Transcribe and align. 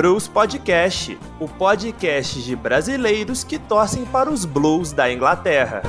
Blues 0.00 0.26
Podcast, 0.26 1.18
o 1.38 1.46
podcast 1.46 2.40
de 2.40 2.56
brasileiros 2.56 3.44
que 3.44 3.58
torcem 3.58 4.02
para 4.06 4.30
os 4.30 4.46
Blues 4.46 4.92
da 4.92 5.12
Inglaterra. 5.12 5.82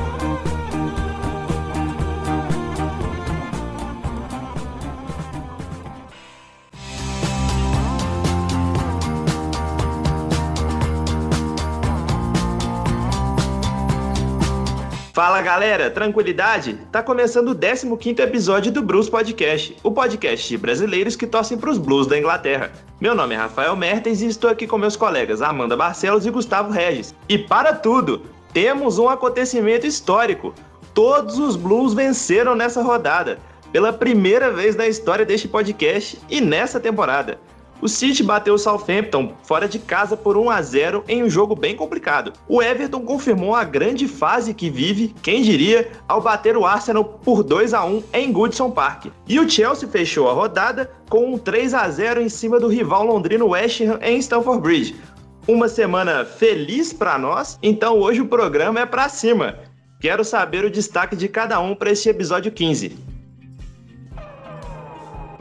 Fala 15.14 15.42
galera, 15.42 15.92
tranquilidade? 15.92 16.80
Tá 16.90 17.04
começando 17.04 17.50
o 17.50 17.98
15 17.98 18.22
episódio 18.22 18.72
do 18.72 18.82
Blues 18.82 19.10
Podcast, 19.10 19.76
o 19.84 19.92
podcast 19.92 20.48
de 20.48 20.58
brasileiros 20.58 21.18
que 21.18 21.28
torcem 21.28 21.58
pros 21.58 21.78
Blues 21.78 22.08
da 22.08 22.18
Inglaterra. 22.18 22.72
Meu 22.98 23.14
nome 23.14 23.36
é 23.36 23.38
Rafael 23.38 23.76
Mertens 23.76 24.22
e 24.22 24.28
estou 24.28 24.50
aqui 24.50 24.66
com 24.66 24.78
meus 24.78 24.96
colegas 24.96 25.42
Amanda 25.42 25.76
Barcelos 25.76 26.26
e 26.26 26.32
Gustavo 26.32 26.72
Regis. 26.72 27.14
E 27.28 27.38
para 27.38 27.74
tudo, 27.74 28.22
temos 28.54 29.00
um 29.00 29.10
acontecimento 29.10 29.86
histórico. 29.86 30.54
Todos 30.94 31.38
os 31.38 31.58
Blues 31.58 31.94
venceram 31.94 32.56
nessa 32.56 32.82
rodada, 32.82 33.38
pela 33.70 33.92
primeira 33.92 34.50
vez 34.50 34.78
na 34.78 34.88
história 34.88 35.26
deste 35.26 35.46
podcast 35.46 36.18
e 36.30 36.40
nessa 36.40 36.80
temporada. 36.80 37.38
O 37.82 37.88
City 37.88 38.22
bateu 38.22 38.54
o 38.54 38.60
Southampton 38.60 39.34
fora 39.42 39.68
de 39.68 39.80
casa 39.80 40.16
por 40.16 40.38
1 40.38 40.52
a 40.52 40.62
0 40.62 41.04
em 41.08 41.24
um 41.24 41.30
jogo 41.30 41.56
bem 41.56 41.76
complicado. 41.76 42.32
O 42.48 42.62
Everton 42.62 43.02
confirmou 43.02 43.56
a 43.56 43.64
grande 43.64 44.08
fase 44.08 44.54
que 44.54 44.70
vive, 44.70 45.16
quem 45.24 45.42
diria, 45.42 45.92
ao 46.08 46.22
bater 46.22 46.56
o 46.56 46.64
Arsenal 46.64 47.04
por 47.04 47.42
2 47.44 47.74
a 47.74 47.84
1 47.84 48.04
em 48.14 48.32
Goodson 48.32 48.70
Park. 48.70 49.08
E 49.28 49.40
o 49.40 49.50
Chelsea 49.50 49.90
fechou 49.90 50.30
a 50.30 50.34
rodada 50.34 50.92
com 51.10 51.34
um 51.34 51.40
3 51.40 51.74
a 51.74 51.90
0 51.90 52.22
em 52.22 52.30
cima 52.30 52.60
do 52.60 52.68
rival 52.68 53.04
londrino 53.04 53.50
West 53.50 53.82
Ham 53.82 53.98
em 54.04 54.20
Stamford 54.20 54.62
Bridge. 54.62 54.96
Uma 55.48 55.68
semana 55.68 56.24
feliz 56.24 56.94
para 56.94 57.18
nós, 57.18 57.58
então 57.64 57.98
hoje 57.98 58.22
o 58.22 58.28
programa 58.28 58.82
é 58.82 58.86
para 58.86 59.10
cima. 59.10 59.58
Quero 60.00 60.24
saber 60.24 60.64
o 60.64 60.70
destaque 60.70 61.16
de 61.16 61.28
cada 61.28 61.60
um 61.60 61.74
para 61.74 61.92
este 61.92 62.10
episódio 62.10 62.52
15. 62.52 63.11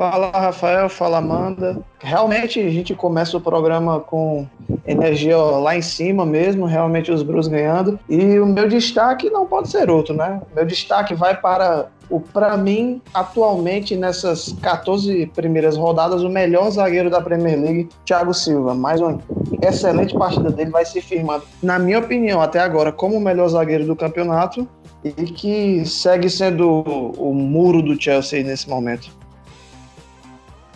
Fala 0.00 0.30
Rafael, 0.30 0.88
fala 0.88 1.18
Amanda. 1.18 1.78
Realmente 1.98 2.58
a 2.58 2.70
gente 2.70 2.94
começa 2.94 3.36
o 3.36 3.40
programa 3.40 4.00
com 4.00 4.46
energia 4.86 5.36
lá 5.36 5.76
em 5.76 5.82
cima 5.82 6.24
mesmo, 6.24 6.64
realmente 6.64 7.12
os 7.12 7.22
Blues 7.22 7.46
ganhando. 7.46 8.00
E 8.08 8.38
o 8.38 8.46
meu 8.46 8.66
destaque 8.66 9.28
não 9.28 9.44
pode 9.44 9.68
ser 9.68 9.90
outro, 9.90 10.14
né? 10.14 10.40
Meu 10.56 10.64
destaque 10.64 11.14
vai 11.14 11.38
para 11.38 11.88
o 12.08 12.18
para 12.18 12.56
mim 12.56 13.02
atualmente 13.12 13.94
nessas 13.94 14.56
14 14.62 15.26
primeiras 15.34 15.76
rodadas 15.76 16.22
o 16.22 16.30
melhor 16.30 16.70
zagueiro 16.70 17.10
da 17.10 17.20
Premier 17.20 17.60
League, 17.60 17.90
Thiago 18.06 18.32
Silva. 18.32 18.74
Mais 18.74 19.02
uma 19.02 19.18
excelente 19.60 20.16
partida 20.16 20.50
dele 20.50 20.70
vai 20.70 20.86
se 20.86 21.02
firmando, 21.02 21.44
na 21.62 21.78
minha 21.78 21.98
opinião, 21.98 22.40
até 22.40 22.58
agora 22.58 22.90
como 22.90 23.18
o 23.18 23.20
melhor 23.20 23.48
zagueiro 23.48 23.84
do 23.84 23.94
campeonato 23.94 24.66
e 25.04 25.12
que 25.12 25.84
segue 25.84 26.30
sendo 26.30 26.80
o 27.18 27.34
muro 27.34 27.82
do 27.82 28.00
Chelsea 28.00 28.42
nesse 28.42 28.66
momento. 28.66 29.19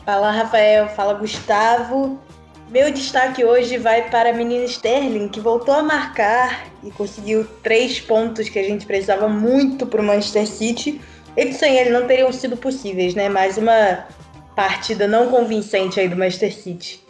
Fala 0.04 0.30
Rafael, 0.30 0.88
fala 0.90 1.14
Gustavo. 1.14 2.20
Meu 2.68 2.92
destaque 2.92 3.42
hoje 3.42 3.78
vai 3.78 4.10
para 4.10 4.30
a 4.30 4.32
menina 4.34 4.64
Sterling, 4.64 5.28
que 5.28 5.40
voltou 5.40 5.74
a 5.74 5.82
marcar 5.82 6.66
e 6.82 6.90
conseguiu 6.90 7.46
três 7.62 8.00
pontos 8.00 8.48
que 8.50 8.58
a 8.58 8.62
gente 8.62 8.84
precisava 8.84 9.28
muito 9.28 9.86
para 9.86 10.02
o 10.02 10.04
Manchester 10.04 10.46
City. 10.46 11.00
E 11.34 11.46
que 11.46 11.54
sem 11.54 11.76
ele 11.76 11.90
não 11.90 12.06
teriam 12.06 12.30
sido 12.32 12.56
possíveis, 12.56 13.14
né? 13.14 13.28
Mais 13.30 13.56
uma 13.56 14.06
partida 14.54 15.08
não 15.08 15.30
convincente 15.30 15.98
aí 15.98 16.08
do 16.08 16.16
Manchester 16.16 16.54
City. 16.54 17.02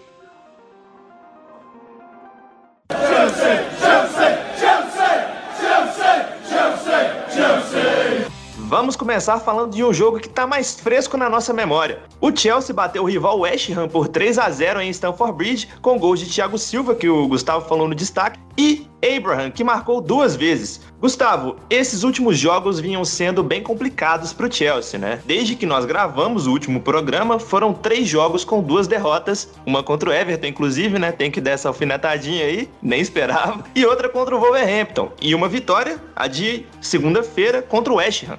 Vamos 8.76 8.96
começar 8.96 9.38
falando 9.38 9.72
de 9.72 9.84
um 9.84 9.92
jogo 9.92 10.18
que 10.18 10.26
está 10.26 10.48
mais 10.48 10.74
fresco 10.74 11.16
na 11.16 11.30
nossa 11.30 11.52
memória. 11.52 12.02
O 12.20 12.36
Chelsea 12.36 12.74
bateu 12.74 13.04
o 13.04 13.06
rival 13.06 13.38
West 13.38 13.70
Ham 13.70 13.86
por 13.86 14.08
3 14.08 14.36
a 14.36 14.50
0 14.50 14.80
em 14.80 14.90
Stamford 14.90 15.36
Bridge, 15.36 15.68
com 15.80 15.96
gols 15.96 16.18
de 16.18 16.28
Thiago 16.28 16.58
Silva, 16.58 16.92
que 16.92 17.08
o 17.08 17.28
Gustavo 17.28 17.68
falou 17.68 17.86
no 17.86 17.94
destaque, 17.94 18.40
e 18.58 18.88
Abraham, 19.16 19.52
que 19.52 19.62
marcou 19.62 20.00
duas 20.00 20.34
vezes. 20.34 20.80
Gustavo, 21.00 21.54
esses 21.70 22.02
últimos 22.02 22.36
jogos 22.36 22.80
vinham 22.80 23.04
sendo 23.04 23.44
bem 23.44 23.62
complicados 23.62 24.32
para 24.32 24.48
o 24.48 24.52
Chelsea, 24.52 24.98
né? 24.98 25.20
Desde 25.24 25.54
que 25.54 25.66
nós 25.66 25.84
gravamos 25.84 26.48
o 26.48 26.50
último 26.50 26.80
programa, 26.80 27.38
foram 27.38 27.72
três 27.72 28.08
jogos 28.08 28.44
com 28.44 28.60
duas 28.60 28.88
derrotas, 28.88 29.50
uma 29.64 29.84
contra 29.84 30.10
o 30.10 30.12
Everton, 30.12 30.48
inclusive, 30.48 30.98
né? 30.98 31.12
Tem 31.12 31.30
que 31.30 31.40
dar 31.40 31.52
essa 31.52 31.68
alfinetadinha 31.68 32.44
aí, 32.44 32.68
nem 32.82 33.00
esperava, 33.00 33.62
e 33.72 33.86
outra 33.86 34.08
contra 34.08 34.34
o 34.34 34.40
Wolverhampton, 34.40 35.12
e 35.20 35.32
uma 35.32 35.48
vitória, 35.48 36.02
a 36.16 36.26
de 36.26 36.66
segunda-feira, 36.80 37.62
contra 37.62 37.92
o 37.92 37.96
West 37.96 38.24
Ham. 38.24 38.38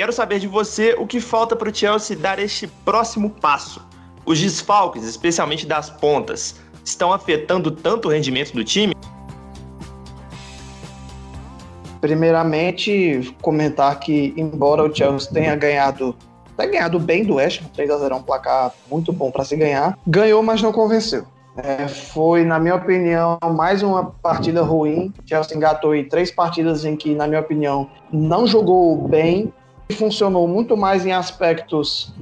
Quero 0.00 0.14
saber 0.14 0.38
de 0.38 0.48
você 0.48 0.96
o 0.98 1.06
que 1.06 1.20
falta 1.20 1.54
para 1.54 1.68
o 1.68 1.74
Chelsea 1.74 2.16
dar 2.16 2.38
este 2.38 2.66
próximo 2.66 3.28
passo. 3.28 3.86
Os 4.24 4.40
desfalques, 4.40 5.04
especialmente 5.04 5.66
das 5.66 5.90
pontas, 5.90 6.58
estão 6.82 7.12
afetando 7.12 7.70
tanto 7.70 8.08
o 8.08 8.10
rendimento 8.10 8.54
do 8.54 8.64
time? 8.64 8.94
Primeiramente, 12.00 13.36
comentar 13.42 14.00
que, 14.00 14.32
embora 14.38 14.84
o 14.84 14.94
Chelsea 14.96 15.30
tenha 15.30 15.54
ganhado, 15.54 16.16
tenha 16.56 16.70
ganhado 16.70 16.98
bem 16.98 17.22
do 17.22 17.34
West 17.34 17.60
Ham, 17.60 17.68
3x0 17.76 18.10
é 18.10 18.14
um 18.14 18.22
placar 18.22 18.72
muito 18.90 19.12
bom 19.12 19.30
para 19.30 19.44
se 19.44 19.54
ganhar, 19.54 19.98
ganhou, 20.06 20.42
mas 20.42 20.62
não 20.62 20.72
convenceu. 20.72 21.26
É, 21.58 21.86
foi, 21.88 22.42
na 22.42 22.58
minha 22.58 22.76
opinião, 22.76 23.38
mais 23.54 23.82
uma 23.82 24.06
partida 24.22 24.62
ruim. 24.62 25.12
Chelsea 25.26 25.54
engatou 25.54 25.94
em 25.94 26.08
três 26.08 26.30
partidas 26.30 26.86
em 26.86 26.96
que, 26.96 27.14
na 27.14 27.26
minha 27.26 27.40
opinião, 27.40 27.90
não 28.10 28.46
jogou 28.46 28.96
bem 28.96 29.52
funcionou 29.90 30.46
muito 30.46 30.76
mais 30.76 31.04
em 31.04 31.12
aspectos 31.12 32.12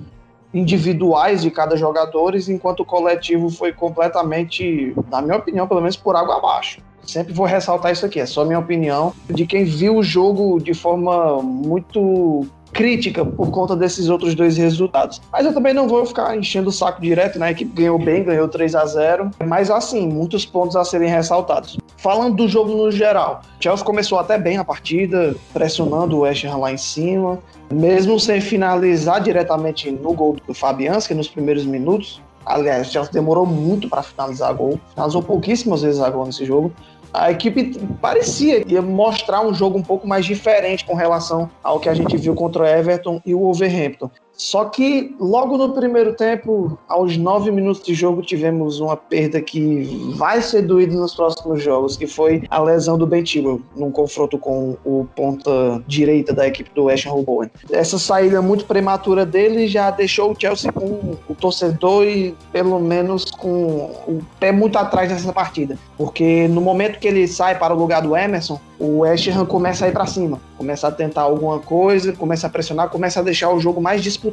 individuais 0.52 1.42
de 1.42 1.50
cada 1.50 1.76
jogador, 1.76 2.34
enquanto 2.34 2.80
o 2.80 2.84
coletivo 2.84 3.50
foi 3.50 3.72
completamente, 3.72 4.94
na 5.10 5.20
minha 5.20 5.36
opinião, 5.36 5.66
pelo 5.66 5.80
menos 5.80 5.96
por 5.96 6.16
água 6.16 6.36
abaixo. 6.36 6.80
Sempre 7.02 7.32
vou 7.32 7.46
ressaltar 7.46 7.92
isso 7.92 8.04
aqui, 8.04 8.20
é 8.20 8.26
só 8.26 8.44
minha 8.44 8.58
opinião 8.58 9.14
de 9.30 9.46
quem 9.46 9.64
viu 9.64 9.96
o 9.96 10.02
jogo 10.02 10.58
de 10.60 10.74
forma 10.74 11.42
muito 11.42 12.46
crítica 12.78 13.24
por 13.24 13.50
conta 13.50 13.74
desses 13.74 14.08
outros 14.08 14.36
dois 14.36 14.56
resultados. 14.56 15.20
Mas 15.32 15.44
eu 15.44 15.52
também 15.52 15.74
não 15.74 15.88
vou 15.88 16.06
ficar 16.06 16.36
enchendo 16.36 16.68
o 16.68 16.72
saco 16.72 17.02
direto, 17.02 17.36
né? 17.36 17.48
A 17.48 17.50
equipe 17.50 17.72
ganhou 17.74 17.98
bem, 17.98 18.22
ganhou 18.22 18.46
3 18.46 18.72
a 18.76 18.86
0 18.86 19.30
mas 19.44 19.68
assim, 19.68 20.06
muitos 20.06 20.46
pontos 20.46 20.76
a 20.76 20.84
serem 20.84 21.08
ressaltados. 21.08 21.76
Falando 21.96 22.36
do 22.36 22.46
jogo 22.46 22.72
no 22.76 22.92
geral, 22.92 23.42
Chelsea 23.58 23.84
começou 23.84 24.20
até 24.20 24.38
bem 24.38 24.58
a 24.58 24.64
partida, 24.64 25.34
pressionando 25.52 26.18
o 26.18 26.20
West 26.20 26.44
Ham 26.44 26.58
lá 26.58 26.72
em 26.72 26.76
cima, 26.76 27.40
mesmo 27.68 28.20
sem 28.20 28.40
finalizar 28.40 29.20
diretamente 29.20 29.90
no 29.90 30.12
gol 30.12 30.36
do 30.46 30.54
Fabianski 30.54 31.14
nos 31.14 31.26
primeiros 31.26 31.64
minutos. 31.64 32.22
Aliás, 32.46 32.86
o 32.86 32.92
Chelsea 32.92 33.12
demorou 33.12 33.44
muito 33.44 33.88
para 33.88 34.04
finalizar 34.04 34.54
gol, 34.54 34.78
finalizou 34.94 35.20
pouquíssimas 35.20 35.82
vezes 35.82 36.00
a 36.00 36.08
gol 36.08 36.26
nesse 36.26 36.44
jogo 36.44 36.72
a 37.12 37.30
equipe 37.30 37.78
parecia 38.00 38.64
ia 38.66 38.82
mostrar 38.82 39.40
um 39.40 39.54
jogo 39.54 39.78
um 39.78 39.82
pouco 39.82 40.06
mais 40.06 40.26
diferente 40.26 40.84
com 40.84 40.94
relação 40.94 41.50
ao 41.62 41.80
que 41.80 41.88
a 41.88 41.94
gente 41.94 42.16
viu 42.16 42.34
contra 42.34 42.62
o 42.62 42.66
Everton 42.66 43.20
e 43.24 43.34
o 43.34 43.40
Wolverhampton. 43.40 44.10
Só 44.38 44.66
que 44.66 45.16
logo 45.18 45.58
no 45.58 45.74
primeiro 45.74 46.14
tempo, 46.14 46.78
aos 46.88 47.16
nove 47.16 47.50
minutos 47.50 47.82
de 47.82 47.92
jogo, 47.92 48.22
tivemos 48.22 48.78
uma 48.78 48.96
perda 48.96 49.40
que 49.40 50.14
vai 50.16 50.40
ser 50.40 50.62
doída 50.62 50.94
nos 50.94 51.12
próximos 51.12 51.60
jogos, 51.60 51.96
que 51.96 52.06
foi 52.06 52.44
a 52.48 52.62
lesão 52.62 52.96
do 52.96 53.04
Ben 53.04 53.26
Chilwell 53.26 53.60
num 53.74 53.90
confronto 53.90 54.38
com 54.38 54.76
o 54.84 55.06
ponta 55.16 55.82
direita 55.88 56.32
da 56.32 56.46
equipe 56.46 56.70
do 56.72 56.84
West 56.84 57.06
Ham 57.06 57.22
Bowen. 57.22 57.50
Essa 57.68 57.98
saída 57.98 58.40
muito 58.40 58.64
prematura 58.64 59.26
dele 59.26 59.66
já 59.66 59.90
deixou 59.90 60.30
o 60.30 60.36
Chelsea 60.40 60.70
com 60.70 61.16
o 61.28 61.34
torcedor 61.34 62.04
e 62.04 62.32
pelo 62.52 62.78
menos 62.78 63.24
com 63.24 63.90
o 64.06 64.20
pé 64.38 64.52
muito 64.52 64.78
atrás 64.78 65.10
nessa 65.10 65.32
partida, 65.32 65.76
porque 65.96 66.46
no 66.46 66.60
momento 66.60 67.00
que 67.00 67.08
ele 67.08 67.26
sai 67.26 67.58
para 67.58 67.74
o 67.74 67.78
lugar 67.78 68.02
do 68.02 68.16
Emerson, 68.16 68.60
o 68.78 68.98
West 69.00 69.26
Ham 69.28 69.44
começa 69.44 69.84
a 69.84 69.88
ir 69.88 69.92
para 69.92 70.06
cima, 70.06 70.40
começa 70.56 70.86
a 70.86 70.92
tentar 70.92 71.22
alguma 71.22 71.58
coisa, 71.58 72.12
começa 72.12 72.46
a 72.46 72.50
pressionar, 72.50 72.88
começa 72.88 73.18
a 73.18 73.22
deixar 73.22 73.50
o 73.50 73.58
jogo 73.58 73.80
mais 73.80 74.00
disputado. 74.00 74.27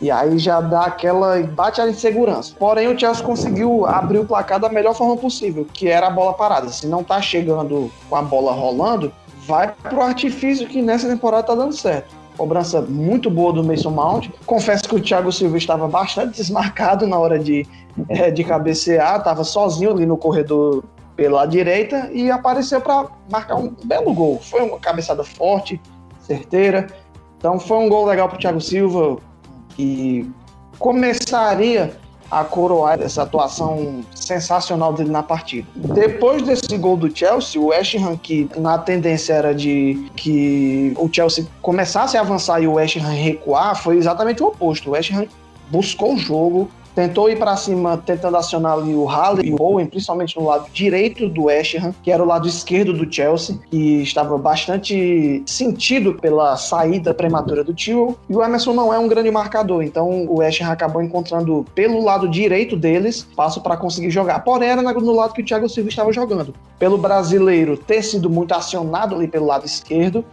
E 0.00 0.10
aí 0.10 0.38
já 0.38 0.60
dá 0.60 0.82
aquela 0.82 1.42
bate 1.42 1.80
a 1.80 1.88
insegurança. 1.88 2.54
Porém, 2.58 2.88
o 2.88 2.98
Chelsea 2.98 3.24
conseguiu 3.24 3.86
abrir 3.86 4.18
o 4.18 4.26
placar 4.26 4.60
da 4.60 4.68
melhor 4.68 4.94
forma 4.94 5.16
possível, 5.16 5.66
que 5.72 5.88
era 5.88 6.08
a 6.08 6.10
bola 6.10 6.34
parada. 6.34 6.68
Se 6.68 6.86
não 6.86 7.02
tá 7.02 7.20
chegando 7.22 7.90
com 8.08 8.16
a 8.16 8.22
bola 8.22 8.52
rolando, 8.52 9.10
vai 9.46 9.72
pro 9.72 10.02
artifício 10.02 10.66
que 10.66 10.82
nessa 10.82 11.08
temporada 11.08 11.44
tá 11.44 11.54
dando 11.54 11.72
certo. 11.72 12.14
Cobrança 12.36 12.82
muito 12.82 13.30
boa 13.30 13.52
do 13.54 13.64
Mason 13.64 13.90
Mount. 13.90 14.28
Confesso 14.44 14.84
que 14.84 14.94
o 14.94 15.00
Thiago 15.00 15.32
Silva 15.32 15.56
estava 15.56 15.88
bastante 15.88 16.36
desmarcado 16.36 17.06
na 17.06 17.18
hora 17.18 17.38
de, 17.38 17.66
é, 18.08 18.30
de 18.30 18.44
cabecear, 18.44 19.16
estava 19.16 19.42
sozinho 19.44 19.90
ali 19.90 20.04
no 20.04 20.18
corredor 20.18 20.84
pela 21.16 21.46
direita 21.46 22.10
e 22.12 22.30
apareceu 22.30 22.78
para 22.78 23.06
marcar 23.30 23.56
um 23.56 23.74
belo 23.84 24.12
gol. 24.12 24.38
Foi 24.38 24.60
uma 24.60 24.78
cabeçada 24.78 25.24
forte, 25.24 25.80
certeira. 26.20 26.86
Então 27.46 27.60
foi 27.60 27.76
um 27.76 27.88
gol 27.88 28.06
legal 28.06 28.28
para 28.28 28.38
o 28.38 28.40
Thiago 28.40 28.60
Silva 28.60 29.18
que 29.76 30.28
começaria 30.80 31.96
a 32.28 32.42
coroar 32.42 33.00
essa 33.00 33.22
atuação 33.22 34.04
sensacional 34.12 34.92
dele 34.92 35.10
na 35.10 35.22
partida. 35.22 35.64
Depois 35.76 36.42
desse 36.42 36.76
gol 36.76 36.96
do 36.96 37.16
Chelsea, 37.16 37.60
o 37.60 37.66
West 37.66 37.94
Ham, 37.94 38.16
que 38.16 38.50
na 38.56 38.78
tendência 38.78 39.32
era 39.32 39.54
de 39.54 40.10
que 40.16 40.92
o 40.96 41.08
Chelsea 41.08 41.46
começasse 41.62 42.16
a 42.16 42.20
avançar 42.20 42.60
e 42.60 42.66
o 42.66 42.72
West 42.72 42.96
Ham 42.96 43.10
recuar, 43.10 43.80
foi 43.80 43.96
exatamente 43.96 44.42
o 44.42 44.46
oposto. 44.48 44.90
O 44.90 44.94
West 44.94 45.12
Ham 45.12 45.28
buscou 45.70 46.14
o 46.14 46.18
jogo, 46.18 46.68
tentou 46.96 47.28
ir 47.28 47.38
para 47.38 47.54
cima, 47.58 47.98
tentando 47.98 48.38
acionar 48.38 48.72
ali 48.72 48.94
o 48.94 49.04
Halley 49.04 49.50
e 49.50 49.52
o 49.52 49.62
Owen, 49.62 49.84
principalmente 49.84 50.34
no 50.38 50.46
lado 50.46 50.66
direito 50.72 51.28
do 51.28 51.44
West 51.44 51.74
Ham, 51.74 51.94
que 52.02 52.10
era 52.10 52.22
o 52.22 52.26
lado 52.26 52.48
esquerdo 52.48 52.94
do 52.94 53.12
Chelsea, 53.12 53.58
que 53.70 54.02
estava 54.02 54.38
bastante 54.38 55.42
sentido 55.44 56.14
pela 56.14 56.56
saída 56.56 57.12
prematura 57.12 57.62
do 57.62 57.74
Tio. 57.74 58.16
E 58.30 58.34
o 58.34 58.42
Emerson 58.42 58.72
não 58.72 58.94
é 58.94 58.98
um 58.98 59.06
grande 59.06 59.30
marcador, 59.30 59.82
então 59.82 60.24
o 60.26 60.38
West 60.38 60.62
Ham 60.62 60.70
acabou 60.70 61.02
encontrando 61.02 61.66
pelo 61.74 62.02
lado 62.02 62.26
direito 62.26 62.74
deles 62.74 63.28
passo 63.36 63.60
para 63.60 63.76
conseguir 63.76 64.10
jogar. 64.10 64.42
Porém, 64.42 64.70
era 64.70 64.82
no 64.82 65.12
lado 65.12 65.34
que 65.34 65.42
o 65.42 65.44
Thiago 65.44 65.68
Silva 65.68 65.90
estava 65.90 66.10
jogando. 66.14 66.54
Pelo 66.78 66.96
brasileiro 66.96 67.76
ter 67.76 68.02
sido 68.02 68.30
muito 68.30 68.52
acionado 68.52 69.14
ali 69.14 69.28
pelo 69.28 69.44
lado 69.44 69.66
esquerdo, 69.66 70.24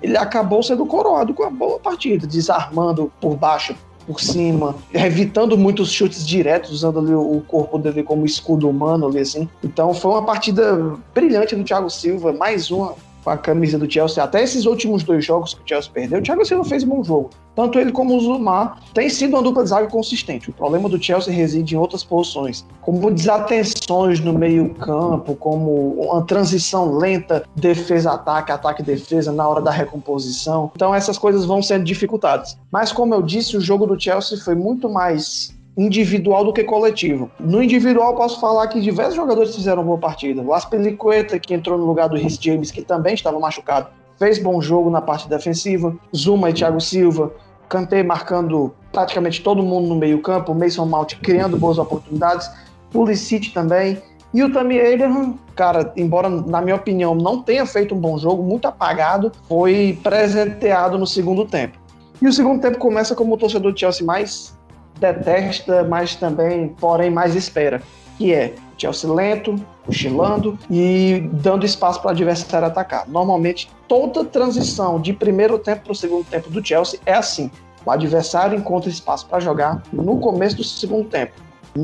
ele 0.00 0.16
acabou 0.16 0.62
sendo 0.62 0.86
coroado 0.86 1.34
com 1.34 1.42
a 1.42 1.50
boa 1.50 1.80
partida, 1.80 2.26
desarmando 2.26 3.10
por 3.20 3.36
baixo 3.36 3.74
por 4.06 4.20
cima, 4.20 4.74
evitando 4.92 5.56
muitos 5.56 5.90
chutes 5.90 6.26
diretos, 6.26 6.70
usando 6.70 6.98
ali 6.98 7.14
o 7.14 7.42
corpo 7.46 7.78
dele 7.78 8.02
como 8.02 8.26
escudo 8.26 8.68
humano 8.68 9.06
ali 9.06 9.18
assim. 9.18 9.48
Então 9.62 9.94
foi 9.94 10.12
uma 10.12 10.24
partida 10.24 10.96
brilhante 11.14 11.56
do 11.56 11.64
Thiago 11.64 11.90
Silva, 11.90 12.32
mais 12.32 12.70
uma 12.70 12.94
com 13.22 13.30
a 13.30 13.36
camisa 13.36 13.78
do 13.78 13.90
Chelsea. 13.90 14.22
Até 14.22 14.42
esses 14.42 14.66
últimos 14.66 15.02
dois 15.02 15.24
jogos 15.24 15.54
que 15.54 15.60
o 15.60 15.68
Chelsea 15.68 15.90
perdeu, 15.92 16.18
o 16.18 16.22
Thiago 16.22 16.44
Silva 16.44 16.64
fez 16.64 16.82
um 16.84 16.88
bom 16.88 17.04
jogo. 17.04 17.30
Tanto 17.54 17.78
ele 17.78 17.92
como 17.92 18.16
o 18.16 18.20
Zumar 18.20 18.80
tem 18.94 19.10
sido 19.10 19.34
uma 19.34 19.42
dupla 19.42 19.62
de 19.62 19.68
zaga 19.68 19.86
consistente. 19.86 20.48
O 20.48 20.52
problema 20.52 20.88
do 20.88 21.02
Chelsea 21.02 21.32
reside 21.32 21.74
em 21.74 21.78
outras 21.78 22.02
posições, 22.02 22.64
como 22.80 23.10
desatenções 23.10 24.20
no 24.20 24.32
meio-campo, 24.32 25.34
como 25.36 26.00
uma 26.00 26.22
transição 26.22 26.96
lenta, 26.96 27.44
defesa-ataque, 27.54 28.52
ataque-defesa 28.52 29.32
na 29.32 29.46
hora 29.46 29.60
da 29.60 29.70
recomposição. 29.70 30.70
Então 30.74 30.94
essas 30.94 31.18
coisas 31.18 31.44
vão 31.44 31.62
sendo 31.62 31.84
dificultadas. 31.84 32.56
Mas 32.70 32.90
como 32.90 33.14
eu 33.14 33.20
disse, 33.20 33.56
o 33.56 33.60
jogo 33.60 33.86
do 33.86 34.00
Chelsea 34.00 34.38
foi 34.38 34.54
muito 34.54 34.88
mais 34.88 35.54
individual 35.76 36.44
do 36.44 36.52
que 36.52 36.64
coletivo. 36.64 37.30
No 37.40 37.62
individual, 37.62 38.14
posso 38.14 38.40
falar 38.40 38.68
que 38.68 38.80
diversos 38.80 39.14
jogadores 39.14 39.54
fizeram 39.54 39.82
boa 39.82 39.98
partida. 39.98 40.42
O 40.42 40.52
Aspelicueta, 40.52 41.38
que 41.38 41.54
entrou 41.54 41.78
no 41.78 41.86
lugar 41.86 42.08
do 42.08 42.16
Rhys 42.16 42.38
James, 42.40 42.70
que 42.70 42.82
também 42.82 43.14
estava 43.14 43.38
machucado, 43.38 43.88
fez 44.18 44.38
bom 44.38 44.60
jogo 44.60 44.90
na 44.90 45.00
parte 45.00 45.28
defensiva. 45.28 45.96
Zuma 46.14 46.50
e 46.50 46.52
Thiago 46.52 46.80
Silva, 46.80 47.32
Kanté 47.68 48.02
marcando 48.02 48.74
praticamente 48.92 49.42
todo 49.42 49.62
mundo 49.62 49.88
no 49.88 49.96
meio 49.96 50.20
campo, 50.20 50.54
Mason 50.54 50.84
Mount 50.84 51.14
criando 51.22 51.56
boas 51.56 51.78
oportunidades, 51.78 52.50
Pulisic 52.90 53.50
também. 53.50 53.96
E 54.34 54.42
o 54.42 54.52
Tammy 54.52 54.80
Abraham, 54.80 55.34
cara, 55.54 55.92
embora 55.96 56.28
na 56.28 56.60
minha 56.60 56.76
opinião 56.76 57.14
não 57.14 57.42
tenha 57.42 57.64
feito 57.66 57.94
um 57.94 57.98
bom 57.98 58.18
jogo, 58.18 58.42
muito 58.42 58.66
apagado, 58.66 59.32
foi 59.48 59.98
presenteado 60.02 60.98
no 60.98 61.06
segundo 61.06 61.46
tempo. 61.46 61.78
E 62.20 62.26
o 62.26 62.32
segundo 62.32 62.60
tempo 62.60 62.78
começa 62.78 63.14
como 63.14 63.34
o 63.34 63.36
torcedor 63.38 63.72
do 63.72 63.78
Chelsea 63.78 64.06
mais 64.06 64.56
detesta, 64.98 65.84
mas 65.84 66.14
também, 66.14 66.68
porém, 66.68 67.10
mais 67.10 67.34
espera, 67.34 67.82
que 68.18 68.32
é 68.32 68.54
Chelsea 68.78 69.12
lento, 69.12 69.54
cochilando 69.84 70.58
e 70.70 71.28
dando 71.32 71.64
espaço 71.64 72.00
para 72.00 72.08
o 72.08 72.10
adversário 72.10 72.66
atacar. 72.66 73.08
Normalmente, 73.08 73.70
toda 73.88 74.24
transição 74.24 75.00
de 75.00 75.12
primeiro 75.12 75.58
tempo 75.58 75.84
para 75.84 75.92
o 75.92 75.96
segundo 75.96 76.24
tempo 76.24 76.50
do 76.50 76.64
Chelsea 76.64 76.98
é 77.06 77.14
assim. 77.14 77.50
O 77.84 77.90
adversário 77.90 78.58
encontra 78.58 78.88
espaço 78.88 79.26
para 79.26 79.40
jogar 79.40 79.82
no 79.92 80.18
começo 80.18 80.56
do 80.56 80.64
segundo 80.64 81.08
tempo. 81.08 81.32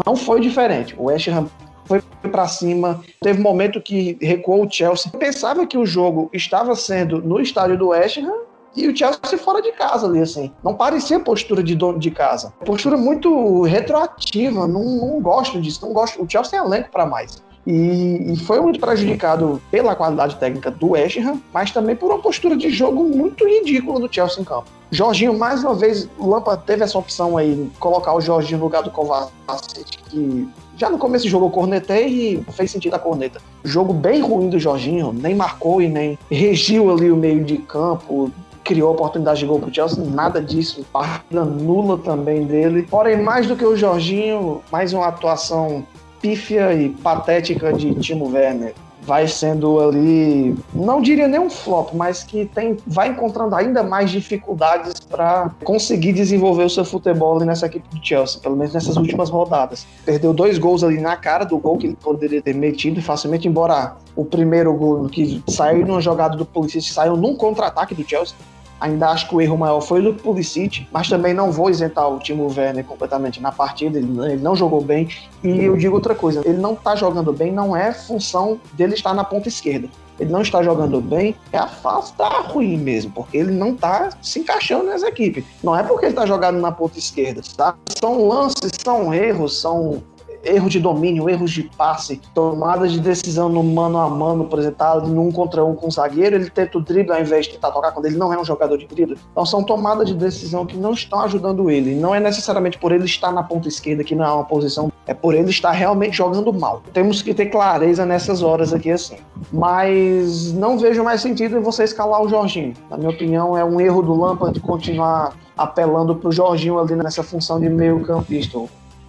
Não 0.07 0.15
foi 0.15 0.41
diferente. 0.41 0.95
O 0.97 1.05
West 1.05 1.29
Ham 1.29 1.49
foi 1.87 2.03
para 2.31 2.47
cima. 2.47 3.01
Teve 3.21 3.41
um 3.41 3.43
momento 3.43 3.81
que 3.81 4.17
recuou 4.21 4.65
o 4.65 4.71
Chelsea. 4.71 5.11
Pensava 5.11 5.67
que 5.67 5.79
o 5.79 5.87
jogo 5.87 6.31
estava 6.33 6.75
sendo 6.77 7.21
no 7.23 7.41
estádio 7.41 7.79
do 7.79 7.89
West 7.89 8.19
Ham 8.19 8.48
e 8.77 8.87
o 8.87 8.97
Chelsea 8.97 9.39
fora 9.39 9.61
de 9.61 9.73
casa 9.73 10.07
ali, 10.07 10.21
assim. 10.21 10.53
Não 10.63 10.75
parecia 10.75 11.19
postura 11.19 11.63
de 11.63 11.75
dono 11.75 11.99
de 11.99 12.11
casa. 12.11 12.53
Postura 12.65 12.97
muito 12.97 13.63
retroativa. 13.63 14.67
Não, 14.67 14.85
não 14.85 15.21
gosto 15.21 15.61
disso. 15.61 15.85
Não 15.85 15.93
gosto. 15.93 16.23
O 16.23 16.31
Chelsea 16.31 16.53
tem 16.53 16.61
elenco 16.61 16.91
para 16.91 17.07
mais. 17.07 17.43
E, 17.67 18.33
e, 18.33 18.37
foi 18.47 18.61
muito 18.61 18.81
prejudicado 18.81 19.61
pela 19.71 19.95
qualidade 19.95 20.37
técnica 20.37 20.71
do 20.71 20.93
West 20.93 21.19
Ham, 21.19 21.39
mas 21.53 21.71
também 21.71 21.95
por 21.95 22.11
uma 22.11 22.19
postura 22.19 22.57
de 22.57 22.71
jogo 22.71 23.05
muito 23.05 23.47
ridícula 23.47 24.01
do 24.01 24.11
Chelsea 24.11 24.41
em 24.41 24.45
campo. 24.45 24.65
Jorginho, 24.91 25.39
mais 25.39 25.63
uma 25.63 25.75
vez, 25.75 26.09
o 26.19 26.31
Lampa 26.31 26.57
teve 26.57 26.83
essa 26.83 26.97
opção 26.97 27.37
aí, 27.37 27.71
colocar 27.79 28.15
o 28.15 28.23
Jorginho 28.23 28.61
no 28.61 28.65
lugar 28.65 28.83
do 28.83 28.91
Kovacic, 28.91 29.99
que 30.05 30.49
já 30.79 30.89
no 30.89 30.97
começo 30.97 31.27
do 31.27 31.31
jogo 31.31 31.47
eu 31.47 31.51
cornetei 31.51 32.07
e 32.07 32.53
fez 32.53 32.71
sentido 32.71 32.95
a 32.95 32.99
corneta. 32.99 33.39
Jogo 33.63 33.93
bem 33.93 34.23
ruim 34.23 34.49
do 34.49 34.59
Jorginho, 34.59 35.13
nem 35.13 35.35
marcou 35.35 35.83
e 35.83 35.89
nem 35.89 36.19
regiu 36.31 36.91
ali 36.91 37.11
o 37.11 37.17
meio 37.17 37.45
de 37.45 37.59
campo, 37.59 38.33
criou 38.69 38.93
oportunidade 38.93 39.41
de 39.41 39.47
gol 39.47 39.59
pro 39.59 39.75
Chelsea, 39.75 40.05
nada 40.05 40.43
disso. 40.43 40.85
Partida 40.93 41.43
nula 41.43 41.97
também 41.97 42.45
dele. 42.45 42.83
Porém, 42.83 43.17
mais 43.23 43.47
do 43.47 43.57
que 43.57 43.65
o 43.65 43.75
Jorginho, 43.75 44.61
mais 44.71 44.93
uma 44.93 45.07
atuação 45.07 45.83
pífia 46.21 46.75
e 46.75 46.91
patética 46.91 47.73
de 47.73 47.95
Timo 47.95 48.31
Werner. 48.31 48.75
Vai 49.01 49.27
sendo 49.27 49.81
ali, 49.81 50.55
não 50.75 51.01
diria 51.01 51.27
nem 51.27 51.41
um 51.41 51.49
flop, 51.49 51.95
mas 51.95 52.23
que 52.23 52.45
tem, 52.45 52.77
vai 52.87 53.09
encontrando 53.09 53.55
ainda 53.55 53.83
mais 53.83 54.11
dificuldades 54.11 55.01
para 55.01 55.51
conseguir 55.65 56.13
desenvolver 56.13 56.65
o 56.65 56.69
seu 56.69 56.85
futebol 56.85 57.41
nessa 57.41 57.65
equipe 57.65 57.89
do 57.89 58.05
Chelsea, 58.05 58.39
pelo 58.39 58.55
menos 58.55 58.75
nessas 58.75 58.99
últimas 58.99 59.31
rodadas. 59.31 59.87
Perdeu 60.05 60.35
dois 60.35 60.59
gols 60.59 60.85
ali 60.85 61.01
na 61.01 61.17
cara 61.17 61.45
do 61.45 61.57
gol 61.57 61.79
que 61.79 61.87
ele 61.87 61.97
poderia 61.97 62.43
ter 62.43 62.55
metido 62.55 63.01
facilmente, 63.01 63.49
embora 63.49 63.97
o 64.15 64.27
primeiro 64.27 64.75
gol 64.75 65.09
que 65.09 65.43
saiu 65.49 65.87
numa 65.87 66.03
jogada 66.03 66.37
do 66.37 66.45
Pulisic 66.45 66.93
saiu 66.93 67.17
num 67.17 67.35
contra-ataque 67.35 67.95
do 67.95 68.07
Chelsea. 68.07 68.37
Ainda 68.81 69.09
acho 69.09 69.29
que 69.29 69.35
o 69.35 69.41
erro 69.41 69.57
maior 69.57 69.81
foi 69.81 70.01
do 70.01 70.15
Pulisic, 70.15 70.87
mas 70.93 71.09
também 71.09 71.35
não 71.35 71.51
vou 71.51 71.69
isentar 71.69 72.09
o 72.09 72.19
Timo 72.19 72.47
Werner 72.47 72.85
completamente 72.85 73.41
na 73.41 73.51
partida, 73.51 73.99
ele, 73.99 74.09
ele 74.27 74.43
não 74.43 74.55
jogou 74.55 74.81
bem. 74.81 75.09
E 75.43 75.65
eu 75.65 75.77
digo 75.77 75.95
outra 75.95 76.15
coisa, 76.15 76.43
ele 76.45 76.59
não 76.59 76.75
tá 76.75 76.95
jogando 76.95 77.33
bem, 77.33 77.53
não 77.53 77.77
é 77.77 77.93
função 77.93 78.61
dele 78.75 78.95
estar 78.95 79.15
na 79.15 79.25
ponta 79.25 79.49
esquerda. 79.49 79.89
Ele 80.19 80.33
não 80.33 80.43
está 80.43 80.63
jogando 80.63 81.01
bem, 81.01 81.37
é 81.53 81.59
a 81.59 81.69
fase 81.69 82.13
tá 82.15 82.41
ruim 82.41 82.77
mesmo, 82.77 83.13
porque 83.13 83.37
ele 83.37 83.53
não 83.53 83.75
tá 83.75 84.11
se 84.21 84.41
encaixando 84.41 84.85
nessa 84.87 85.09
equipe. 85.09 85.47
Não 85.63 85.77
é 85.77 85.83
porque 85.83 86.07
ele 86.07 86.15
tá 86.15 86.27
jogando 86.27 86.61
na 86.61 86.73
ponta 86.73 86.99
esquerda, 86.99 87.41
tá? 87.57 87.77
São 87.99 88.27
lances, 88.27 88.73
são 88.83 89.15
erros, 89.15 89.61
são 89.61 90.03
erros 90.45 90.73
de 90.73 90.81
domínio, 90.81 91.29
erros 91.29 91.51
de 91.51 91.63
passe, 91.63 92.21
tomadas 92.35 92.93
de 92.93 93.01
decisão 93.01 93.49
no 93.49 93.63
mano 93.63 93.99
a 93.99 94.09
mano, 94.09 94.45
por 94.45 94.59
exemplo, 94.59 94.79
tá 94.79 95.01
contra 95.35 95.65
um 95.65 95.75
com 95.75 95.89
o 95.89 95.91
zagueiro, 95.91 96.37
ele 96.37 96.51
tenta 96.51 96.79
o 96.79 96.81
drible 96.81 97.13
ao 97.13 97.21
invés 97.21 97.47
de 97.47 97.53
tentar 97.53 97.71
tocar 97.71 97.93
quando 97.93 98.07
ele 98.07 98.17
não 98.17 98.33
é 98.33 98.39
um 98.39 98.45
jogador 98.45 98.77
de 98.77 98.87
drible. 98.87 99.19
Então 99.33 99.45
são 99.45 99.63
tomadas 99.63 100.09
de 100.09 100.15
decisão 100.15 100.65
que 100.65 100.77
não 100.77 100.93
estão 100.93 101.21
ajudando 101.21 101.71
ele. 101.71 101.95
Não 101.95 102.15
é 102.15 102.21
necessariamente 102.21 102.79
por 102.79 102.93
ele 102.93 103.05
estar 103.05 103.33
na 103.33 103.43
ponta 103.43 103.69
esquerda, 103.69 104.05
que 104.05 104.15
não 104.15 104.25
é 104.25 104.33
uma 104.33 104.45
posição, 104.45 104.93
é 105.07 105.15
por 105.15 105.35
ele 105.35 105.51
estar 105.51 105.73
realmente 105.73 106.17
jogando 106.17 106.53
mal. 106.53 106.83
Temos 106.93 107.23
que 107.23 107.35
ter 107.35 107.47
clareza 107.47 108.05
nessas 108.07 108.43
horas 108.43 108.73
aqui 108.73 108.91
assim. 108.91 109.17
Mas 109.53 110.53
não 110.53 110.79
vejo 110.79 111.03
mais 111.03 111.21
sentido 111.21 111.57
em 111.57 111.61
você 111.61 111.85
escalar 111.85 112.23
o 112.23 112.29
Jorginho. 112.29 112.75
Na 112.91 112.97
minha 112.97 113.11
opinião, 113.11 113.57
é 113.57 113.65
um 113.65 113.81
erro 113.81 114.03
do 114.03 114.19
Lampard 114.19 114.59
continuar 114.61 115.35
apelando 115.57 116.15
para 116.15 116.29
o 116.29 116.33
Jorginho 116.33 116.79
ali 116.79 116.95
nessa 116.95 117.23
função 117.23 117.61
de 117.61 117.69
meio 117.69 118.01
campista. 118.05 118.59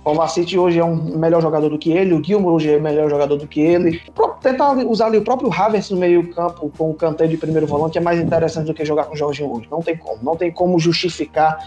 O 0.01 0.12
Kovacic 0.12 0.58
hoje 0.58 0.79
é 0.79 0.84
um 0.84 0.96
melhor 1.18 1.41
jogador 1.41 1.70
do 1.70 1.77
que 1.77 1.91
ele, 1.91 2.13
o 2.13 2.24
Gilmour 2.24 2.53
hoje 2.53 2.72
é 2.72 2.79
melhor 2.79 3.10
jogador 3.10 3.38
do 3.38 3.48
que 3.48 3.60
ele. 3.60 4.01
Tentar 4.41 4.72
usar 4.88 5.08
ali 5.08 5.18
o 5.18 5.24
próprio 5.24 5.51
Havertz 5.53 5.89
no 5.89 5.98
meio 5.98 6.34
campo 6.34 6.72
com 6.77 6.89
o 6.89 6.94
Kanté 6.94 7.27
de 7.27 7.36
primeiro 7.36 7.68
volante 7.68 7.98
é 7.98 8.01
mais 8.01 8.20
interessante 8.20 8.68
do 8.68 8.74
que 8.74 8.86
jogar 8.86 9.03
com 9.06 9.13
o 9.13 9.18
Jorginho 9.18 9.51
hoje. 9.51 9.68
Não 9.70 9.82
tem 9.82 9.98
como. 9.98 10.24
Não 10.24 10.36
tem 10.36 10.51
como 10.51 10.79
justificar 10.79 11.60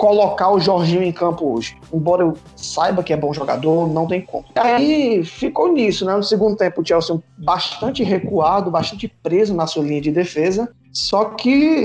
colocar 0.00 0.50
o 0.50 0.58
Jorginho 0.58 1.02
em 1.02 1.12
campo 1.12 1.52
hoje. 1.52 1.76
Embora 1.92 2.22
eu 2.22 2.34
saiba 2.56 3.02
que 3.02 3.12
é 3.12 3.16
bom 3.18 3.34
jogador, 3.34 3.86
não 3.86 4.06
tem 4.06 4.22
como. 4.22 4.46
Aí 4.54 5.22
ficou 5.22 5.70
nisso, 5.70 6.06
né? 6.06 6.16
No 6.16 6.22
segundo 6.22 6.56
tempo, 6.56 6.80
o 6.80 6.86
Chelsea 6.86 7.18
bastante 7.36 8.02
recuado, 8.02 8.70
bastante 8.70 9.06
preso 9.22 9.54
na 9.54 9.66
sua 9.66 9.84
linha 9.84 10.00
de 10.00 10.10
defesa. 10.10 10.70
Só 10.90 11.26
que, 11.26 11.84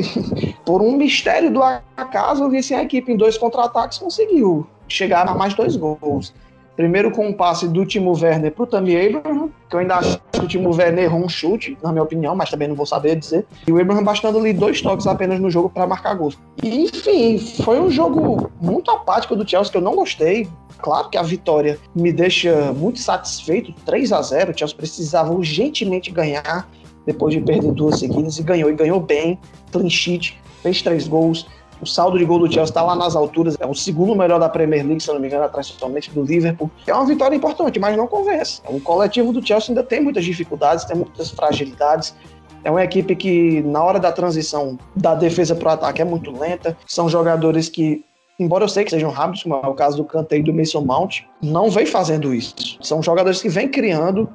por 0.66 0.82
um 0.82 0.98
mistério 0.98 1.52
do 1.52 1.62
acaso, 1.96 2.44
eu 2.44 2.50
vi 2.50 2.58
assim, 2.58 2.74
a 2.74 2.84
equipe 2.84 3.12
em 3.12 3.16
dois 3.18 3.38
contra-ataques 3.38 4.00
conseguiu 4.00 4.68
chegar 4.88 5.28
a 5.28 5.36
mais 5.36 5.54
dois 5.54 5.76
gols. 5.76 6.34
Primeiro 6.76 7.10
com 7.10 7.26
um 7.26 7.32
passe 7.32 7.70
do 7.70 7.86
Timo 7.86 8.12
Werner 8.12 8.52
para 8.52 8.64
o 8.64 8.68
Tammy 8.68 8.98
Abraham, 8.98 9.50
que 9.70 9.76
eu 9.76 9.80
ainda 9.80 9.96
acho 9.96 10.20
que 10.34 10.40
o 10.40 10.48
Timo 10.48 10.76
Werner 10.76 11.06
errou 11.06 11.24
um 11.24 11.30
chute, 11.30 11.78
na 11.82 11.90
minha 11.90 12.04
opinião, 12.04 12.36
mas 12.36 12.50
também 12.50 12.68
não 12.68 12.76
vou 12.76 12.86
saber 12.86 13.16
dizer. 13.16 13.46
E 13.66 13.72
o 13.72 13.80
Abraham 13.80 14.04
bastando 14.04 14.38
ali 14.40 14.52
dois 14.52 14.82
toques 14.82 15.08
apenas 15.08 15.40
no 15.40 15.50
jogo 15.50 15.70
para 15.70 15.88
marcar 15.88 16.16
gols. 16.16 16.38
E, 16.62 16.84
enfim, 16.84 17.40
foi 17.64 17.80
um 17.80 17.90
jogo 17.90 18.52
muito 18.60 18.92
apático 18.92 19.38
do 19.38 19.50
Chelsea 19.50 19.72
que 19.72 19.78
eu 19.78 19.82
não 19.82 19.96
gostei. 19.96 20.50
Claro 20.80 21.10
que 21.10 21.18
a 21.18 21.24
vitória 21.24 21.80
me 21.96 22.12
deixa 22.12 22.74
muito 22.74 23.00
satisfeito, 23.00 23.74
3 23.86 24.12
a 24.12 24.22
0 24.22 24.52
O 24.52 24.58
Chelsea 24.58 24.76
precisava 24.76 25.32
urgentemente 25.32 26.12
ganhar 26.12 26.68
depois 27.06 27.34
de 27.34 27.40
perder 27.40 27.72
duas 27.72 28.00
seguidas 28.00 28.38
e 28.38 28.44
ganhou, 28.44 28.70
e 28.70 28.74
ganhou 28.74 29.00
bem, 29.00 29.40
clean 29.72 29.90
sheet, 29.90 30.38
fez 30.66 30.82
três 30.82 31.08
gols 31.08 31.46
O 31.82 31.86
saldo 31.86 32.18
de 32.18 32.26
gol 32.26 32.40
do 32.40 32.46
Chelsea 32.46 32.72
está 32.72 32.82
lá 32.82 32.96
nas 32.96 33.16
alturas, 33.16 33.58
é 33.60 33.66
o 33.66 33.74
segundo 33.74 34.16
melhor 34.16 34.40
da 34.40 34.48
Premier 34.48 34.86
League, 34.86 35.04
se 35.04 35.10
não 35.10 35.20
me 35.20 35.28
engano, 35.28 35.44
atrás 35.44 35.70
totalmente 35.70 36.10
do 36.10 36.24
Liverpool. 36.24 36.72
É 36.88 36.94
uma 36.94 37.06
vitória 37.06 37.36
importante, 37.36 37.80
mas 37.80 37.98
não 37.98 38.08
convence. 38.08 38.62
O 38.68 38.80
coletivo 38.80 39.34
do 39.34 39.46
Chelsea 39.46 39.70
ainda 39.72 39.84
tem 39.84 40.02
muitas 40.02 40.24
dificuldades, 40.24 40.86
tem 40.86 40.96
muitas 40.96 41.32
fragilidades. 41.32 42.16
É 42.64 42.72
uma 42.72 42.84
equipe 42.84 43.14
que, 43.16 43.62
na 43.62 43.84
hora 43.84 44.00
da 44.00 44.12
transição 44.12 44.80
da 44.96 45.14
defesa 45.16 45.54
para 45.54 45.68
o 45.68 45.72
ataque, 45.74 46.02
é 46.02 46.06
muito 46.06 46.32
lenta. 46.32 46.78
São 46.88 47.10
jogadores 47.10 47.68
que, 47.68 48.06
embora 48.40 48.64
eu 48.64 48.70
sei 48.70 48.86
que 48.86 48.92
sejam 48.92 49.12
rápidos, 49.12 49.44
como 49.44 49.56
é 49.56 49.68
o 49.68 49.74
caso 49.74 49.98
do 49.98 50.06
Kanté 50.06 50.38
e 50.38 50.44
do 50.44 50.54
Mason 50.54 50.82
Mount, 50.82 51.24
não 51.42 51.70
vem 51.70 51.86
fazendo 51.86 52.34
isso. 52.34 52.56
São 52.82 53.04
jogadores 53.04 53.42
que 53.42 53.50
vêm 53.50 53.68
criando, 53.68 54.30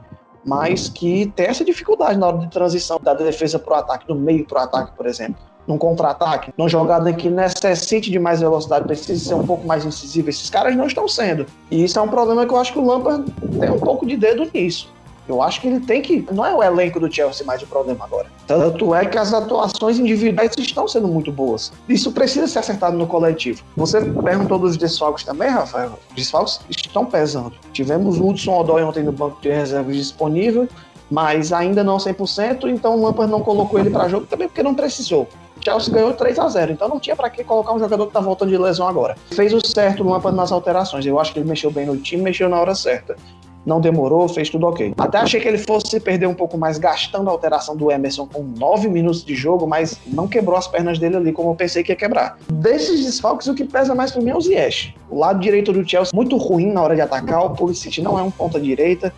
mas 0.44 0.90
que 0.90 1.32
tem 1.34 1.46
essa 1.46 1.64
dificuldade 1.64 2.18
na 2.18 2.26
hora 2.26 2.38
de 2.38 2.50
transição 2.50 3.00
da 3.02 3.14
defesa 3.14 3.58
para 3.58 3.72
o 3.72 3.76
ataque, 3.78 4.06
do 4.06 4.14
meio 4.14 4.46
para 4.46 4.60
o 4.60 4.62
ataque, 4.64 4.92
por 4.94 5.06
exemplo 5.06 5.49
num 5.66 5.78
contra-ataque, 5.78 6.52
numa 6.56 6.68
jogada 6.68 7.12
que 7.12 7.28
necessite 7.28 8.10
de 8.10 8.18
mais 8.18 8.40
velocidade, 8.40 8.84
precisa 8.86 9.28
ser 9.28 9.34
um 9.34 9.46
pouco 9.46 9.66
mais 9.66 9.84
incisivo. 9.84 10.28
Esses 10.28 10.50
caras 10.50 10.76
não 10.76 10.86
estão 10.86 11.06
sendo. 11.06 11.46
E 11.70 11.84
isso 11.84 11.98
é 11.98 12.02
um 12.02 12.08
problema 12.08 12.46
que 12.46 12.52
eu 12.52 12.58
acho 12.58 12.72
que 12.72 12.78
o 12.78 12.86
Lampard 12.86 13.30
tem 13.58 13.70
um 13.70 13.78
pouco 13.78 14.06
de 14.06 14.16
dedo 14.16 14.48
nisso. 14.52 14.90
Eu 15.30 15.40
acho 15.40 15.60
que 15.60 15.68
ele 15.68 15.78
tem 15.78 16.02
que. 16.02 16.26
Não 16.32 16.44
é 16.44 16.52
o 16.52 16.60
elenco 16.60 16.98
do 16.98 17.12
Chelsea 17.12 17.46
mais 17.46 17.62
o 17.62 17.66
problema 17.66 18.04
agora. 18.04 18.26
Tanto 18.48 18.92
é 18.92 19.06
que 19.06 19.16
as 19.16 19.32
atuações 19.32 19.96
individuais 19.96 20.50
estão 20.58 20.88
sendo 20.88 21.06
muito 21.06 21.30
boas. 21.30 21.72
Isso 21.88 22.10
precisa 22.10 22.48
ser 22.48 22.58
acertado 22.58 22.96
no 22.96 23.06
coletivo. 23.06 23.62
Você 23.76 24.00
perguntou 24.00 24.58
dos 24.58 24.76
desfalques 24.76 25.22
também, 25.22 25.48
Rafael? 25.48 25.92
Desfalques 26.16 26.60
estão 26.68 27.06
pesando. 27.06 27.52
Tivemos 27.72 28.18
o 28.18 28.28
Hudson 28.28 28.58
Odoi 28.58 28.82
ontem 28.82 29.04
no 29.04 29.12
banco 29.12 29.40
de 29.40 29.50
reservas 29.50 29.94
disponível, 29.94 30.68
mas 31.08 31.52
ainda 31.52 31.84
não 31.84 31.96
100%, 31.96 32.68
então 32.68 32.96
o 32.96 33.02
Lampard 33.04 33.30
não 33.30 33.40
colocou 33.40 33.78
ele 33.78 33.90
para 33.90 34.08
jogo 34.08 34.26
também 34.26 34.48
porque 34.48 34.62
não 34.62 34.74
precisou. 34.74 35.28
Chelsea 35.62 35.92
ganhou 35.92 36.12
3 36.12 36.38
a 36.38 36.48
0 36.48 36.72
então 36.72 36.88
não 36.88 36.98
tinha 36.98 37.14
para 37.14 37.30
que 37.30 37.44
colocar 37.44 37.72
um 37.72 37.78
jogador 37.78 38.06
que 38.06 38.12
tá 38.12 38.20
voltando 38.20 38.50
de 38.50 38.58
lesão 38.58 38.88
agora. 38.88 39.16
Fez 39.32 39.52
o 39.52 39.64
certo 39.64 40.02
no 40.04 40.10
Lampard 40.10 40.36
nas 40.36 40.52
alterações. 40.52 41.04
Eu 41.06 41.18
acho 41.18 41.32
que 41.32 41.38
ele 41.38 41.48
mexeu 41.48 41.70
bem 41.70 41.86
no 41.86 41.96
time, 41.96 42.22
mexeu 42.22 42.48
na 42.48 42.58
hora 42.60 42.74
certa 42.74 43.16
não 43.64 43.80
demorou, 43.80 44.28
fez 44.28 44.48
tudo 44.48 44.66
ok. 44.66 44.94
Até 44.96 45.18
achei 45.18 45.40
que 45.40 45.46
ele 45.46 45.58
fosse 45.58 46.00
perder 46.00 46.26
um 46.26 46.34
pouco 46.34 46.56
mais 46.56 46.78
gastando 46.78 47.28
a 47.28 47.32
alteração 47.32 47.76
do 47.76 47.90
Emerson 47.90 48.26
com 48.26 48.42
nove 48.42 48.88
minutos 48.88 49.24
de 49.24 49.34
jogo, 49.34 49.66
mas 49.66 49.98
não 50.06 50.26
quebrou 50.26 50.56
as 50.56 50.66
pernas 50.66 50.98
dele 50.98 51.16
ali 51.16 51.32
como 51.32 51.50
eu 51.50 51.54
pensei 51.54 51.82
que 51.82 51.92
ia 51.92 51.96
quebrar. 51.96 52.38
Desses 52.50 53.04
desfalques, 53.04 53.46
o 53.46 53.54
que 53.54 53.64
pesa 53.64 53.94
mais 53.94 54.10
para 54.10 54.22
mim 54.22 54.30
é 54.30 54.36
o 54.36 54.40
Ziyech. 54.40 54.94
O 55.08 55.18
lado 55.18 55.40
direito 55.40 55.72
do 55.72 55.88
Chelsea 55.88 56.12
muito 56.14 56.36
ruim 56.36 56.72
na 56.72 56.82
hora 56.82 56.94
de 56.94 57.00
atacar, 57.00 57.44
o 57.44 57.50
Pulisic 57.50 58.00
não 58.00 58.18
é 58.18 58.22
um 58.22 58.30
ponta 58.30 58.58
direita 58.58 59.12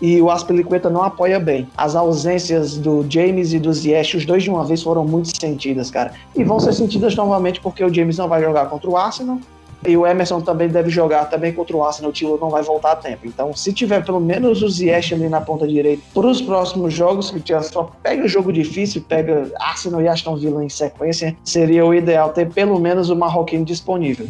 e 0.00 0.20
o 0.20 0.30
Aspilicueta 0.30 0.88
não 0.88 1.02
apoia 1.02 1.38
bem. 1.38 1.68
As 1.76 1.94
ausências 1.94 2.76
do 2.76 3.04
James 3.08 3.52
e 3.52 3.58
do 3.58 3.72
Ziyech, 3.72 4.16
os 4.16 4.24
dois 4.24 4.42
de 4.42 4.50
uma 4.50 4.64
vez 4.64 4.82
foram 4.82 5.04
muito 5.04 5.36
sentidas, 5.38 5.90
cara. 5.90 6.12
E 6.36 6.44
vão 6.44 6.60
ser 6.60 6.72
sentidas 6.72 7.14
novamente 7.14 7.60
porque 7.60 7.84
o 7.84 7.92
James 7.92 8.18
não 8.18 8.28
vai 8.28 8.42
jogar 8.42 8.66
contra 8.66 8.88
o 8.88 8.96
Arsenal 8.96 9.38
e 9.86 9.96
o 9.96 10.06
Emerson 10.06 10.40
também 10.40 10.68
deve 10.68 10.90
jogar 10.90 11.26
também 11.26 11.52
contra 11.52 11.76
o 11.76 11.84
Arsenal. 11.84 12.10
O 12.10 12.12
Tilo 12.12 12.38
não 12.40 12.50
vai 12.50 12.62
voltar 12.62 12.92
a 12.92 12.96
tempo. 12.96 13.26
Então, 13.26 13.54
se 13.54 13.72
tiver 13.72 14.04
pelo 14.04 14.20
menos 14.20 14.62
o 14.62 14.68
Ziyech 14.68 15.14
ali 15.14 15.28
na 15.28 15.40
ponta 15.40 15.66
direita 15.66 16.02
para 16.12 16.26
os 16.26 16.40
próximos 16.40 16.92
jogos, 16.92 17.30
que 17.30 17.54
o 17.54 17.62
só 17.62 17.90
pega 18.02 18.24
o 18.24 18.28
jogo 18.28 18.52
difícil, 18.52 19.04
pega 19.08 19.50
Arsenal 19.60 20.02
e 20.02 20.08
Aston 20.08 20.36
Villa 20.36 20.64
em 20.64 20.68
sequência, 20.68 21.36
seria 21.44 21.84
o 21.86 21.94
ideal 21.94 22.30
ter 22.30 22.48
pelo 22.50 22.78
menos 22.80 23.10
o 23.10 23.16
Marroquino 23.16 23.64
disponível. 23.64 24.26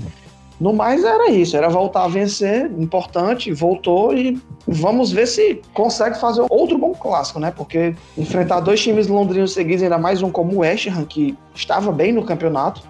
No 0.61 0.73
mais 0.73 1.05
era 1.05 1.31
isso, 1.31 1.57
era 1.57 1.69
voltar 1.69 2.05
a 2.05 2.09
vencer, 2.09 2.71
importante, 2.79 3.53
voltou 3.53 4.12
e 4.12 4.41
vamos 4.67 5.12
ver 5.12 5.27
se 5.27 5.62
consegue 5.73 6.19
fazer 6.19 6.45
outro 6.50 6.77
bom 6.77 6.93
clássico, 6.93 7.38
né? 7.38 7.53
Porque 7.57 7.95
enfrentar 8.17 8.61
dois 8.61 8.81
times 8.81 9.07
londrinos 9.07 9.53
seguidos, 9.53 9.85
ainda 9.85 9.99
mais 9.99 10.21
um 10.21 10.31
como 10.31 10.57
o 10.57 10.59
West 10.59 10.88
Ham, 10.88 11.05
que 11.05 11.37
estava 11.55 11.93
bem 11.93 12.12
no 12.12 12.25
campeonato, 12.25 12.83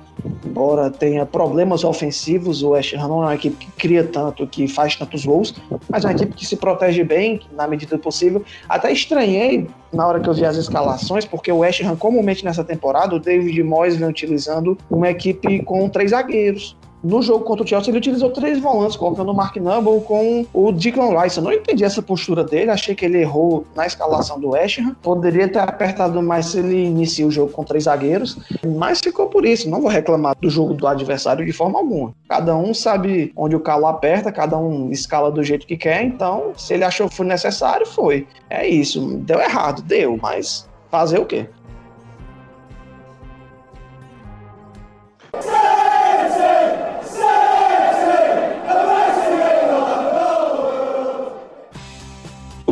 embora 0.45 0.91
tenha 0.91 1.27
problemas 1.27 1.85
ofensivos, 1.85 2.63
o 2.63 2.71
West 2.71 2.95
Ham 2.95 3.09
não 3.09 3.23
é 3.23 3.27
uma 3.27 3.35
equipe 3.35 3.57
que 3.57 3.71
cria 3.73 4.03
tanto, 4.03 4.47
que 4.47 4.67
faz 4.67 4.97
tantos 4.97 5.27
gols, 5.27 5.55
mas 5.91 6.05
é 6.05 6.09
uma 6.09 6.15
equipe 6.15 6.35
que 6.35 6.47
se 6.47 6.57
protege 6.57 7.05
bem, 7.05 7.41
na 7.53 7.69
medida 7.69 7.97
do 7.97 8.03
possível. 8.03 8.43
Até 8.67 8.91
estranhei 8.91 9.69
na 9.93 10.07
hora 10.07 10.21
que 10.21 10.29
eu 10.29 10.35
vi 10.35 10.45
as 10.45 10.57
escalações, 10.57 11.27
porque 11.27 11.53
o 11.53 11.59
West 11.59 11.83
Ham, 11.83 11.97
comumente 11.97 12.45
nessa 12.45 12.65
temporada, 12.65 13.15
o 13.15 13.21
David 13.21 13.63
Moyes 13.63 13.97
vem 13.97 14.09
utilizando 14.09 14.77
uma 14.91 15.11
equipe 15.11 15.63
com 15.63 15.87
três 15.89 16.13
zagueiros. 16.13 16.78
No 17.03 17.23
jogo 17.23 17.45
contra 17.45 17.65
o 17.65 17.67
Chelsea, 17.67 17.91
ele 17.91 17.99
utilizou 17.99 18.31
três 18.31 18.59
volantes, 18.59 18.97
colocando 18.97 19.31
o 19.31 19.35
Mark 19.35 19.57
Noble 19.57 20.01
com 20.01 20.45
o 20.53 20.73
Declan 20.73 21.21
Rice. 21.21 21.39
Eu 21.39 21.45
não 21.45 21.53
entendi 21.53 21.85
essa 21.85 22.03
postura 22.03 22.43
dele, 22.43 22.71
achei 22.71 22.95
que 22.95 23.05
ele 23.05 23.19
errou 23.19 23.65
na 23.75 23.87
escalação 23.87 24.41
do 24.41 24.51
West 24.51 24.79
Ham. 24.79 24.97
Poderia 25.01 25.49
ter 25.49 25.61
apertado 25.61 26.21
mais 26.21 26.47
se 26.47 26.59
ele 26.59 26.87
inicia 26.87 27.27
o 27.27 27.31
jogo 27.31 27.53
com 27.53 27.63
três 27.63 27.85
zagueiros, 27.85 28.39
mas 28.77 29.01
ficou 29.01 29.29
por 29.29 29.45
isso. 29.45 29.71
Não 29.71 29.81
vou 29.81 29.91
reclamar 29.91 30.35
do 30.41 30.51
jogo 30.51 30.75
do 30.75 30.87
adversário 30.87 31.47
de 31.47 31.53
forma 31.53 31.79
alguma. 31.79 32.13
Cada 32.29 32.57
um 32.57 32.75
sabe 32.75 33.33
onde 33.37 33.55
o 33.55 33.61
calo 33.61 33.87
aperta, 33.87 34.33
cada 34.33 34.59
um 34.59 34.91
escala 34.91 35.31
do 35.31 35.43
jeito 35.43 35.67
que 35.67 35.77
quer, 35.77 36.03
então 36.03 36.53
se 36.57 36.75
ele 36.75 36.85
achou 36.85 37.09
que 37.09 37.15
foi 37.15 37.27
necessário, 37.27 37.87
foi. 37.87 38.27
É 38.51 38.67
isso. 38.67 39.01
Deu 39.19 39.41
errado, 39.41 39.83
deu, 39.83 40.19
mas 40.21 40.69
fazer 40.91 41.21
o 41.21 41.27
quê? 41.27 41.47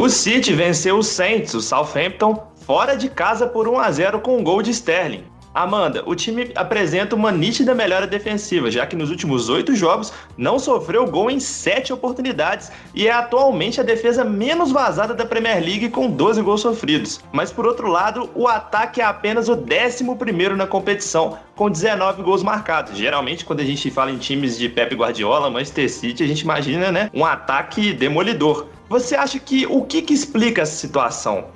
O 0.06 0.08
City 0.08 0.52
venceu 0.52 0.98
o 0.98 1.02
Saints, 1.02 1.52
o 1.52 1.60
Southampton, 1.60 2.46
fora 2.64 2.94
de 2.94 3.08
casa 3.08 3.44
por 3.44 3.66
1 3.66 3.80
a 3.80 3.90
0 3.90 4.20
com 4.20 4.38
um 4.38 4.44
gol 4.44 4.62
de 4.62 4.70
Sterling. 4.70 5.24
Amanda, 5.52 6.04
o 6.06 6.14
time 6.14 6.52
apresenta 6.54 7.16
uma 7.16 7.32
nítida 7.32 7.74
melhora 7.74 8.06
defensiva, 8.06 8.70
já 8.70 8.86
que 8.86 8.94
nos 8.94 9.10
últimos 9.10 9.48
oito 9.48 9.74
jogos 9.74 10.12
não 10.38 10.60
sofreu 10.60 11.08
gol 11.08 11.28
em 11.28 11.40
sete 11.40 11.92
oportunidades 11.92 12.70
e 12.94 13.08
é 13.08 13.10
atualmente 13.10 13.80
a 13.80 13.82
defesa 13.82 14.22
menos 14.22 14.70
vazada 14.70 15.12
da 15.12 15.26
Premier 15.26 15.60
League 15.60 15.88
com 15.88 16.08
12 16.08 16.40
gols 16.40 16.60
sofridos. 16.60 17.18
Mas 17.32 17.50
por 17.50 17.66
outro 17.66 17.88
lado, 17.88 18.30
o 18.32 18.46
ataque 18.46 19.00
é 19.00 19.04
apenas 19.04 19.48
o 19.48 19.54
11 19.54 20.04
na 20.56 20.68
competição, 20.68 21.36
com 21.56 21.68
19 21.68 22.22
gols 22.22 22.44
marcados. 22.44 22.96
Geralmente, 22.96 23.44
quando 23.44 23.58
a 23.58 23.64
gente 23.64 23.90
fala 23.90 24.12
em 24.12 24.18
times 24.18 24.56
de 24.56 24.68
Pep 24.68 24.94
Guardiola, 24.94 25.50
Manchester 25.50 25.90
City, 25.90 26.22
a 26.22 26.28
gente 26.28 26.42
imagina 26.42 26.92
né, 26.92 27.10
um 27.12 27.24
ataque 27.24 27.92
demolidor. 27.92 28.68
Você 28.88 29.16
acha 29.16 29.38
que 29.38 29.66
o 29.66 29.82
que, 29.82 30.02
que 30.02 30.14
explica 30.14 30.62
essa 30.62 30.76
situação? 30.76 31.46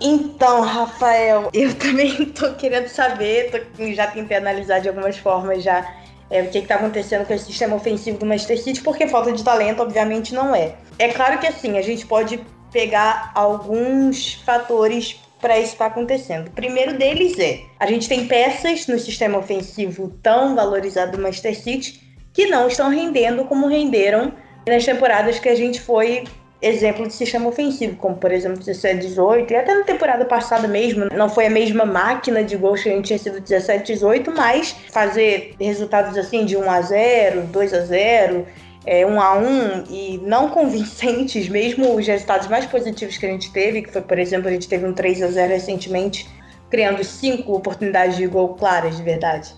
Então, 0.00 0.60
Rafael, 0.60 1.48
eu 1.52 1.74
também 1.78 2.26
tô 2.26 2.52
querendo 2.54 2.88
saber, 2.88 3.50
tô, 3.50 3.92
já 3.92 4.08
tentei 4.08 4.36
analisar 4.36 4.80
de 4.80 4.88
algumas 4.88 5.16
formas 5.16 5.62
já 5.62 5.86
é, 6.30 6.42
o 6.42 6.50
que 6.50 6.58
está 6.58 6.74
acontecendo 6.74 7.26
com 7.26 7.32
esse 7.32 7.46
sistema 7.46 7.76
ofensivo 7.76 8.18
do 8.18 8.26
Manchester 8.26 8.60
City, 8.60 8.82
porque 8.82 9.06
falta 9.06 9.32
de 9.32 9.42
talento, 9.42 9.82
obviamente, 9.82 10.34
não 10.34 10.54
é. 10.54 10.74
É 10.98 11.08
claro 11.08 11.38
que 11.38 11.46
assim, 11.46 11.78
a 11.78 11.82
gente 11.82 12.04
pode 12.06 12.40
pegar 12.72 13.30
alguns 13.34 14.34
fatores 14.44 15.20
para 15.40 15.58
isso 15.58 15.74
estar 15.74 15.86
tá 15.86 15.90
acontecendo. 15.90 16.48
O 16.48 16.50
primeiro 16.50 16.98
deles 16.98 17.38
é: 17.38 17.60
a 17.78 17.86
gente 17.86 18.08
tem 18.08 18.26
peças 18.26 18.86
no 18.86 18.98
sistema 18.98 19.38
ofensivo 19.38 20.08
tão 20.22 20.56
valorizado 20.56 21.12
do 21.12 21.22
Manchester 21.22 21.58
City 21.58 22.00
que 22.32 22.46
não 22.46 22.66
estão 22.66 22.88
rendendo 22.88 23.44
como 23.44 23.68
renderam 23.68 24.32
nas 24.66 24.84
temporadas 24.84 25.38
que 25.38 25.48
a 25.48 25.54
gente 25.54 25.80
foi 25.80 26.24
exemplo 26.60 27.06
de 27.06 27.12
sistema 27.12 27.48
ofensivo, 27.48 27.96
como 27.96 28.16
por 28.16 28.32
exemplo 28.32 28.58
17, 28.58 29.06
18, 29.06 29.52
e 29.52 29.56
até 29.56 29.74
na 29.74 29.84
temporada 29.84 30.24
passada 30.24 30.66
mesmo, 30.66 31.06
não 31.14 31.28
foi 31.28 31.46
a 31.46 31.50
mesma 31.50 31.84
máquina 31.84 32.42
de 32.42 32.56
gols 32.56 32.82
que 32.82 32.88
a 32.88 32.92
gente 32.92 33.06
tinha 33.06 33.18
sido 33.18 33.40
17, 33.40 33.92
18, 33.92 34.32
mas 34.34 34.74
fazer 34.90 35.54
resultados 35.60 36.16
assim 36.16 36.46
de 36.46 36.56
1 36.56 36.70
a 36.70 36.80
0 36.80 37.42
2 37.42 37.74
a 37.74 37.80
0 37.80 38.46
é, 38.86 39.04
1 39.04 39.20
a 39.20 39.38
1 39.38 39.84
e 39.90 40.20
não 40.24 40.50
convincentes, 40.50 41.48
mesmo 41.48 41.94
os 41.94 42.06
resultados 42.06 42.48
mais 42.48 42.66
positivos 42.66 43.16
que 43.16 43.26
a 43.26 43.30
gente 43.30 43.50
teve, 43.52 43.82
que 43.82 43.90
foi, 43.90 44.02
por 44.02 44.18
exemplo, 44.18 44.48
a 44.48 44.52
gente 44.52 44.68
teve 44.68 44.86
um 44.86 44.92
3 44.92 45.22
a 45.22 45.28
0 45.28 45.52
recentemente, 45.52 46.28
criando 46.70 47.02
cinco 47.02 47.54
oportunidades 47.54 48.16
de 48.16 48.26
gol 48.26 48.54
claras 48.54 48.96
de 48.96 49.02
verdade. 49.02 49.54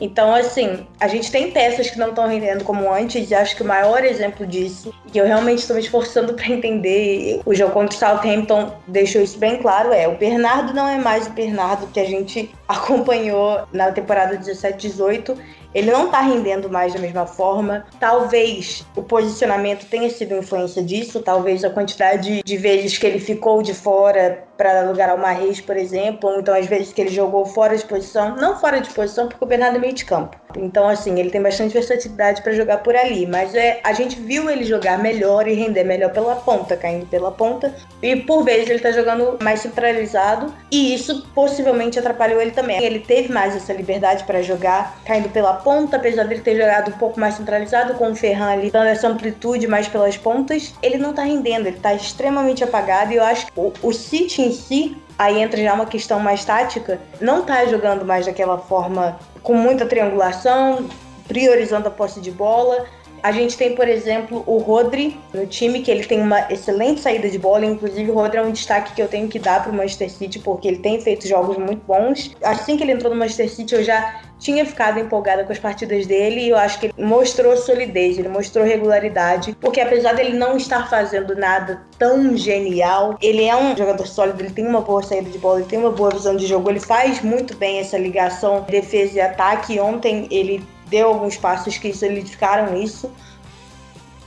Então, 0.00 0.34
assim, 0.34 0.86
a 0.98 1.06
gente 1.06 1.30
tem 1.30 1.50
peças 1.50 1.90
que 1.90 1.98
não 1.98 2.08
estão 2.08 2.26
rendendo 2.26 2.64
como 2.64 2.92
antes, 2.92 3.30
e 3.30 3.34
acho 3.34 3.54
que 3.54 3.62
o 3.62 3.66
maior 3.66 4.04
exemplo 4.04 4.46
disso, 4.46 4.94
que 5.12 5.20
eu 5.20 5.26
realmente 5.26 5.58
estou 5.58 5.76
me 5.76 5.82
esforçando 5.82 6.32
para 6.34 6.48
entender, 6.48 7.40
o 7.44 7.54
jogo 7.54 7.72
contra 7.72 7.94
o 7.94 7.98
Southampton 7.98 8.72
deixou 8.86 9.22
isso 9.22 9.38
bem 9.38 9.58
claro, 9.58 9.92
é 9.92 10.08
o 10.08 10.16
Bernardo 10.16 10.72
não 10.72 10.88
é 10.88 10.98
mais 10.98 11.26
o 11.26 11.30
Bernardo 11.30 11.86
que 11.88 12.00
a 12.00 12.04
gente 12.04 12.50
acompanhou 12.66 13.66
na 13.72 13.92
temporada 13.92 14.38
17-18, 14.38 15.36
ele 15.74 15.90
não 15.90 16.10
tá 16.10 16.20
rendendo 16.20 16.68
mais 16.68 16.92
da 16.92 16.98
mesma 16.98 17.26
forma. 17.26 17.86
Talvez 17.98 18.84
o 18.96 19.02
posicionamento 19.02 19.86
tenha 19.86 20.10
sido 20.10 20.34
influência 20.34 20.82
disso, 20.82 21.20
talvez 21.20 21.64
a 21.64 21.70
quantidade 21.70 22.42
de 22.42 22.56
vezes 22.56 22.98
que 22.98 23.06
ele 23.06 23.20
ficou 23.20 23.62
de 23.62 23.72
fora 23.72 24.44
para 24.56 24.82
lugar 24.82 25.08
ao 25.08 25.16
Marreis, 25.16 25.60
por 25.60 25.76
exemplo, 25.76 26.28
ou 26.28 26.40
então 26.40 26.54
às 26.54 26.66
vezes 26.66 26.92
que 26.92 27.00
ele 27.00 27.10
jogou 27.10 27.46
fora 27.46 27.76
de 27.76 27.84
posição, 27.84 28.36
não 28.36 28.58
fora 28.58 28.80
de 28.80 28.90
posição, 28.90 29.28
porque 29.28 29.42
o 29.42 29.48
Bernardo 29.48 29.76
é 29.76 29.80
meio 29.90 29.94
de 29.94 30.04
campo. 30.04 30.36
Então, 30.56 30.88
assim, 30.88 31.18
ele 31.18 31.30
tem 31.30 31.40
bastante 31.40 31.72
versatilidade 31.72 32.42
para 32.42 32.52
jogar 32.52 32.78
por 32.78 32.96
ali, 32.96 33.26
mas 33.26 33.54
é, 33.54 33.80
a 33.84 33.92
gente 33.92 34.18
viu 34.18 34.50
ele 34.50 34.64
jogar 34.64 34.98
melhor 34.98 35.46
e 35.46 35.54
render 35.54 35.84
melhor 35.84 36.12
pela 36.12 36.34
ponta, 36.36 36.76
caindo 36.76 37.06
pela 37.06 37.30
ponta, 37.30 37.72
e 38.02 38.16
por 38.16 38.42
vezes 38.42 38.68
ele 38.68 38.80
tá 38.80 38.90
jogando 38.90 39.38
mais 39.42 39.60
centralizado, 39.60 40.52
e 40.70 40.92
isso 40.94 41.28
possivelmente 41.34 41.98
atrapalhou 41.98 42.40
ele 42.40 42.50
também. 42.50 42.82
Ele 42.82 42.98
teve 42.98 43.32
mais 43.32 43.54
essa 43.54 43.72
liberdade 43.72 44.24
para 44.24 44.42
jogar 44.42 44.98
caindo 45.04 45.28
pela 45.28 45.54
ponta, 45.54 45.96
apesar 45.96 46.24
dele 46.24 46.40
ter 46.40 46.56
jogado 46.56 46.88
um 46.88 46.98
pouco 46.98 47.20
mais 47.20 47.34
centralizado 47.34 47.94
com 47.94 48.10
o 48.10 48.16
Ferran 48.16 48.50
ali, 48.50 48.70
dando 48.70 48.88
essa 48.88 49.06
amplitude 49.06 49.68
mais 49.68 49.86
pelas 49.86 50.16
pontas, 50.16 50.74
ele 50.82 50.98
não 50.98 51.12
tá 51.12 51.22
rendendo, 51.22 51.68
ele 51.68 51.78
tá 51.78 51.94
extremamente 51.94 52.64
apagado, 52.64 53.12
e 53.12 53.16
eu 53.16 53.24
acho 53.24 53.46
que 53.46 53.52
o, 53.54 53.72
o 53.82 53.92
City 53.92 54.42
em 54.42 54.52
si 54.52 54.96
aí 55.20 55.42
entra 55.42 55.62
já 55.62 55.74
uma 55.74 55.84
questão 55.84 56.18
mais 56.18 56.46
tática, 56.46 56.98
não 57.20 57.42
tá 57.42 57.66
jogando 57.66 58.06
mais 58.06 58.24
daquela 58.24 58.56
forma 58.56 59.18
com 59.42 59.52
muita 59.52 59.84
triangulação, 59.84 60.88
priorizando 61.28 61.88
a 61.88 61.90
posse 61.90 62.22
de 62.22 62.30
bola. 62.30 62.86
A 63.22 63.30
gente 63.30 63.54
tem, 63.54 63.74
por 63.74 63.86
exemplo, 63.86 64.42
o 64.46 64.56
Rodri 64.56 65.20
no 65.34 65.46
time, 65.46 65.82
que 65.82 65.90
ele 65.90 66.04
tem 66.04 66.22
uma 66.22 66.50
excelente 66.50 67.02
saída 67.02 67.28
de 67.28 67.38
bola. 67.38 67.66
Inclusive, 67.66 68.10
o 68.10 68.14
Rodri 68.14 68.38
é 68.38 68.42
um 68.42 68.50
destaque 68.50 68.94
que 68.94 69.02
eu 69.02 69.08
tenho 69.08 69.28
que 69.28 69.38
dar 69.38 69.62
para 69.62 69.70
o 69.70 69.74
Manchester 69.74 70.10
City, 70.10 70.38
porque 70.38 70.66
ele 70.66 70.78
tem 70.78 70.98
feito 70.98 71.28
jogos 71.28 71.58
muito 71.58 71.84
bons. 71.86 72.34
Assim 72.42 72.78
que 72.78 72.82
ele 72.82 72.92
entrou 72.92 73.12
no 73.12 73.18
Manchester 73.18 73.50
City, 73.50 73.74
eu 73.74 73.84
já 73.84 74.22
tinha 74.40 74.64
ficado 74.64 74.98
empolgada 74.98 75.44
com 75.44 75.52
as 75.52 75.58
partidas 75.58 76.06
dele 76.06 76.40
e 76.40 76.48
eu 76.48 76.56
acho 76.56 76.80
que 76.80 76.86
ele 76.86 76.94
mostrou 76.98 77.56
solidez, 77.56 78.18
ele 78.18 78.28
mostrou 78.28 78.64
regularidade, 78.64 79.54
porque 79.60 79.80
apesar 79.80 80.14
dele 80.14 80.36
não 80.36 80.56
estar 80.56 80.88
fazendo 80.88 81.36
nada 81.36 81.82
tão 81.98 82.36
genial, 82.36 83.18
ele 83.20 83.44
é 83.44 83.54
um 83.54 83.76
jogador 83.76 84.06
sólido, 84.06 84.40
ele 84.40 84.50
tem 84.50 84.66
uma 84.66 84.80
boa 84.80 85.02
saída 85.02 85.30
de 85.30 85.38
bola, 85.38 85.60
ele 85.60 85.68
tem 85.68 85.78
uma 85.78 85.90
boa 85.90 86.10
visão 86.10 86.34
de 86.34 86.46
jogo, 86.46 86.70
ele 86.70 86.80
faz 86.80 87.22
muito 87.22 87.54
bem 87.54 87.78
essa 87.78 87.98
ligação 87.98 88.64
defesa 88.68 89.18
e 89.18 89.20
ataque. 89.20 89.78
Ontem 89.78 90.26
ele 90.30 90.64
deu 90.86 91.08
alguns 91.08 91.36
passos 91.36 91.76
que 91.76 91.92
solidificaram 91.92 92.74
isso. 92.80 93.12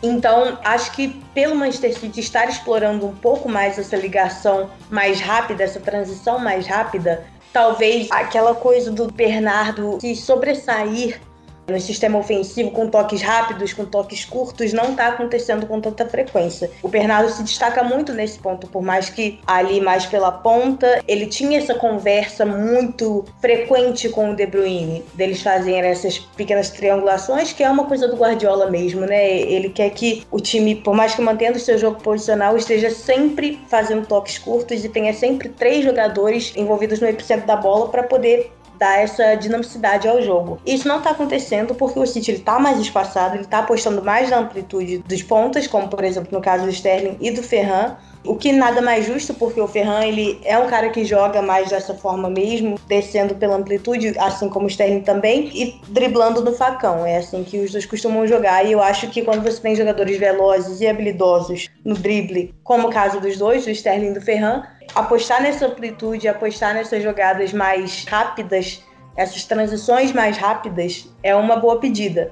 Então, 0.02 0.60
acho 0.66 0.92
que 0.92 1.10
pelo 1.34 1.56
Manchester 1.56 1.98
City 1.98 2.20
estar 2.20 2.50
explorando 2.50 3.08
um 3.08 3.16
pouco 3.16 3.48
mais 3.50 3.80
essa 3.80 3.96
ligação 3.96 4.70
mais 4.90 5.22
rápida, 5.22 5.64
essa 5.64 5.80
transição 5.80 6.38
mais 6.38 6.68
rápida, 6.68 7.26
talvez 7.54 8.10
aquela 8.12 8.56
coisa 8.56 8.92
do 8.92 9.10
Bernardo 9.10 10.00
se 10.02 10.16
sobressair 10.16 11.22
no 11.68 11.80
sistema 11.80 12.20
ofensivo 12.20 12.72
com 12.72 12.88
toques 12.88 13.22
rápidos, 13.22 13.74
com 13.74 13.86
toques 13.86 14.26
curtos, 14.26 14.74
não 14.74 14.92
está 14.92 15.08
acontecendo 15.08 15.66
com 15.66 15.80
tanta 15.80 16.06
frequência. 16.08 16.70
O 16.82 16.88
Bernardo 16.88 17.30
se 17.32 17.44
destaca 17.44 17.84
muito 17.84 18.14
nesse 18.14 18.40
ponto, 18.40 18.68
por 18.68 18.82
mais 18.82 19.10
que 19.10 19.40
ali 19.46 19.80
mais 19.82 20.06
pela 20.06 20.32
ponta, 20.32 21.02
ele 21.08 21.26
tinha 21.26 21.58
essa 21.58 21.74
conversa 21.74 22.46
muito 22.46 23.26
frequente 23.40 24.10
com 24.10 24.32
o 24.32 24.36
De 24.36 24.46
Bruyne, 24.46 25.04
deles 25.14 25.42
fazerem 25.42 25.90
essas 25.90 26.20
pequenas 26.20 26.70
triangulações, 26.70 27.54
que 27.54 27.64
é 27.64 27.70
uma 27.70 27.86
coisa 27.86 28.08
do 28.08 28.16
Guardiola 28.16 28.70
mesmo, 28.70 29.02
né? 29.02 29.30
Ele 29.32 29.70
quer 29.70 29.90
que 29.92 30.26
o 30.32 30.40
time, 30.40 30.76
por 30.76 30.96
mais 30.96 31.16
que 31.16 31.22
mantendo 31.22 31.58
o 31.58 31.62
seu 31.62 31.78
jogo 31.78 32.02
posicional, 32.02 32.58
esteja 32.58 32.90
sempre 32.90 33.60
fazendo 33.68 34.06
toques 34.06 34.38
curtos 34.38 34.84
e 34.84 34.90
tenha 34.90 35.14
sempre 35.14 35.50
três 35.50 35.84
jogadores 35.84 36.54
envolvidos 36.56 37.00
no 37.00 37.08
epicentro 37.08 37.48
da 37.48 37.56
bola 37.56 37.90
para 37.90 38.04
poder 38.04 38.52
dar 38.78 39.00
essa 39.00 39.36
dinamicidade 39.36 40.08
ao 40.08 40.22
jogo. 40.22 40.60
Isso 40.66 40.88
não 40.88 40.98
está 40.98 41.12
acontecendo 41.12 41.76
porque 41.76 42.00
o 42.00 42.06
City 42.06 42.32
está 42.32 42.60
mais 42.60 42.80
espaçado, 42.80 43.36
ele 43.36 43.44
está 43.44 43.60
apostando 43.60 44.04
mais 44.04 44.30
na 44.30 44.40
amplitude 44.40 45.00
dos 45.00 45.24
pontas, 45.24 45.68
como 45.68 45.88
por 45.88 46.04
exemplo 46.04 46.30
no 46.32 46.42
caso 46.42 46.66
do 46.66 46.70
Sterling 46.70 47.18
e 47.20 47.32
do 47.32 47.44
Ferran, 47.44 47.96
o 48.26 48.36
que 48.36 48.52
nada 48.52 48.82
mais 48.82 49.06
justo, 49.06 49.34
porque 49.34 49.60
o 49.60 49.68
Ferran 49.68 50.06
ele 50.06 50.40
é 50.46 50.58
um 50.58 50.68
cara 50.68 50.90
que 50.90 51.04
joga 51.04 51.42
mais 51.42 51.70
dessa 51.70 51.94
forma 51.94 52.30
mesmo, 52.30 52.80
descendo 52.88 53.36
pela 53.36 53.56
amplitude, 53.56 54.16
assim 54.18 54.50
como 54.50 54.66
o 54.66 54.70
Sterling 54.70 55.02
também, 55.02 55.52
e 55.54 55.82
driblando 55.90 56.42
no 56.42 56.54
facão. 56.54 57.06
É 57.06 57.18
assim 57.18 57.44
que 57.44 57.60
os 57.60 57.72
dois 57.72 57.86
costumam 57.86 58.26
jogar. 58.26 58.66
E 58.66 58.72
eu 58.72 58.82
acho 58.82 59.10
que 59.10 59.22
quando 59.22 59.44
você 59.44 59.60
tem 59.60 59.76
jogadores 59.76 60.18
velozes 60.18 60.80
e 60.80 60.88
habilidosos 60.88 61.70
no 61.84 61.96
drible, 61.96 62.54
como 62.64 62.88
o 62.88 62.92
caso 62.92 63.20
dos 63.20 63.38
dois, 63.38 63.66
do 63.66 63.72
Sterling 63.72 64.12
e 64.12 64.14
do 64.14 64.22
Ferran, 64.22 64.64
apostar 64.96 65.42
nessa 65.42 65.66
amplitude, 65.66 66.28
apostar 66.28 66.74
nessas 66.74 67.04
jogadas 67.04 67.52
mais 67.52 68.06
rápidas, 68.06 68.82
essas 69.16 69.44
transições 69.44 70.12
mais 70.12 70.38
rápidas, 70.38 71.08
é 71.22 71.36
uma 71.36 71.58
boa 71.58 71.80
pedida. 71.80 72.32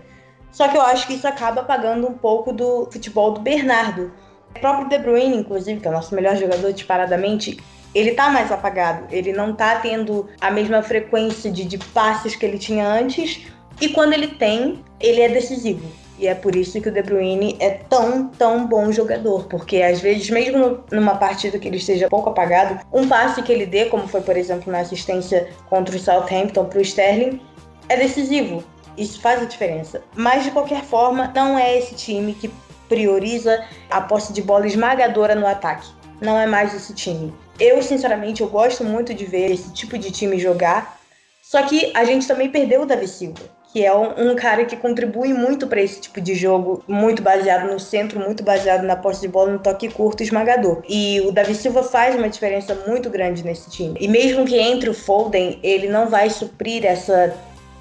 Só 0.52 0.68
que 0.68 0.78
eu 0.78 0.82
acho 0.82 1.08
que 1.08 1.14
isso 1.14 1.28
acaba 1.28 1.62
apagando 1.62 2.08
um 2.08 2.14
pouco 2.14 2.52
do 2.52 2.90
futebol 2.92 3.32
do 3.32 3.40
Bernardo. 3.40 4.12
O 4.56 4.60
próprio 4.60 4.90
De 4.90 4.98
Bruyne, 4.98 5.38
inclusive, 5.38 5.80
que 5.80 5.88
é 5.88 5.92
o 5.92 5.94
nosso 5.94 6.14
melhor 6.14 6.36
jogador 6.36 6.72
disparadamente, 6.72 7.58
ele 7.94 8.12
tá 8.12 8.30
mais 8.30 8.52
apagado. 8.52 9.06
Ele 9.12 9.34
não 9.34 9.54
tá 9.54 9.76
tendo 9.76 10.28
a 10.40 10.50
mesma 10.52 10.82
frequência 10.82 11.52
de, 11.52 11.66
de 11.66 11.78
passes 11.78 12.36
que 12.36 12.46
ele 12.46 12.58
tinha 12.58 12.88
antes. 12.88 13.46
E 13.80 13.90
quando 13.90 14.14
ele 14.14 14.28
tem, 14.28 14.84
ele 15.00 15.22
é 15.22 15.30
decisivo. 15.30 15.86
E 16.20 16.28
é 16.28 16.36
por 16.36 16.56
isso 16.56 16.80
que 16.80 16.88
o 16.88 16.92
De 16.92 17.02
Bruyne 17.02 17.58
é 17.60 17.72
tão, 17.72 18.28
tão 18.28 18.68
bom 18.68 18.92
jogador. 18.92 19.46
Porque 19.46 19.82
às 19.82 20.00
vezes, 20.00 20.30
mesmo 20.30 20.84
numa 20.92 21.16
partida 21.16 21.58
que 21.58 21.68
ele 21.68 21.78
esteja 21.78 22.08
pouco 22.08 22.30
apagado, 22.30 22.80
um 22.94 23.08
passe 23.08 23.42
que 23.42 23.52
ele 23.52 23.66
dê, 23.66 23.86
como 23.86 24.08
foi, 24.08 24.22
por 24.22 24.38
exemplo, 24.38 24.72
na 24.72 24.80
assistência 24.80 25.50
contra 25.68 25.96
o 25.96 26.00
Southampton 26.00 26.66
para 26.66 26.78
o 26.78 26.82
Sterling, 26.82 27.42
é 27.90 27.98
decisivo. 27.98 28.64
Isso 28.98 29.20
faz 29.20 29.42
a 29.42 29.46
diferença. 29.46 30.04
Mas 30.16 30.44
de 30.44 30.52
qualquer 30.52 30.84
forma, 30.84 31.32
não 31.34 31.58
é 31.58 31.78
esse 31.78 31.96
time 31.96 32.34
que 32.34 32.52
prioriza 32.92 33.64
a 33.90 34.02
posse 34.02 34.34
de 34.34 34.42
bola 34.42 34.68
esmagadora 34.68 35.34
no 35.34 35.48
ataque. 35.48 35.88
Não 36.20 36.38
é 36.38 36.46
mais 36.46 36.76
esse 36.76 36.94
time. 36.94 37.34
Eu, 37.58 37.82
sinceramente, 37.82 38.42
eu 38.42 38.50
gosto 38.50 38.84
muito 38.84 39.14
de 39.14 39.24
ver 39.24 39.50
esse 39.50 39.72
tipo 39.72 39.98
de 39.98 40.12
time 40.12 40.38
jogar. 40.38 41.00
Só 41.42 41.64
que 41.64 41.90
a 41.96 42.04
gente 42.04 42.28
também 42.28 42.50
perdeu 42.50 42.82
o 42.82 42.86
Davi 42.86 43.08
Silva 43.08 43.62
que 43.72 43.86
é 43.86 43.94
um, 43.96 44.36
cara 44.36 44.66
que 44.66 44.76
contribui 44.76 45.34
muito 45.34 45.66
para 45.66 45.82
esse 45.82 46.02
tipo 46.02 46.20
de 46.20 46.36
jogo, 46.36 46.84
muito 46.88 47.22
baseado 47.22 47.72
no 47.72 47.80
centro, 47.80 48.20
muito 48.20 48.44
baseado 48.44 48.84
na 48.84 48.98
posse 48.98 49.22
de 49.22 49.30
bola, 49.30 49.54
no 49.54 49.60
toque 49.60 49.88
curto 49.88 50.22
esmagador. 50.22 50.82
E 50.90 51.22
o 51.22 51.32
Davi 51.32 51.56
Silva 51.56 51.82
faz 51.82 52.16
uma 52.16 52.28
diferença 52.28 52.76
muito 52.86 53.10
grande 53.10 53.46
nesse 53.46 53.70
time. 53.70 53.96
E 54.00 54.10
mesmo 54.10 54.46
que 54.46 54.60
entre 54.60 54.90
o 54.90 54.94
Foden, 54.94 55.58
ele 55.64 55.88
não 55.88 56.10
vai 56.10 56.30
suprir 56.30 56.86
essa 56.86 57.34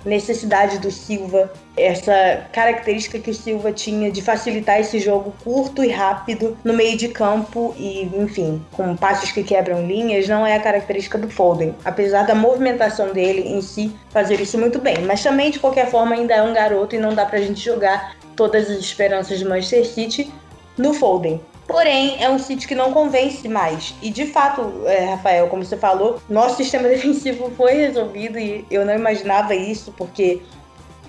necessidade 0.04 0.78
do 0.78 0.90
Silva, 0.90 1.52
essa 1.76 2.46
característica 2.52 3.18
que 3.18 3.30
o 3.30 3.34
Silva 3.34 3.72
tinha 3.72 4.10
de 4.10 4.22
facilitar 4.22 4.80
esse 4.80 4.98
jogo 4.98 5.32
curto 5.42 5.84
e 5.84 5.88
rápido 5.88 6.56
no 6.64 6.72
meio 6.72 6.96
de 6.96 7.08
campo 7.08 7.74
e, 7.78 8.04
enfim, 8.16 8.64
com 8.72 8.96
passos 8.96 9.32
que 9.32 9.42
quebram 9.42 9.86
linhas, 9.86 10.28
não 10.28 10.46
é 10.46 10.56
a 10.56 10.60
característica 10.60 11.18
do 11.18 11.28
Foden. 11.28 11.74
Apesar 11.84 12.26
da 12.26 12.34
movimentação 12.34 13.12
dele 13.12 13.42
em 13.42 13.60
si 13.60 13.94
fazer 14.10 14.40
isso 14.40 14.58
muito 14.58 14.78
bem, 14.78 14.98
mas 15.02 15.22
também 15.22 15.50
de 15.50 15.58
qualquer 15.58 15.90
forma 15.90 16.14
ainda 16.14 16.34
é 16.34 16.42
um 16.42 16.52
garoto 16.52 16.94
e 16.94 16.98
não 16.98 17.14
dá 17.14 17.26
pra 17.26 17.40
gente 17.40 17.60
jogar 17.60 18.16
todas 18.36 18.70
as 18.70 18.78
esperanças 18.78 19.40
do 19.40 19.48
Manchester 19.48 19.86
City 19.86 20.32
no 20.78 20.94
Foden. 20.94 21.40
Porém, 21.70 22.16
é 22.20 22.28
um 22.28 22.38
sítio 22.38 22.68
que 22.68 22.74
não 22.74 22.92
convence 22.92 23.48
mais. 23.48 23.94
E 24.02 24.11
de 24.11 24.26
fato, 24.26 24.83
é, 24.87 25.04
Rafael, 25.04 25.46
como 25.46 25.64
você 25.64 25.76
falou, 25.76 26.20
nosso 26.28 26.56
sistema 26.56 26.88
defensivo 26.90 27.50
foi 27.56 27.74
resolvido 27.74 28.38
e 28.38 28.66
eu 28.70 28.85
não 28.85 28.94
imaginava 28.94 29.54
isso, 29.54 29.94
porque 29.96 30.42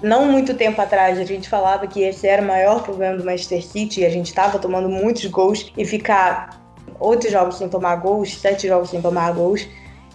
não 0.04 0.26
muito 0.26 0.54
tempo 0.54 0.80
atrás 0.80 1.18
a 1.18 1.24
gente 1.24 1.50
falava 1.50 1.88
que 1.88 2.02
esse 2.02 2.28
era 2.28 2.44
o 2.44 2.46
maior 2.46 2.84
problema 2.84 3.18
do 3.18 3.26
Manchester 3.26 3.66
City 3.66 4.02
e 4.02 4.06
a 4.06 4.10
gente 4.10 4.28
estava 4.28 4.60
tomando 4.60 4.88
muitos 4.88 5.26
gols 5.26 5.72
e 5.76 5.84
ficar 5.84 6.62
oito 7.00 7.30
jogos 7.30 7.58
sem 7.58 7.68
tomar 7.68 7.96
gols, 7.96 8.38
sete 8.38 8.68
jogos 8.68 8.92
sem 8.92 9.02
tomar 9.02 9.34
gols, 9.34 9.68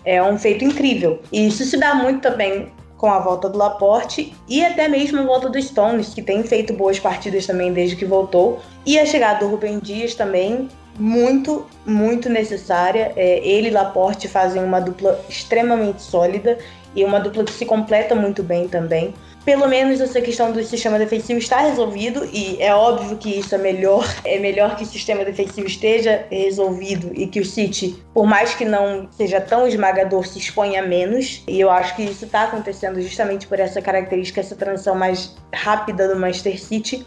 é 0.05 0.23
um 0.23 0.39
feito 0.39 0.65
incrível. 0.65 1.21
E 1.33 1.49
isso 1.49 1.65
se 1.65 1.77
dá 1.77 1.93
muito 1.93 2.21
também 2.21 2.73
com 2.97 3.11
a 3.11 3.19
volta 3.19 3.49
do 3.49 3.59
Laporte 3.59 4.35
e 4.49 4.65
até 4.65 4.89
mesmo 4.89 5.21
a 5.21 5.25
volta 5.25 5.49
do 5.49 5.61
Stones, 5.61 6.15
que 6.15 6.23
tem 6.23 6.43
feito 6.43 6.73
boas 6.73 6.99
partidas 6.99 7.47
também 7.47 7.73
desde 7.73 7.97
que 7.97 8.05
voltou. 8.05 8.61
E 8.85 8.99
a 8.99 9.05
chegada 9.05 9.41
do 9.41 9.49
Rubem 9.49 9.79
Dias 9.79 10.15
também, 10.15 10.69
muito, 10.99 11.67
muito 11.85 12.29
necessária. 12.29 13.13
É, 13.17 13.39
ele 13.47 13.69
e 13.69 13.71
Laporte 13.71 14.29
fazem 14.29 14.63
uma 14.65 14.81
dupla 14.81 15.21
extremamente 15.29 16.03
sólida 16.03 16.59
e 16.95 17.05
uma 17.05 17.21
dupla 17.21 17.45
que 17.45 17.53
se 17.53 17.67
completa 17.67 18.15
muito 18.15 18.43
bem 18.43 18.67
também 18.67 19.13
pelo 19.47 19.69
menos 19.69 20.01
essa 20.01 20.21
questão 20.21 20.51
do 20.51 20.63
sistema 20.65 20.99
defensivo 20.99 21.39
está 21.39 21.61
resolvido 21.61 22.29
e 22.33 22.61
é 22.61 22.75
óbvio 22.75 23.17
que 23.17 23.39
isso 23.39 23.55
é 23.55 23.59
melhor, 23.59 24.05
é 24.25 24.41
melhor 24.41 24.75
que 24.75 24.83
o 24.83 24.87
sistema 24.87 25.25
defensivo 25.25 25.69
esteja 25.69 26.27
resolvido 26.29 27.13
e 27.15 27.29
que 27.29 27.39
o 27.39 27.45
City, 27.45 28.03
por 28.13 28.27
mais 28.27 28.57
que 28.57 28.65
não 28.65 29.09
seja 29.13 29.41
tão 29.41 29.65
esmagador, 29.65 30.27
se 30.27 30.41
exponha 30.41 30.83
menos. 30.83 31.45
E 31.47 31.61
eu 31.61 31.71
acho 31.71 31.95
que 31.95 32.03
isso 32.03 32.25
está 32.25 32.43
acontecendo 32.43 33.01
justamente 33.01 33.47
por 33.47 33.61
essa 33.61 33.81
característica, 33.81 34.41
essa 34.41 34.57
transição 34.57 34.97
mais 34.97 35.37
rápida 35.55 36.09
do 36.09 36.19
Manchester 36.19 36.61
City. 36.61 37.07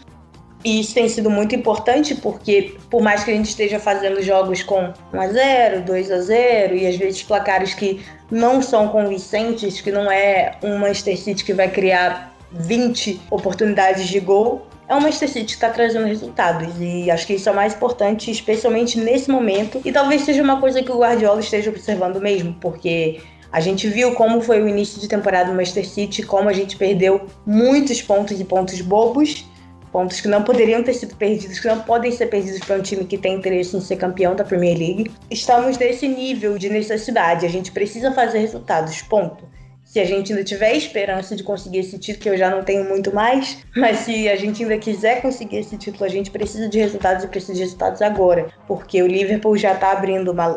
E 0.64 0.80
isso 0.80 0.94
tem 0.94 1.08
sido 1.08 1.30
muito 1.30 1.54
importante 1.54 2.14
porque, 2.14 2.74
por 2.90 3.02
mais 3.02 3.22
que 3.22 3.30
a 3.30 3.34
gente 3.34 3.48
esteja 3.48 3.78
fazendo 3.78 4.22
jogos 4.22 4.62
com 4.62 4.92
1x0, 5.12 5.84
2x0 5.84 6.74
e 6.74 6.86
às 6.86 6.96
vezes 6.96 7.22
placares 7.22 7.74
que 7.74 8.02
não 8.30 8.62
são 8.62 8.88
convincentes, 8.88 9.80
que 9.80 9.90
não 9.90 10.10
é 10.10 10.56
um 10.62 10.78
Manchester 10.78 11.18
City 11.18 11.44
que 11.44 11.52
vai 11.52 11.70
criar 11.70 12.34
20 12.52 13.20
oportunidades 13.30 14.08
de 14.08 14.20
gol, 14.20 14.66
é 14.88 14.94
o 14.94 15.00
Manchester 15.00 15.28
City 15.28 15.46
que 15.46 15.52
está 15.52 15.70
trazendo 15.70 16.06
resultados. 16.06 16.74
E 16.80 17.10
acho 17.10 17.26
que 17.26 17.34
isso 17.34 17.48
é 17.48 17.52
o 17.52 17.54
mais 17.54 17.74
importante, 17.74 18.30
especialmente 18.30 18.98
nesse 18.98 19.30
momento. 19.30 19.80
E 19.84 19.92
talvez 19.92 20.22
seja 20.22 20.42
uma 20.42 20.60
coisa 20.60 20.82
que 20.82 20.90
o 20.90 20.98
Guardiola 20.98 21.40
esteja 21.40 21.70
observando 21.70 22.20
mesmo, 22.20 22.54
porque 22.60 23.20
a 23.52 23.60
gente 23.60 23.88
viu 23.88 24.14
como 24.14 24.40
foi 24.40 24.60
o 24.60 24.68
início 24.68 25.00
de 25.00 25.08
temporada 25.08 25.50
do 25.50 25.54
Manchester 25.54 25.88
City, 25.88 26.22
como 26.24 26.48
a 26.48 26.52
gente 26.52 26.76
perdeu 26.76 27.26
muitos 27.46 28.02
pontos 28.02 28.40
e 28.40 28.44
pontos 28.44 28.80
bobos, 28.80 29.44
pontos 29.92 30.20
que 30.20 30.28
não 30.28 30.42
poderiam 30.42 30.82
ter 30.82 30.94
sido 30.94 31.16
perdidos, 31.16 31.58
que 31.58 31.66
não 31.66 31.80
podem 31.80 32.10
ser 32.12 32.26
perdidos 32.26 32.60
para 32.60 32.76
um 32.76 32.82
time 32.82 33.04
que 33.04 33.18
tem 33.18 33.34
interesse 33.34 33.76
em 33.76 33.80
ser 33.80 33.96
campeão 33.96 34.34
da 34.34 34.44
Premier 34.44 34.76
League. 34.76 35.10
Estamos 35.30 35.76
nesse 35.78 36.08
nível 36.08 36.58
de 36.58 36.68
necessidade, 36.68 37.46
a 37.46 37.48
gente 37.48 37.72
precisa 37.72 38.12
fazer 38.12 38.38
resultados, 38.38 39.02
ponto. 39.02 39.44
Se 39.84 39.98
a 39.98 40.04
gente 40.04 40.32
ainda 40.32 40.44
tiver 40.44 40.76
esperança 40.76 41.34
de 41.34 41.42
conseguir 41.42 41.78
esse 41.78 41.98
título, 41.98 42.22
que 42.22 42.28
eu 42.28 42.36
já 42.36 42.48
não 42.48 42.62
tenho 42.62 42.88
muito 42.88 43.12
mais, 43.12 43.58
mas 43.76 43.98
se 43.98 44.28
a 44.28 44.36
gente 44.36 44.62
ainda 44.62 44.78
quiser 44.78 45.20
conseguir 45.20 45.56
esse 45.56 45.76
título, 45.76 46.04
a 46.04 46.08
gente 46.08 46.30
precisa 46.30 46.68
de 46.68 46.78
resultados 46.78 47.24
e 47.24 47.26
precisa 47.28 47.54
de 47.54 47.60
resultados 47.60 48.00
agora, 48.00 48.46
porque 48.68 49.02
o 49.02 49.06
Liverpool 49.08 49.56
já 49.56 49.72
está 49.72 49.90
abrindo 49.90 50.30
uma 50.30 50.54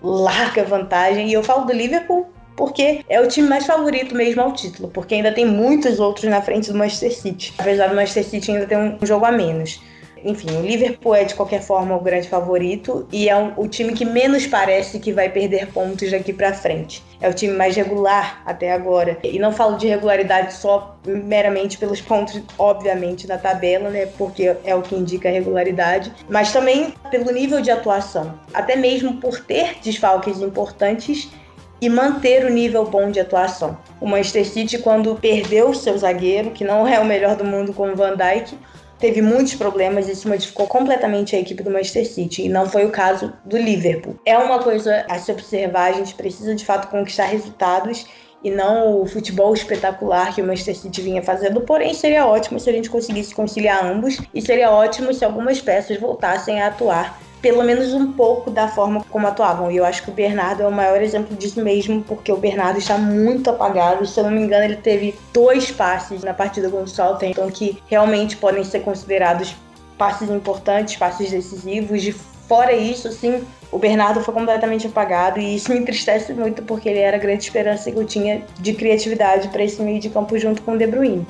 larga 0.00 0.62
vantagem, 0.62 1.28
e 1.28 1.32
eu 1.32 1.42
falo 1.42 1.64
do 1.64 1.72
Liverpool 1.72 2.28
porque 2.56 3.04
é 3.08 3.20
o 3.20 3.28
time 3.28 3.48
mais 3.48 3.66
favorito 3.66 4.14
mesmo 4.14 4.42
ao 4.42 4.52
título, 4.52 4.88
porque 4.88 5.14
ainda 5.14 5.32
tem 5.32 5.46
muitos 5.46 6.00
outros 6.00 6.28
na 6.30 6.40
frente 6.40 6.72
do 6.72 6.78
Manchester 6.78 7.14
City, 7.14 7.54
apesar 7.58 7.88
do 7.88 7.94
Manchester 7.94 8.24
City 8.24 8.50
ainda 8.50 8.66
ter 8.66 8.76
um 8.76 8.98
jogo 9.02 9.26
a 9.26 9.32
menos. 9.32 9.80
Enfim, 10.24 10.56
o 10.56 10.62
Liverpool 10.62 11.14
é 11.14 11.22
de 11.22 11.36
qualquer 11.36 11.62
forma 11.62 11.94
o 11.94 12.00
grande 12.00 12.28
favorito 12.28 13.06
e 13.12 13.28
é 13.28 13.52
o 13.56 13.68
time 13.68 13.92
que 13.92 14.04
menos 14.04 14.44
parece 14.44 14.98
que 14.98 15.12
vai 15.12 15.28
perder 15.28 15.68
pontos 15.68 16.10
daqui 16.10 16.32
para 16.32 16.52
frente. 16.52 17.00
É 17.20 17.28
o 17.28 17.34
time 17.34 17.54
mais 17.54 17.76
regular 17.76 18.42
até 18.44 18.72
agora. 18.72 19.18
E 19.22 19.38
não 19.38 19.52
falo 19.52 19.76
de 19.76 19.86
regularidade 19.86 20.54
só 20.54 20.98
meramente 21.06 21.78
pelos 21.78 22.00
pontos, 22.00 22.42
obviamente, 22.58 23.24
da 23.24 23.38
tabela, 23.38 23.88
né? 23.88 24.06
Porque 24.18 24.56
é 24.64 24.74
o 24.74 24.82
que 24.82 24.96
indica 24.96 25.28
a 25.28 25.32
regularidade, 25.32 26.12
mas 26.28 26.52
também 26.52 26.92
pelo 27.08 27.30
nível 27.30 27.60
de 27.60 27.70
atuação. 27.70 28.34
Até 28.52 28.74
mesmo 28.74 29.20
por 29.20 29.38
ter 29.40 29.76
desfalques 29.80 30.40
importantes 30.40 31.30
e 31.80 31.88
manter 31.88 32.44
o 32.44 32.50
nível 32.50 32.84
bom 32.84 33.10
de 33.10 33.20
atuação. 33.20 33.76
O 34.00 34.06
Manchester 34.06 34.46
City, 34.46 34.78
quando 34.78 35.14
perdeu 35.16 35.74
seu 35.74 35.96
zagueiro, 35.96 36.50
que 36.50 36.64
não 36.64 36.86
é 36.86 36.98
o 36.98 37.04
melhor 37.04 37.36
do 37.36 37.44
mundo 37.44 37.72
como 37.72 37.94
Van 37.94 38.16
Dijk, 38.16 38.56
teve 38.98 39.20
muitos 39.20 39.54
problemas 39.54 40.08
e 40.08 40.12
isso 40.12 40.28
modificou 40.28 40.66
completamente 40.66 41.36
a 41.36 41.38
equipe 41.38 41.62
do 41.62 41.70
Manchester 41.70 42.06
City 42.06 42.42
e 42.42 42.48
não 42.48 42.68
foi 42.68 42.84
o 42.86 42.90
caso 42.90 43.32
do 43.44 43.56
Liverpool. 43.56 44.18
É 44.24 44.38
uma 44.38 44.58
coisa 44.58 45.04
a 45.08 45.18
se 45.18 45.30
observar, 45.30 45.90
a 45.90 45.92
gente 45.92 46.14
precisa 46.14 46.54
de 46.54 46.64
fato 46.64 46.88
conquistar 46.88 47.26
resultados 47.26 48.06
e 48.42 48.50
não 48.50 49.00
o 49.00 49.06
futebol 49.06 49.52
espetacular 49.52 50.34
que 50.34 50.40
o 50.40 50.46
Manchester 50.46 50.76
City 50.76 51.02
vinha 51.02 51.22
fazendo. 51.22 51.60
Porém, 51.60 51.92
seria 51.92 52.26
ótimo 52.26 52.60
se 52.60 52.70
a 52.70 52.72
gente 52.72 52.88
conseguisse 52.88 53.34
conciliar 53.34 53.84
ambos 53.84 54.18
e 54.32 54.40
seria 54.40 54.70
ótimo 54.70 55.12
se 55.12 55.24
algumas 55.24 55.60
peças 55.60 55.98
voltassem 55.98 56.60
a 56.60 56.68
atuar 56.68 57.20
pelo 57.46 57.62
menos 57.62 57.94
um 57.94 58.10
pouco 58.10 58.50
da 58.50 58.66
forma 58.66 59.04
como 59.08 59.24
atuavam. 59.24 59.70
E 59.70 59.76
eu 59.76 59.84
acho 59.84 60.02
que 60.02 60.10
o 60.10 60.12
Bernardo 60.12 60.64
é 60.64 60.66
o 60.66 60.72
maior 60.72 61.00
exemplo 61.00 61.36
disso 61.36 61.62
mesmo, 61.62 62.02
porque 62.02 62.32
o 62.32 62.36
Bernardo 62.36 62.78
está 62.78 62.98
muito 62.98 63.48
apagado. 63.48 64.04
Se 64.04 64.18
eu 64.18 64.24
não 64.24 64.32
me 64.32 64.40
engano, 64.40 64.64
ele 64.64 64.74
teve 64.74 65.14
dois 65.32 65.70
passes 65.70 66.24
na 66.24 66.34
partida 66.34 66.68
contra 66.68 66.86
o 66.86 66.88
Southampton 66.88 67.48
que 67.48 67.80
realmente 67.86 68.36
podem 68.36 68.64
ser 68.64 68.80
considerados 68.80 69.54
passes 69.96 70.28
importantes, 70.28 70.96
passes 70.96 71.30
decisivos. 71.30 72.02
De 72.02 72.10
fora 72.12 72.72
isso, 72.72 73.06
assim, 73.06 73.44
o 73.70 73.78
Bernardo 73.78 74.20
foi 74.22 74.34
completamente 74.34 74.88
apagado 74.88 75.38
e 75.38 75.54
isso 75.54 75.72
me 75.72 75.78
entristece 75.78 76.32
muito 76.32 76.64
porque 76.64 76.88
ele 76.88 76.98
era 76.98 77.16
a 77.16 77.20
grande 77.20 77.44
esperança 77.44 77.92
que 77.92 77.96
eu 77.96 78.04
tinha 78.04 78.42
de 78.58 78.72
criatividade 78.72 79.46
para 79.50 79.62
esse 79.62 79.80
meio 79.80 80.00
de 80.00 80.10
campo 80.10 80.36
junto 80.36 80.62
com 80.62 80.72
o 80.72 80.76
De 80.76 80.86
Bruyne 80.88 81.24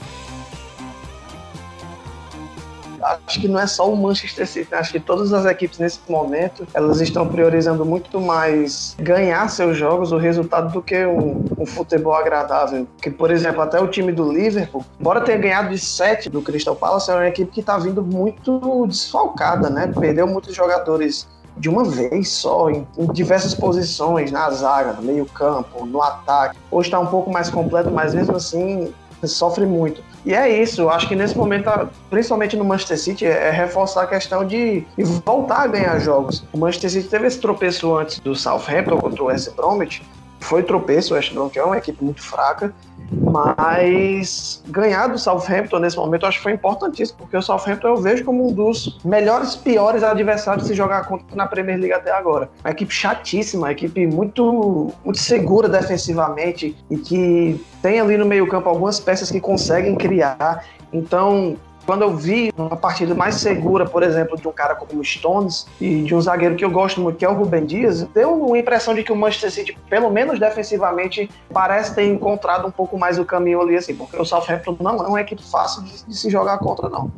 acho 3.26 3.40
que 3.40 3.48
não 3.48 3.60
é 3.60 3.66
só 3.66 3.90
o 3.90 3.96
Manchester 3.96 4.46
City, 4.46 4.68
né? 4.70 4.78
acho 4.78 4.92
que 4.92 5.00
todas 5.00 5.32
as 5.32 5.44
equipes 5.46 5.78
nesse 5.78 6.00
momento 6.08 6.66
elas 6.74 7.00
estão 7.00 7.26
priorizando 7.26 7.84
muito 7.84 8.20
mais 8.20 8.96
ganhar 8.98 9.48
seus 9.48 9.76
jogos, 9.76 10.12
o 10.12 10.16
resultado, 10.16 10.72
do 10.72 10.82
que 10.82 11.06
um, 11.06 11.44
um 11.58 11.66
futebol 11.66 12.14
agradável. 12.14 12.86
Que, 13.00 13.10
por 13.10 13.30
exemplo, 13.30 13.62
até 13.62 13.80
o 13.80 13.88
time 13.88 14.12
do 14.12 14.30
Liverpool, 14.30 14.84
embora 14.98 15.20
tenha 15.20 15.38
ganhado 15.38 15.70
de 15.70 15.78
7 15.78 16.28
do 16.28 16.42
Crystal 16.42 16.74
Palace, 16.74 17.10
é 17.10 17.14
uma 17.14 17.28
equipe 17.28 17.50
que 17.52 17.60
está 17.60 17.78
vindo 17.78 18.02
muito 18.02 18.86
desfalcada, 18.86 19.70
né? 19.70 19.92
Perdeu 19.98 20.26
muitos 20.26 20.54
jogadores 20.54 21.28
de 21.56 21.68
uma 21.68 21.84
vez 21.84 22.28
só, 22.30 22.68
em, 22.70 22.86
em, 22.98 23.06
diversas 23.12 23.54
posições, 23.54 24.30
na 24.30 24.50
zaga, 24.50 24.92
no 24.92 25.02
meio 25.02 25.24
campo, 25.26 25.86
no 25.86 26.02
ataque. 26.02 26.58
Hoje 26.70 26.88
está 26.88 27.00
um 27.00 27.06
pouco 27.06 27.30
mais 27.30 27.48
completo, 27.48 27.90
mas 27.90 28.14
mesmo 28.14 28.36
assim 28.36 28.92
sofre 29.24 29.64
muito. 29.64 30.02
E 30.26 30.34
é 30.34 30.60
isso, 30.60 30.88
acho 30.88 31.06
que 31.06 31.14
nesse 31.14 31.38
momento, 31.38 31.70
principalmente 32.10 32.56
no 32.56 32.64
Manchester 32.64 32.98
City, 32.98 33.24
é, 33.24 33.46
é 33.46 33.50
reforçar 33.52 34.02
a 34.02 34.06
questão 34.08 34.44
de, 34.44 34.80
de, 34.80 35.04
voltar 35.24 35.62
a 35.62 35.66
ganhar 35.68 35.96
jogos. 36.00 36.44
O 36.52 36.58
Manchester 36.58 36.90
City 36.90 37.08
teve 37.08 37.28
esse 37.28 37.38
tropeço 37.40 37.96
antes 37.96 38.18
do 38.18 38.34
Southampton 38.34 38.98
contra 38.98 39.22
o 39.22 39.26
West 39.26 39.54
Bromwich, 39.54 40.02
foi 40.40 40.64
tropeço, 40.64 41.14
o 41.14 41.16
West 41.16 41.32
Bromwich 41.32 41.56
é 41.56 41.64
uma 41.64 41.78
equipe 41.78 42.02
muito 42.02 42.22
fraca, 42.22 42.74
mas 43.10 44.62
ganhar 44.68 45.08
do 45.08 45.18
Southampton 45.18 45.78
nesse 45.78 45.96
momento 45.96 46.22
eu 46.22 46.28
acho 46.28 46.38
que 46.38 46.42
foi 46.42 46.52
importantíssimo, 46.52 47.18
porque 47.18 47.36
o 47.36 47.42
Southampton 47.42 47.88
eu 47.88 47.96
vejo 47.96 48.24
como 48.24 48.48
um 48.48 48.52
dos 48.52 48.98
melhores, 49.04 49.54
piores 49.54 50.02
adversários 50.02 50.64
de 50.64 50.70
se 50.70 50.76
jogar 50.76 51.06
contra 51.06 51.36
na 51.36 51.46
Premier 51.46 51.78
League 51.78 51.92
até 51.92 52.10
agora. 52.10 52.50
Uma 52.64 52.70
equipe 52.70 52.92
chatíssima, 52.92 53.66
uma 53.66 53.72
equipe 53.72 54.06
muito, 54.06 54.92
muito 55.04 55.18
segura 55.18 55.68
defensivamente 55.68 56.76
e 56.90 56.96
que 56.96 57.64
tem 57.82 58.00
ali 58.00 58.16
no 58.16 58.26
meio-campo 58.26 58.68
algumas 58.68 58.98
peças 58.98 59.30
que 59.30 59.40
conseguem 59.40 59.94
criar. 59.94 60.64
Então, 60.92 61.56
quando 61.86 62.02
eu 62.02 62.16
vi 62.16 62.52
uma 62.58 62.76
partida 62.76 63.14
mais 63.14 63.36
segura, 63.36 63.86
por 63.86 64.02
exemplo, 64.02 64.36
de 64.36 64.46
um 64.46 64.52
cara 64.52 64.74
como 64.74 65.00
o 65.00 65.04
Stones 65.04 65.66
e 65.80 66.02
de 66.02 66.14
um 66.14 66.20
zagueiro 66.20 66.56
que 66.56 66.64
eu 66.64 66.70
gosto 66.70 67.00
muito, 67.00 67.16
que 67.16 67.24
é 67.24 67.28
o 67.28 67.34
Rubem 67.34 67.64
Dias, 67.64 68.02
deu 68.02 68.34
uma 68.34 68.58
impressão 68.58 68.92
de 68.92 69.04
que 69.04 69.12
o 69.12 69.16
Manchester 69.16 69.52
City, 69.52 69.78
pelo 69.88 70.10
menos 70.10 70.40
defensivamente, 70.40 71.30
parece 71.52 71.94
ter 71.94 72.04
encontrado 72.04 72.66
um 72.66 72.72
pouco 72.72 72.98
mais 72.98 73.18
o 73.18 73.24
caminho 73.24 73.62
ali, 73.62 73.76
assim, 73.76 73.94
porque 73.94 74.20
o 74.20 74.24
Southampton 74.24 74.76
não 74.80 74.96
é 74.96 75.06
uma 75.06 75.20
equipe 75.20 75.42
fácil 75.42 75.84
de, 75.84 76.04
de 76.04 76.16
se 76.16 76.28
jogar 76.28 76.58
contra, 76.58 76.88
não. 76.88 77.10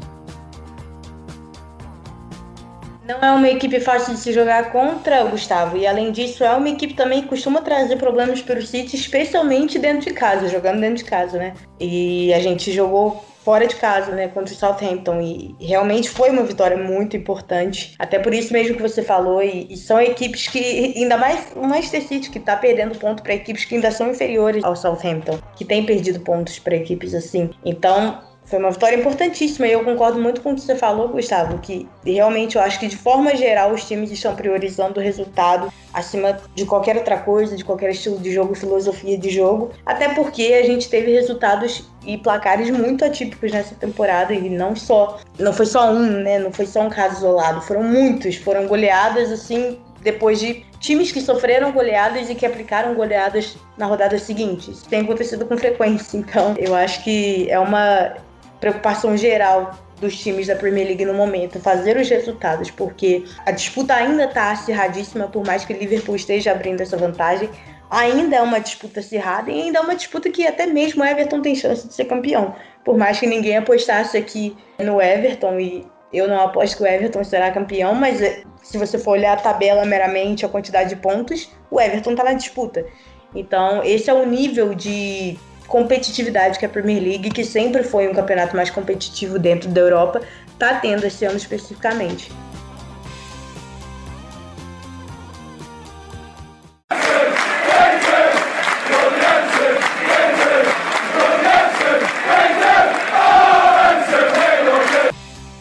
Não 3.09 3.21
é 3.21 3.31
uma 3.31 3.49
equipe 3.49 3.81
fácil 3.81 4.13
de 4.13 4.21
se 4.21 4.35
jogar 4.35 4.71
contra, 4.71 5.25
Gustavo. 5.25 5.79
E 5.79 5.87
além 5.87 6.13
disso, 6.13 6.45
é 6.45 6.55
uma 6.55 6.69
equipe 6.69 6.93
também 6.93 7.23
que 7.23 7.29
costuma 7.29 7.63
trazer 7.63 7.97
problemas 7.97 8.43
para 8.43 8.59
o 8.59 8.63
City, 8.63 8.97
especialmente 8.97 9.79
dentro 9.79 10.07
de 10.07 10.13
casa, 10.13 10.47
jogando 10.47 10.81
dentro 10.81 10.97
de 10.97 11.05
casa, 11.05 11.39
né? 11.39 11.55
E 11.81 12.35
a 12.35 12.41
gente 12.41 12.71
jogou 12.71 13.25
fora 13.49 13.67
de 13.67 13.77
casa, 13.77 14.15
né, 14.15 14.29
contra 14.29 14.53
o 14.53 14.57
Southampton 14.57 15.23
e 15.23 15.57
realmente 15.59 16.11
foi 16.11 16.29
uma 16.29 16.43
vitória 16.43 16.77
muito 16.77 17.17
importante. 17.17 17.95
Até 17.99 18.19
por 18.19 18.35
isso 18.35 18.53
mesmo 18.53 18.77
que 18.77 18.83
você 18.83 19.03
falou 19.03 19.43
e, 19.43 19.67
e 19.71 19.77
são 19.79 19.99
equipes 19.99 20.49
que 20.49 20.93
ainda 20.95 21.17
mais 21.17 21.47
o 21.57 21.67
Manchester 21.67 22.03
City 22.07 22.29
que 22.29 22.37
está 22.37 22.57
perdendo 22.57 22.99
ponto 22.99 23.23
para 23.23 23.33
equipes 23.33 23.65
que 23.65 23.77
ainda 23.77 23.91
são 23.91 24.11
inferiores 24.11 24.63
ao 24.63 24.77
Southampton, 24.77 25.39
que 25.57 25.65
tem 25.65 25.87
perdido 25.87 26.21
pontos 26.21 26.59
para 26.59 26.77
equipes 26.77 27.15
assim. 27.15 27.49
Então, 27.65 28.21
foi 28.49 28.59
uma 28.59 28.71
vitória 28.71 28.97
importantíssima 28.97 29.67
e 29.67 29.73
eu 29.73 29.85
concordo 29.85 30.19
muito 30.19 30.41
com 30.41 30.53
o 30.53 30.55
que 30.55 30.63
você 30.63 30.75
falou, 30.75 31.09
Gustavo, 31.09 31.59
que 31.59 31.87
realmente 32.05 32.57
eu 32.57 32.63
acho 32.63 32.81
que 32.81 32.89
de 32.89 32.97
forma 32.97 33.37
geral 33.37 33.73
os 33.73 33.85
times 33.85 34.11
estão 34.11 34.35
priorizando 34.35 34.99
o 34.99 35.03
resultado 35.03 35.73
acima 35.93 36.39
de 36.55 36.65
qualquer 36.65 36.97
outra 36.97 37.19
coisa, 37.19 37.57
de 37.57 37.65
qualquer 37.65 37.91
estilo 37.91 38.19
de 38.19 38.33
jogo, 38.33 38.55
filosofia 38.55 39.19
de 39.19 39.29
jogo, 39.29 39.71
até 39.85 40.09
porque 40.15 40.59
a 40.63 40.67
gente 40.67 40.89
teve 40.89 41.13
resultados 41.13 41.89
e 42.07 42.17
placares 42.17 42.71
muito 42.71 43.05
atípicos 43.05 43.53
nessa 43.53 43.75
temporada 43.75 44.33
e 44.33 44.49
não 44.49 44.75
só, 44.75 45.21
não 45.39 45.53
foi 45.53 45.67
só 45.67 45.91
um, 45.91 45.99
né, 45.99 46.39
não 46.39 46.53
foi 46.53 46.65
só 46.65 46.81
um 46.81 46.91
caso 46.91 47.19
isolado, 47.19 47.61
foram 47.61 47.83
muitos, 47.83 48.37
foram 48.37 48.67
goleadas 48.67 49.31
assim 49.31 49.79
depois 50.01 50.39
de 50.39 50.65
times 50.81 51.11
que 51.13 51.21
sofreram 51.21 51.73
goleadas 51.73 52.31
e 52.31 52.35
que 52.35 52.47
aplicaram 52.47 52.95
goleadas 52.95 53.57
na 53.77 53.85
rodada 53.85 54.17
seguinte. 54.19 54.71
Isso 54.71 54.89
tem 54.89 55.01
acontecido 55.01 55.45
com 55.45 55.57
frequência, 55.59 56.17
então 56.17 56.55
eu 56.57 56.75
acho 56.75 57.03
que 57.03 57.51
é 57.51 57.59
uma 57.59 58.15
preocupação 58.61 59.17
geral 59.17 59.79
dos 60.01 60.19
times 60.19 60.47
da 60.47 60.55
Premier 60.55 60.87
League 60.87 61.05
no 61.05 61.15
momento, 61.15 61.59
fazer 61.59 61.97
os 61.97 62.09
resultados, 62.09 62.71
porque 62.71 63.25
a 63.45 63.51
disputa 63.51 63.95
ainda 63.95 64.25
está 64.25 64.53
acirradíssima, 64.53 65.27
por 65.27 65.45
mais 65.45 65.65
que 65.65 65.73
o 65.73 65.77
Liverpool 65.77 66.17
esteja 66.17 66.53
abrindo 66.53 66.81
essa 66.81 66.97
vantagem, 66.97 67.51
ainda 67.91 68.37
é 68.37 68.43
uma 68.43 68.61
disputa 68.61 69.01
acirrada 69.01 69.51
e 69.51 69.63
ainda 69.63 69.79
é 69.79 69.83
uma 69.83 69.95
disputa 69.95 70.31
que 70.31 70.47
até 70.47 70.67
mesmo 70.67 71.03
o 71.03 71.07
Everton 71.07 71.41
tem 71.41 71.55
chance 71.55 71.87
de 71.87 71.95
ser 71.95 72.05
campeão. 72.05 72.55
Por 72.85 72.97
mais 72.97 73.19
que 73.19 73.27
ninguém 73.27 73.57
apostasse 73.57 74.17
aqui 74.17 74.57
no 74.79 75.01
Everton 75.01 75.59
e 75.59 75.87
eu 76.13 76.29
não 76.29 76.41
aposto 76.41 76.77
que 76.77 76.83
o 76.83 76.87
Everton 76.87 77.25
será 77.25 77.51
campeão, 77.51 77.95
mas 77.95 78.21
eh, 78.23 78.43
se 78.63 78.79
você 78.79 78.99
for 78.99 79.13
olhar 79.13 79.35
a 79.35 79.41
tabela 79.41 79.85
meramente, 79.85 80.45
a 80.45 80.49
quantidade 80.49 80.91
de 80.91 80.97
pontos, 80.97 81.51
o 81.71 81.81
Everton 81.81 82.13
está 82.13 82.25
na 82.25 82.33
disputa. 82.33 82.87
Então, 83.35 83.83
esse 83.85 84.09
é 84.09 84.15
o 84.15 84.25
nível 84.25 84.75
de 84.75 85.39
competitividade 85.69 86.59
que 86.59 86.65
a 86.67 86.69
Premier 86.69 87.01
League, 87.01 87.31
que 87.31 87.45
sempre 87.45 87.85
foi 87.85 88.09
um 88.09 88.15
campeonato 88.15 88.57
mais 88.57 88.71
competitivo 88.71 89.39
dentro 89.39 89.69
da 89.69 89.81
Europa, 89.83 90.23
está 90.53 90.75
tendo 90.75 91.07
esse 91.07 91.25
ano 91.25 91.37
especificamente. 91.37 92.33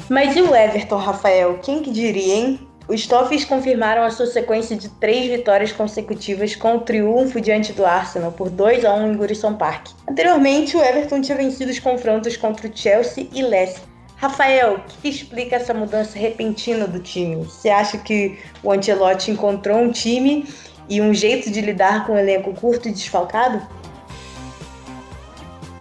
Mas 0.09 0.35
e 0.35 0.41
o 0.41 0.55
Everton, 0.55 0.95
Rafael? 0.95 1.59
Quem 1.61 1.83
que 1.83 1.91
diria, 1.91 2.33
hein? 2.33 2.66
Os 2.87 3.05
Toffees 3.05 3.43
confirmaram 3.43 4.01
a 4.01 4.09
sua 4.09 4.27
sequência 4.27 4.73
de 4.73 4.87
três 4.87 5.29
vitórias 5.29 5.73
consecutivas 5.73 6.55
com 6.55 6.77
o 6.77 6.79
triunfo 6.79 7.41
diante 7.41 7.73
do 7.73 7.85
Arsenal 7.85 8.31
por 8.31 8.49
2 8.49 8.85
a 8.85 8.93
1 8.93 9.11
em 9.11 9.17
Goodison 9.17 9.55
Park. 9.55 9.89
Anteriormente, 10.09 10.77
o 10.77 10.81
Everton 10.81 11.21
tinha 11.21 11.37
vencido 11.37 11.69
os 11.69 11.79
confrontos 11.79 12.37
contra 12.37 12.65
o 12.65 12.71
Chelsea 12.73 13.27
e 13.33 13.41
Leicester. 13.41 13.83
Rafael, 14.15 14.75
o 14.75 14.79
que 15.01 15.09
explica 15.09 15.57
essa 15.57 15.73
mudança 15.73 16.17
repentina 16.17 16.87
do 16.87 16.99
time? 16.99 17.35
Você 17.43 17.69
acha 17.69 17.97
que 17.97 18.39
o 18.63 18.71
Ancelotti 18.71 19.31
encontrou 19.31 19.77
um 19.77 19.91
time 19.91 20.47
e 20.87 21.01
um 21.01 21.13
jeito 21.13 21.51
de 21.51 21.59
lidar 21.59 22.07
com 22.07 22.13
um 22.13 22.17
elenco 22.17 22.53
curto 22.53 22.87
e 22.87 22.91
desfalcado? 22.91 23.61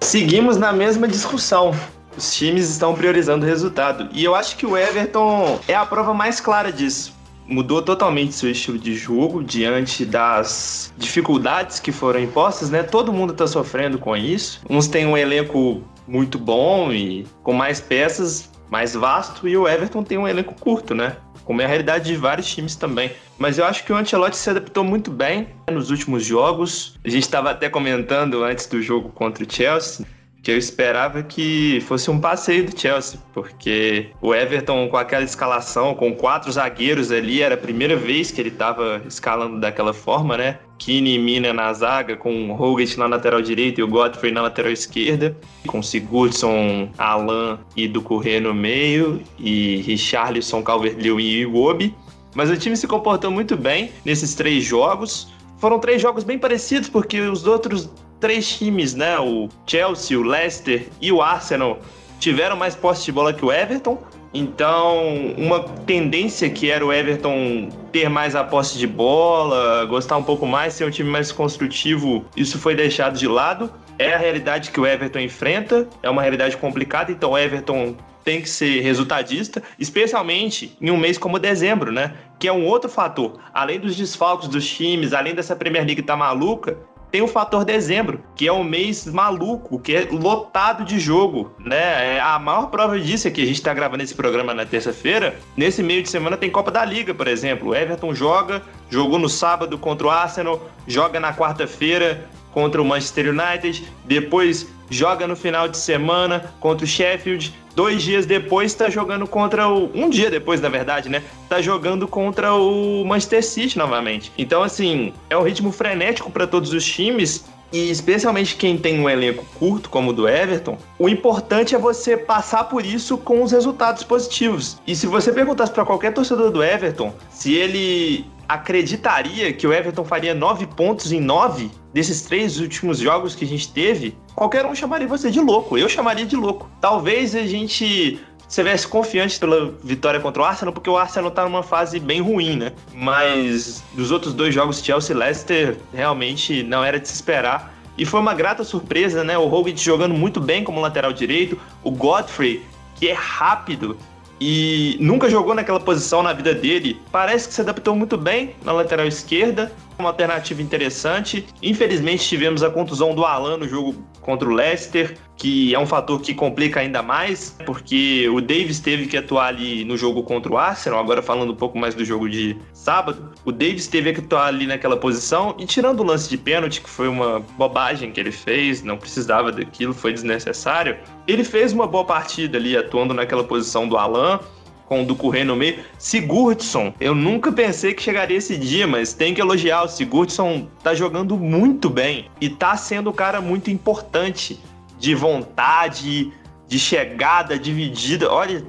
Seguimos 0.00 0.56
na 0.56 0.72
mesma 0.72 1.06
discussão 1.06 1.72
os 2.16 2.34
times 2.34 2.70
estão 2.70 2.94
priorizando 2.94 3.44
o 3.44 3.48
resultado. 3.48 4.08
E 4.12 4.24
eu 4.24 4.34
acho 4.34 4.56
que 4.56 4.66
o 4.66 4.76
Everton 4.76 5.60
é 5.68 5.74
a 5.74 5.84
prova 5.84 6.14
mais 6.14 6.40
clara 6.40 6.72
disso. 6.72 7.14
Mudou 7.46 7.80
totalmente 7.80 8.34
seu 8.34 8.50
estilo 8.50 8.78
de 8.78 8.94
jogo 8.96 9.44
diante 9.44 10.04
das 10.04 10.92
dificuldades 10.96 11.78
que 11.78 11.92
foram 11.92 12.18
impostas, 12.18 12.70
né? 12.70 12.82
Todo 12.82 13.12
mundo 13.12 13.32
está 13.32 13.46
sofrendo 13.46 13.98
com 13.98 14.16
isso. 14.16 14.60
Uns 14.68 14.88
têm 14.88 15.06
um 15.06 15.16
elenco 15.16 15.82
muito 16.08 16.38
bom 16.38 16.92
e 16.92 17.24
com 17.42 17.52
mais 17.52 17.80
peças, 17.80 18.50
mais 18.68 18.94
vasto, 18.94 19.46
e 19.46 19.56
o 19.56 19.68
Everton 19.68 20.02
tem 20.02 20.18
um 20.18 20.26
elenco 20.26 20.54
curto, 20.54 20.94
né? 20.94 21.16
Como 21.44 21.62
é 21.62 21.64
a 21.64 21.68
realidade 21.68 22.06
de 22.06 22.16
vários 22.16 22.48
times 22.52 22.74
também. 22.74 23.12
Mas 23.38 23.58
eu 23.58 23.64
acho 23.64 23.84
que 23.84 23.92
o 23.92 23.96
Ancelotti 23.96 24.36
se 24.36 24.50
adaptou 24.50 24.82
muito 24.82 25.12
bem 25.12 25.46
nos 25.70 25.90
últimos 25.90 26.24
jogos. 26.24 26.98
A 27.04 27.08
gente 27.08 27.22
estava 27.22 27.50
até 27.50 27.68
comentando 27.68 28.42
antes 28.42 28.66
do 28.66 28.82
jogo 28.82 29.10
contra 29.10 29.44
o 29.44 29.46
Chelsea 29.48 30.04
que 30.46 30.52
eu 30.52 30.56
esperava 30.56 31.24
que 31.24 31.80
fosse 31.88 32.08
um 32.08 32.20
passeio 32.20 32.64
do 32.66 32.80
Chelsea, 32.80 33.18
porque 33.34 34.10
o 34.22 34.32
Everton 34.32 34.88
com 34.88 34.96
aquela 34.96 35.24
escalação, 35.24 35.92
com 35.92 36.14
quatro 36.14 36.52
zagueiros 36.52 37.10
ali, 37.10 37.42
era 37.42 37.56
a 37.56 37.58
primeira 37.58 37.96
vez 37.96 38.30
que 38.30 38.40
ele 38.40 38.50
estava 38.50 39.02
escalando 39.08 39.58
daquela 39.58 39.92
forma, 39.92 40.36
né? 40.36 40.60
Kine 40.78 41.16
e 41.16 41.18
Mina 41.18 41.52
na 41.52 41.72
zaga, 41.72 42.14
com 42.14 42.48
o 42.48 42.62
Hogan 42.62 42.84
na 42.96 43.06
lateral 43.06 43.42
direita 43.42 43.80
e 43.80 43.82
o 43.82 43.88
Godfrey 43.88 44.30
na 44.30 44.42
lateral 44.42 44.70
esquerda, 44.70 45.36
com 45.66 45.82
Sigurdsson, 45.82 46.90
Alan 46.96 47.58
e 47.76 47.88
do 47.88 48.00
Corrêa 48.00 48.40
no 48.40 48.54
meio, 48.54 49.20
e 49.40 49.78
Richarlison, 49.78 50.62
Calvert-Lewin 50.62 51.24
e 51.24 51.40
Iwobi. 51.40 51.92
Mas 52.36 52.50
o 52.50 52.56
time 52.56 52.76
se 52.76 52.86
comportou 52.86 53.32
muito 53.32 53.56
bem 53.56 53.90
nesses 54.04 54.36
três 54.36 54.62
jogos. 54.62 55.26
Foram 55.58 55.80
três 55.80 56.00
jogos 56.00 56.22
bem 56.22 56.38
parecidos, 56.38 56.88
porque 56.88 57.18
os 57.20 57.48
outros 57.48 57.90
três 58.20 58.56
times, 58.56 58.94
né? 58.94 59.18
O 59.18 59.48
Chelsea, 59.66 60.18
o 60.18 60.22
Leicester 60.22 60.88
e 61.00 61.12
o 61.12 61.22
Arsenal 61.22 61.78
tiveram 62.18 62.56
mais 62.56 62.74
posse 62.74 63.04
de 63.04 63.12
bola 63.12 63.32
que 63.32 63.44
o 63.44 63.52
Everton. 63.52 63.98
Então, 64.34 65.34
uma 65.38 65.60
tendência 65.86 66.50
que 66.50 66.70
era 66.70 66.84
o 66.84 66.92
Everton 66.92 67.70
ter 67.90 68.08
mais 68.10 68.36
a 68.36 68.44
posse 68.44 68.76
de 68.76 68.86
bola, 68.86 69.86
gostar 69.86 70.16
um 70.18 70.22
pouco 70.22 70.46
mais, 70.46 70.74
ser 70.74 70.84
um 70.84 70.90
time 70.90 71.08
mais 71.08 71.32
construtivo, 71.32 72.24
isso 72.36 72.58
foi 72.58 72.74
deixado 72.74 73.18
de 73.18 73.26
lado. 73.26 73.72
É 73.98 74.12
a 74.12 74.18
realidade 74.18 74.70
que 74.70 74.78
o 74.78 74.86
Everton 74.86 75.20
enfrenta, 75.20 75.88
é 76.02 76.10
uma 76.10 76.20
realidade 76.20 76.54
complicada, 76.58 77.10
então 77.10 77.30
o 77.30 77.38
Everton 77.38 77.96
tem 78.22 78.42
que 78.42 78.50
ser 78.50 78.80
resultadista, 78.80 79.62
especialmente 79.78 80.76
em 80.80 80.90
um 80.90 80.98
mês 80.98 81.16
como 81.16 81.38
dezembro, 81.38 81.90
né? 81.90 82.12
Que 82.38 82.48
é 82.48 82.52
um 82.52 82.66
outro 82.66 82.90
fator. 82.90 83.38
Além 83.54 83.78
dos 83.78 83.96
desfalques 83.96 84.48
dos 84.48 84.68
times, 84.68 85.14
além 85.14 85.34
dessa 85.34 85.56
Premier 85.56 85.86
League 85.86 86.02
tá 86.02 86.16
maluca, 86.16 86.76
tem 87.10 87.22
o 87.22 87.28
fator 87.28 87.64
dezembro, 87.64 88.20
que 88.34 88.46
é 88.46 88.52
um 88.52 88.64
mês 88.64 89.06
maluco, 89.06 89.78
que 89.78 89.94
é 89.94 90.08
lotado 90.10 90.84
de 90.84 90.98
jogo, 90.98 91.52
né? 91.58 92.16
É, 92.16 92.20
a 92.20 92.38
maior 92.38 92.66
prova 92.66 92.98
disso 92.98 93.28
é 93.28 93.30
que 93.30 93.42
a 93.42 93.46
gente 93.46 93.56
está 93.56 93.72
gravando 93.72 94.02
esse 94.02 94.14
programa 94.14 94.52
na 94.52 94.66
terça-feira. 94.66 95.36
Nesse 95.56 95.82
meio 95.82 96.02
de 96.02 96.08
semana 96.08 96.36
tem 96.36 96.50
Copa 96.50 96.70
da 96.70 96.84
Liga, 96.84 97.14
por 97.14 97.28
exemplo. 97.28 97.68
O 97.68 97.74
Everton 97.74 98.14
joga, 98.14 98.62
jogou 98.90 99.18
no 99.18 99.28
sábado 99.28 99.78
contra 99.78 100.06
o 100.06 100.10
Arsenal, 100.10 100.68
joga 100.86 101.20
na 101.20 101.34
quarta-feira 101.34 102.28
contra 102.56 102.80
o 102.80 102.84
Manchester 102.86 103.26
United, 103.28 103.86
depois 104.06 104.66
joga 104.88 105.26
no 105.26 105.36
final 105.36 105.68
de 105.68 105.76
semana 105.76 106.54
contra 106.58 106.86
o 106.86 106.88
Sheffield, 106.88 107.54
dois 107.74 108.02
dias 108.02 108.24
depois 108.24 108.72
está 108.72 108.88
jogando 108.88 109.26
contra 109.26 109.68
o. 109.68 109.90
Um 109.94 110.08
dia 110.08 110.30
depois, 110.30 110.58
na 110.58 110.70
verdade, 110.70 111.10
né? 111.10 111.22
Tá 111.50 111.60
jogando 111.60 112.08
contra 112.08 112.54
o 112.54 113.04
Manchester 113.04 113.44
City 113.44 113.76
novamente. 113.76 114.32
Então, 114.38 114.62
assim, 114.62 115.12
é 115.28 115.36
um 115.36 115.42
ritmo 115.42 115.70
frenético 115.70 116.30
para 116.30 116.46
todos 116.46 116.72
os 116.72 116.82
times. 116.82 117.44
E 117.70 117.90
especialmente 117.90 118.54
quem 118.54 118.78
tem 118.78 119.00
um 119.00 119.10
elenco 119.10 119.44
curto, 119.58 119.90
como 119.90 120.10
o 120.10 120.12
do 120.12 120.26
Everton, 120.26 120.78
o 120.98 121.08
importante 121.08 121.74
é 121.74 121.78
você 121.78 122.16
passar 122.16 122.64
por 122.64 122.86
isso 122.86 123.18
com 123.18 123.42
os 123.42 123.50
resultados 123.52 124.04
positivos. 124.04 124.80
E 124.86 124.94
se 124.94 125.06
você 125.06 125.30
perguntasse 125.32 125.72
para 125.72 125.84
qualquer 125.84 126.14
torcedor 126.14 126.52
do 126.52 126.62
Everton 126.62 127.12
se 127.28 127.54
ele 127.54 128.24
acreditaria 128.48 129.52
que 129.52 129.66
o 129.66 129.72
Everton 129.72 130.04
faria 130.04 130.32
nove 130.32 130.66
pontos 130.66 131.10
em 131.12 131.20
nove 131.20 131.70
desses 131.96 132.20
três 132.20 132.60
últimos 132.60 132.98
jogos 132.98 133.34
que 133.34 133.42
a 133.42 133.48
gente 133.48 133.72
teve, 133.72 134.14
qualquer 134.34 134.66
um 134.66 134.74
chamaria 134.74 135.08
você 135.08 135.30
de 135.30 135.40
louco. 135.40 135.78
Eu 135.78 135.88
chamaria 135.88 136.26
de 136.26 136.36
louco. 136.36 136.68
Talvez 136.78 137.34
a 137.34 137.46
gente 137.46 138.20
estivesse 138.46 138.86
confiante 138.86 139.40
pela 139.40 139.72
vitória 139.82 140.20
contra 140.20 140.42
o 140.42 140.44
Arsenal, 140.44 140.74
porque 140.74 140.90
o 140.90 140.98
Arsenal 140.98 141.30
tá 141.30 141.44
numa 141.44 141.62
fase 141.62 141.98
bem 141.98 142.20
ruim, 142.20 142.54
né? 142.56 142.72
Mas 142.92 143.82
dos 143.94 144.10
outros 144.10 144.34
dois 144.34 144.54
jogos, 144.54 144.84
Chelsea 144.84 145.16
e 145.16 145.18
Leicester, 145.18 145.78
realmente 145.90 146.62
não 146.62 146.84
era 146.84 147.00
de 147.00 147.08
se 147.08 147.14
esperar. 147.14 147.74
E 147.96 148.04
foi 148.04 148.20
uma 148.20 148.34
grata 148.34 148.62
surpresa, 148.62 149.24
né? 149.24 149.38
O 149.38 149.50
Hogan 149.50 149.74
jogando 149.74 150.14
muito 150.14 150.38
bem 150.38 150.62
como 150.62 150.82
lateral 150.82 151.14
direito, 151.14 151.58
o 151.82 151.90
Godfrey, 151.90 152.62
que 152.96 153.08
é 153.08 153.14
rápido, 153.14 153.96
e 154.38 154.98
nunca 155.00 155.30
jogou 155.30 155.54
naquela 155.54 155.80
posição 155.80 156.22
na 156.22 156.34
vida 156.34 156.54
dele. 156.54 157.00
Parece 157.10 157.48
que 157.48 157.54
se 157.54 157.62
adaptou 157.62 157.96
muito 157.96 158.18
bem 158.18 158.54
na 158.62 158.72
lateral 158.72 159.06
esquerda, 159.06 159.72
uma 159.98 160.10
alternativa 160.10 160.60
interessante. 160.60 161.46
Infelizmente 161.62 162.26
tivemos 162.26 162.62
a 162.62 162.70
contusão 162.70 163.14
do 163.14 163.24
Alan 163.24 163.56
no 163.56 163.68
jogo 163.68 163.94
contra 164.20 164.48
o 164.48 164.52
Leicester, 164.52 165.16
que 165.36 165.72
é 165.74 165.78
um 165.78 165.86
fator 165.86 166.20
que 166.20 166.34
complica 166.34 166.80
ainda 166.80 167.00
mais, 167.00 167.56
porque 167.64 168.28
o 168.28 168.40
Davis 168.40 168.80
teve 168.80 169.06
que 169.06 169.16
atuar 169.16 169.46
ali 169.46 169.84
no 169.84 169.96
jogo 169.96 170.24
contra 170.24 170.52
o 170.52 170.58
Arsenal, 170.58 170.98
agora 170.98 171.22
falando 171.22 171.52
um 171.52 171.56
pouco 171.56 171.78
mais 171.78 171.94
do 171.94 172.04
jogo 172.04 172.28
de 172.28 172.56
sábado, 172.72 173.30
o 173.44 173.52
Davis 173.52 173.86
teve 173.86 174.12
que 174.12 174.20
atuar 174.20 174.46
ali 174.46 174.66
naquela 174.66 174.96
posição 174.96 175.54
e 175.58 175.64
tirando 175.64 176.00
o 176.00 176.02
lance 176.02 176.28
de 176.28 176.36
pênalti, 176.36 176.80
que 176.80 176.90
foi 176.90 177.06
uma 177.06 177.40
bobagem 177.56 178.10
que 178.10 178.18
ele 178.18 178.32
fez, 178.32 178.82
não 178.82 178.96
precisava 178.96 179.52
daquilo, 179.52 179.94
foi 179.94 180.12
desnecessário. 180.12 180.96
Ele 181.28 181.44
fez 181.44 181.72
uma 181.72 181.86
boa 181.86 182.04
partida 182.04 182.58
ali 182.58 182.76
atuando 182.76 183.14
naquela 183.14 183.44
posição 183.44 183.88
do 183.88 183.96
Alan, 183.96 184.40
com 184.86 185.02
o 185.02 185.06
do 185.06 185.14
Correia 185.14 185.44
no 185.44 185.56
meio. 185.56 185.80
Sigurdsson, 185.98 186.94
eu 187.00 187.14
nunca 187.14 187.52
pensei 187.52 187.92
que 187.92 188.02
chegaria 188.02 188.38
esse 188.38 188.56
dia, 188.56 188.86
mas 188.86 189.12
tem 189.12 189.34
que 189.34 189.40
elogiar. 189.40 189.82
O 189.82 189.88
Sigurdsson 189.88 190.68
tá 190.82 190.94
jogando 190.94 191.36
muito 191.36 191.90
bem 191.90 192.30
e 192.40 192.48
tá 192.48 192.76
sendo 192.76 193.10
um 193.10 193.12
cara 193.12 193.40
muito 193.40 193.70
importante 193.70 194.58
de 194.98 195.14
vontade, 195.14 196.32
de 196.66 196.78
chegada, 196.78 197.58
dividida. 197.58 198.32
Olha, 198.32 198.64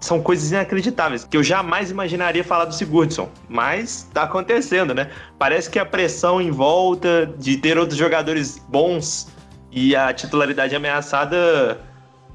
são 0.00 0.20
coisas 0.20 0.50
inacreditáveis 0.50 1.24
que 1.24 1.36
eu 1.36 1.44
jamais 1.44 1.90
imaginaria 1.90 2.42
falar 2.42 2.64
do 2.64 2.74
Sigurdsson, 2.74 3.30
mas 3.48 4.08
tá 4.12 4.24
acontecendo, 4.24 4.92
né? 4.92 5.10
Parece 5.38 5.70
que 5.70 5.78
a 5.78 5.86
pressão 5.86 6.40
em 6.40 6.50
volta 6.50 7.32
de 7.38 7.56
ter 7.56 7.78
outros 7.78 7.98
jogadores 7.98 8.58
bons 8.68 9.28
e 9.70 9.96
a 9.96 10.12
titularidade 10.12 10.74
ameaçada 10.74 11.80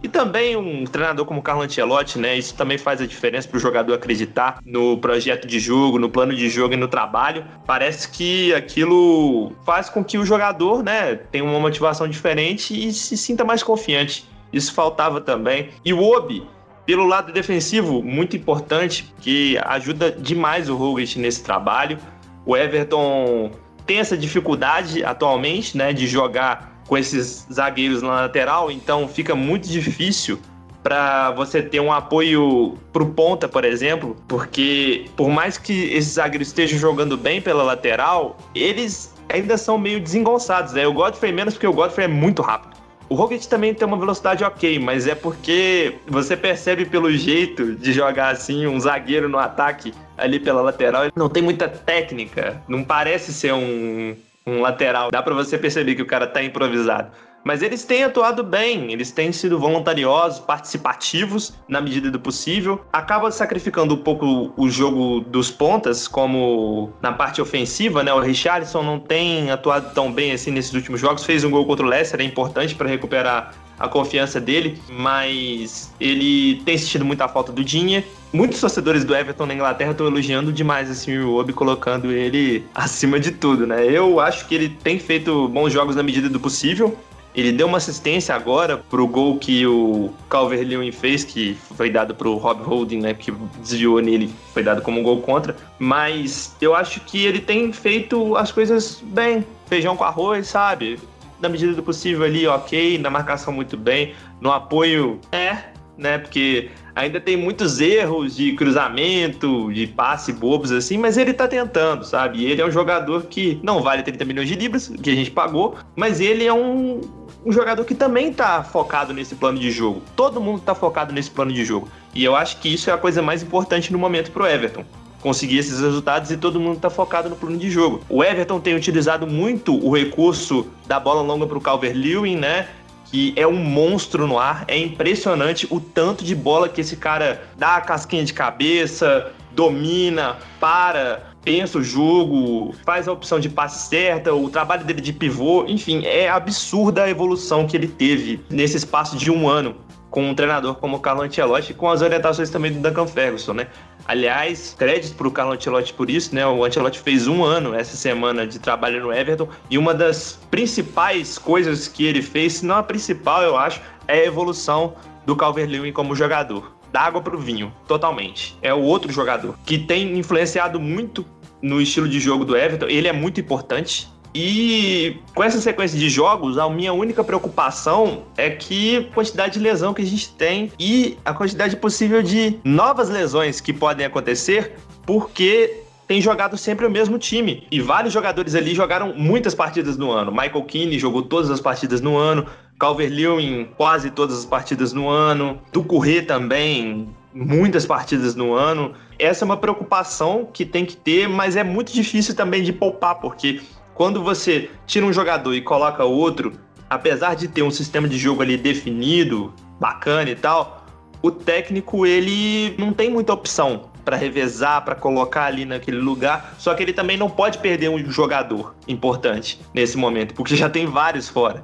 e 0.01 0.07
também 0.07 0.55
um 0.55 0.83
treinador 0.85 1.25
como 1.25 1.41
Carlo 1.41 1.63
Ancelotti, 1.63 2.19
né? 2.19 2.37
Isso 2.37 2.55
também 2.55 2.77
faz 2.77 3.01
a 3.01 3.07
diferença 3.07 3.47
para 3.47 3.57
o 3.57 3.59
jogador 3.59 3.93
acreditar 3.93 4.59
no 4.65 4.97
projeto 4.97 5.47
de 5.47 5.59
jogo, 5.59 5.97
no 5.97 6.09
plano 6.09 6.35
de 6.35 6.49
jogo 6.49 6.73
e 6.73 6.77
no 6.77 6.87
trabalho. 6.87 7.43
Parece 7.65 8.09
que 8.09 8.53
aquilo 8.53 9.51
faz 9.65 9.89
com 9.89 10.03
que 10.03 10.17
o 10.17 10.25
jogador, 10.25 10.83
né, 10.83 11.15
tenha 11.15 11.43
uma 11.43 11.59
motivação 11.59 12.07
diferente 12.07 12.87
e 12.87 12.93
se 12.93 13.17
sinta 13.17 13.43
mais 13.43 13.63
confiante. 13.63 14.25
Isso 14.53 14.73
faltava 14.73 15.19
também. 15.19 15.69
E 15.83 15.93
o 15.93 16.01
Obi, 16.01 16.45
pelo 16.85 17.05
lado 17.05 17.33
defensivo, 17.33 18.03
muito 18.03 18.35
importante, 18.37 19.11
que 19.19 19.57
ajuda 19.65 20.11
demais 20.11 20.69
o 20.69 20.75
Roglic 20.75 21.19
nesse 21.19 21.43
trabalho. 21.43 21.97
O 22.45 22.55
Everton 22.55 23.51
tem 23.85 23.99
essa 23.99 24.17
dificuldade 24.17 25.03
atualmente, 25.03 25.75
né, 25.75 25.91
de 25.91 26.07
jogar 26.07 26.76
com 26.87 26.97
esses 26.97 27.45
zagueiros 27.51 28.01
na 28.01 28.21
lateral, 28.21 28.71
então 28.71 29.07
fica 29.07 29.35
muito 29.35 29.67
difícil 29.67 30.39
para 30.81 31.31
você 31.31 31.61
ter 31.61 31.81
um 31.81 31.91
apoio 31.91 32.77
pro 32.93 33.07
ponta, 33.07 33.47
por 33.47 33.65
exemplo, 33.65 34.15
porque 34.27 35.05
por 35.17 35.29
mais 35.29 35.57
que 35.57 35.73
esses 35.93 36.13
zagueiros 36.13 36.47
estejam 36.47 36.79
jogando 36.79 37.17
bem 37.17 37.41
pela 37.41 37.61
lateral, 37.61 38.37
eles 38.55 39.13
ainda 39.27 39.57
são 39.57 39.77
meio 39.77 39.99
desengonçados. 39.99 40.73
Né? 40.73 40.87
O 40.87 40.93
Godfrey 40.93 41.33
menos 41.33 41.55
porque 41.55 41.67
o 41.67 41.73
Godfrey 41.73 42.05
é 42.05 42.07
muito 42.07 42.41
rápido. 42.41 42.77
O 43.09 43.15
Rocket 43.15 43.45
também 43.45 43.73
tem 43.73 43.87
uma 43.87 43.97
velocidade 43.97 44.43
ok, 44.43 44.79
mas 44.79 45.07
é 45.07 45.15
porque 45.15 45.95
você 46.07 46.35
percebe 46.35 46.85
pelo 46.85 47.09
jeito 47.11 47.73
de 47.75 47.93
jogar 47.93 48.33
assim 48.33 48.67
um 48.67 48.77
zagueiro 48.77 49.29
no 49.29 49.37
ataque 49.37 49.93
ali 50.17 50.39
pela 50.39 50.61
lateral, 50.61 51.03
ele 51.03 51.13
não 51.15 51.29
tem 51.29 51.41
muita 51.41 51.69
técnica, 51.69 52.61
não 52.67 52.83
parece 52.83 53.31
ser 53.31 53.53
um 53.53 54.13
um 54.47 54.61
lateral. 54.61 55.11
Dá 55.11 55.21
para 55.21 55.35
você 55.35 55.57
perceber 55.57 55.95
que 55.95 56.01
o 56.01 56.07
cara 56.07 56.25
tá 56.25 56.41
improvisado. 56.41 57.11
Mas 57.43 57.61
eles 57.61 57.85
têm 57.85 58.03
atuado 58.03 58.43
bem, 58.43 58.91
eles 58.91 59.11
têm 59.11 59.31
sido 59.31 59.57
voluntariosos, 59.57 60.39
participativos 60.39 61.53
na 61.67 61.79
medida 61.79 62.11
do 62.11 62.19
possível. 62.19 62.83
Acaba 62.91 63.31
sacrificando 63.31 63.93
um 63.93 63.97
pouco 63.97 64.51
o 64.57 64.69
jogo 64.69 65.21
dos 65.21 65.49
pontas, 65.49 66.07
como 66.07 66.91
na 67.01 67.13
parte 67.13 67.41
ofensiva, 67.41 68.03
né? 68.03 68.13
O 68.13 68.19
Richarlison 68.19 68.83
não 68.83 68.99
tem 68.99 69.49
atuado 69.49 69.93
tão 69.93 70.11
bem 70.11 70.33
assim 70.33 70.51
nesses 70.51 70.73
últimos 70.73 70.99
jogos, 70.99 71.23
fez 71.23 71.43
um 71.45 71.49
gol 71.49 71.65
contra 71.65 71.85
o 71.85 71.89
Leicester, 71.89 72.19
é 72.19 72.23
importante 72.23 72.75
para 72.75 72.89
recuperar 72.89 73.53
a 73.79 73.87
confiança 73.87 74.39
dele, 74.39 74.79
mas 74.89 75.93
ele 75.99 76.61
tem 76.65 76.77
sentido 76.77 77.05
muita 77.05 77.27
falta 77.27 77.51
do 77.51 77.63
Dinha. 77.63 78.03
Muitos 78.33 78.59
torcedores 78.59 79.03
do 79.05 79.15
Everton 79.15 79.45
na 79.45 79.53
Inglaterra 79.53 79.91
estão 79.91 80.07
elogiando 80.07 80.51
demais 80.51 81.07
o 81.07 81.35
Obi, 81.35 81.53
colocando 81.53 82.11
ele 82.11 82.65
acima 82.73 83.19
de 83.19 83.31
tudo, 83.31 83.65
né? 83.65 83.85
Eu 83.85 84.19
acho 84.19 84.47
que 84.47 84.55
ele 84.55 84.69
tem 84.69 84.99
feito 84.99 85.47
bons 85.47 85.71
jogos 85.71 85.95
na 85.95 86.03
medida 86.03 86.29
do 86.29 86.39
possível. 86.39 86.97
Ele 87.35 87.51
deu 87.51 87.67
uma 87.67 87.77
assistência 87.77 88.33
agora 88.33 88.77
pro 88.77 89.05
gol 89.05 89.37
que 89.37 89.65
o 89.67 90.11
Calvert-Lewin 90.27 90.91
fez, 90.91 91.23
que 91.23 91.55
foi 91.75 91.87
dado 91.87 92.15
pro 92.15 92.35
Rob 92.35 92.63
Holding, 92.63 92.99
né, 92.99 93.13
que 93.13 93.31
desviou 93.59 94.01
nele, 94.01 94.33
foi 94.55 94.63
dado 94.63 94.81
como 94.81 94.99
um 94.99 95.03
gol 95.03 95.21
contra. 95.21 95.55
Mas 95.77 96.55
eu 96.59 96.73
acho 96.75 96.99
que 97.01 97.27
ele 97.27 97.39
tem 97.39 97.71
feito 97.71 98.35
as 98.35 98.51
coisas 98.51 99.03
bem, 99.03 99.45
feijão 99.67 99.95
com 99.95 100.03
arroz, 100.03 100.47
sabe? 100.47 100.99
Na 101.39 101.49
medida 101.49 101.73
do 101.73 101.83
possível 101.83 102.25
ali, 102.25 102.47
ok, 102.47 102.97
na 102.97 103.09
marcação 103.09 103.53
muito 103.53 103.77
bem, 103.77 104.13
no 104.41 104.51
apoio 104.51 105.19
é, 105.31 105.57
né? 105.97 106.17
Porque 106.17 106.69
ainda 106.95 107.19
tem 107.19 107.35
muitos 107.35 107.79
erros 107.79 108.35
de 108.35 108.53
cruzamento, 108.53 109.71
de 109.73 109.87
passe 109.87 110.31
bobos 110.31 110.71
assim, 110.71 110.97
mas 110.97 111.17
ele 111.17 111.33
tá 111.33 111.47
tentando, 111.47 112.03
sabe? 112.03 112.45
Ele 112.45 112.61
é 112.61 112.65
um 112.65 112.71
jogador 112.71 113.25
que 113.25 113.59
não 113.63 113.81
vale 113.81 114.03
30 114.03 114.25
milhões 114.25 114.47
de 114.47 114.55
libras, 114.55 114.87
que 114.87 115.09
a 115.09 115.15
gente 115.15 115.31
pagou, 115.31 115.75
mas 115.95 116.19
ele 116.19 116.45
é 116.45 116.53
um, 116.53 117.01
um 117.45 117.51
jogador 117.51 117.83
que 117.85 117.95
também 117.95 118.31
tá 118.31 118.63
focado 118.63 119.13
nesse 119.13 119.35
plano 119.35 119.59
de 119.59 119.71
jogo. 119.71 120.01
Todo 120.15 120.39
mundo 120.39 120.61
tá 120.61 120.75
focado 120.75 121.13
nesse 121.13 121.31
plano 121.31 121.51
de 121.51 121.63
jogo. 121.65 121.89
E 122.13 122.23
eu 122.23 122.35
acho 122.35 122.59
que 122.59 122.73
isso 122.73 122.89
é 122.89 122.93
a 122.93 122.97
coisa 122.97 123.21
mais 123.21 123.43
importante 123.43 123.91
no 123.91 123.99
momento 123.99 124.31
pro 124.31 124.45
Everton 124.45 124.85
conseguir 125.21 125.57
esses 125.57 125.79
resultados 125.79 126.31
e 126.31 126.37
todo 126.37 126.59
mundo 126.59 126.77
está 126.77 126.89
focado 126.89 127.29
no 127.29 127.35
plano 127.35 127.57
de 127.57 127.69
jogo. 127.69 128.01
O 128.09 128.23
Everton 128.23 128.59
tem 128.59 128.75
utilizado 128.75 129.27
muito 129.27 129.75
o 129.75 129.95
recurso 129.95 130.67
da 130.85 130.99
bola 130.99 131.21
longa 131.21 131.45
para 131.45 131.57
o 131.57 131.61
Calvert-Lewin, 131.61 132.35
né? 132.35 132.67
que 133.11 133.33
é 133.35 133.47
um 133.47 133.55
monstro 133.55 134.27
no 134.27 134.37
ar. 134.37 134.65
É 134.67 134.77
impressionante 134.77 135.67
o 135.69 135.79
tanto 135.79 136.23
de 136.23 136.35
bola 136.35 136.69
que 136.69 136.81
esse 136.81 136.97
cara 136.97 137.43
dá 137.57 137.77
a 137.77 137.81
casquinha 137.81 138.23
de 138.23 138.33
cabeça, 138.33 139.31
domina, 139.51 140.37
para, 140.59 141.31
pensa 141.43 141.77
o 141.77 141.83
jogo, 141.83 142.75
faz 142.85 143.07
a 143.07 143.11
opção 143.11 143.39
de 143.39 143.49
passe 143.49 143.87
certa, 143.89 144.33
o 144.33 144.49
trabalho 144.49 144.83
dele 144.83 145.01
de 145.01 145.13
pivô, 145.13 145.65
enfim, 145.67 146.05
é 146.05 146.29
absurda 146.29 147.03
a 147.03 147.09
evolução 147.09 147.65
que 147.65 147.75
ele 147.75 147.87
teve 147.87 148.43
nesse 148.49 148.77
espaço 148.77 149.17
de 149.17 149.31
um 149.31 149.47
ano 149.47 149.75
com 150.09 150.29
um 150.29 150.33
treinador 150.33 150.75
como 150.75 150.97
o 150.97 150.99
Carlo 150.99 151.21
Ancelotti, 151.21 151.73
com 151.73 151.89
as 151.89 152.01
orientações 152.01 152.49
também 152.49 152.71
do 152.71 152.79
Duncan 152.79 153.07
Ferguson, 153.07 153.53
né? 153.53 153.67
Aliás, 154.07 154.73
crédito 154.77 155.15
para 155.15 155.27
o 155.27 155.31
Carlo 155.31 155.51
Ancelotti 155.51 155.93
por 155.93 156.09
isso, 156.09 156.33
né? 156.33 156.47
O 156.47 156.63
Ancelotti 156.63 156.99
fez 156.99 157.27
um 157.27 157.43
ano 157.43 157.75
essa 157.75 157.97
semana 157.97 158.47
de 158.47 158.57
trabalho 158.57 159.01
no 159.01 159.11
Everton 159.11 159.49
e 159.69 159.77
uma 159.77 159.93
das 159.93 160.39
principais 160.49 161.37
coisas 161.37 161.89
que 161.89 162.05
ele 162.05 162.21
fez, 162.21 162.53
se 162.53 162.65
não 162.65 162.77
a 162.77 162.83
principal, 162.83 163.43
eu 163.43 163.57
acho, 163.57 163.81
é 164.07 164.19
a 164.19 164.25
evolução 164.25 164.95
do 165.25 165.35
Calvert-Lewin 165.35 165.91
como 165.91 166.15
jogador. 166.15 166.77
Da 166.89 167.01
água 167.01 167.21
para 167.21 167.35
o 167.35 167.39
vinho, 167.39 167.73
totalmente. 167.85 168.57
É 168.61 168.73
o 168.73 168.81
outro 168.81 169.11
jogador 169.11 169.55
que 169.65 169.77
tem 169.77 170.17
influenciado 170.17 170.79
muito 170.79 171.25
no 171.61 171.81
estilo 171.81 172.07
de 172.07 172.19
jogo 172.19 172.45
do 172.45 172.55
Everton. 172.55 172.87
Ele 172.87 173.09
é 173.09 173.13
muito 173.13 173.41
importante. 173.41 174.07
E 174.39 175.19
com 175.33 175.43
essa 175.43 175.59
sequência 175.59 175.97
de 175.97 176.11
jogos, 176.11 176.59
a 176.59 176.69
minha 176.69 176.93
única 176.93 177.23
preocupação 177.23 178.21
é 178.37 178.51
que 178.51 178.97
a 178.97 179.15
quantidade 179.15 179.53
de 179.53 179.59
lesão 179.59 179.95
que 179.95 180.03
a 180.03 180.05
gente 180.05 180.29
tem 180.29 180.71
e 180.77 181.17
a 181.25 181.33
quantidade 181.33 181.75
possível 181.75 182.21
de 182.21 182.59
novas 182.63 183.09
lesões 183.09 183.59
que 183.59 183.73
podem 183.73 184.05
acontecer, 184.05 184.75
porque 185.07 185.81
tem 186.07 186.21
jogado 186.21 186.55
sempre 186.55 186.85
o 186.85 186.89
mesmo 186.89 187.17
time. 187.17 187.65
E 187.71 187.81
vários 187.81 188.13
jogadores 188.13 188.53
ali 188.53 188.75
jogaram 188.75 189.11
muitas 189.11 189.55
partidas 189.55 189.97
no 189.97 190.11
ano. 190.11 190.31
Michael 190.31 190.63
Keane 190.65 190.99
jogou 190.99 191.23
todas 191.23 191.49
as 191.49 191.59
partidas 191.59 191.99
no 191.99 192.15
ano. 192.15 192.45
Calvert-Lewin 192.79 193.69
quase 193.75 194.11
todas 194.11 194.37
as 194.37 194.45
partidas 194.45 194.93
no 194.93 195.09
ano. 195.09 195.59
Ducouré 195.73 196.21
também 196.21 197.09
muitas 197.33 197.87
partidas 197.87 198.35
no 198.35 198.53
ano. 198.53 198.93
Essa 199.17 199.43
é 199.43 199.45
uma 199.45 199.57
preocupação 199.57 200.47
que 200.53 200.63
tem 200.63 200.85
que 200.85 200.95
ter, 200.95 201.27
mas 201.27 201.55
é 201.55 201.63
muito 201.63 201.91
difícil 201.91 202.35
também 202.35 202.61
de 202.61 202.71
poupar, 202.71 203.15
porque 203.15 203.61
quando 203.97 204.23
você 204.23 204.69
tira 204.85 205.07
um 205.07 205.11
jogador 205.11 205.55
e 205.55 205.61
coloca 205.61 206.03
outro, 206.03 206.53
apesar 206.87 207.35
de 207.35 207.47
ter 207.47 207.63
um 207.63 207.71
sistema 207.71 208.07
de 208.07 208.15
jogo 208.15 208.43
ali 208.43 208.55
definido, 208.55 209.51
bacana 209.79 210.29
e 210.29 210.35
tal, 210.35 210.85
o 211.19 211.31
técnico 211.31 212.05
ele 212.05 212.75
não 212.77 212.93
tem 212.93 213.09
muita 213.09 213.33
opção 213.33 213.89
para 214.05 214.15
revezar, 214.15 214.85
para 214.85 214.93
colocar 214.93 215.45
ali 215.45 215.65
naquele 215.65 215.97
lugar. 215.97 216.53
Só 216.59 216.75
que 216.75 216.83
ele 216.83 216.93
também 216.93 217.17
não 217.17 217.27
pode 217.27 217.57
perder 217.57 217.89
um 217.89 217.97
jogador 218.11 218.75
importante 218.87 219.59
nesse 219.73 219.97
momento, 219.97 220.35
porque 220.35 220.55
já 220.55 220.69
tem 220.69 220.85
vários 220.85 221.27
fora. 221.27 221.63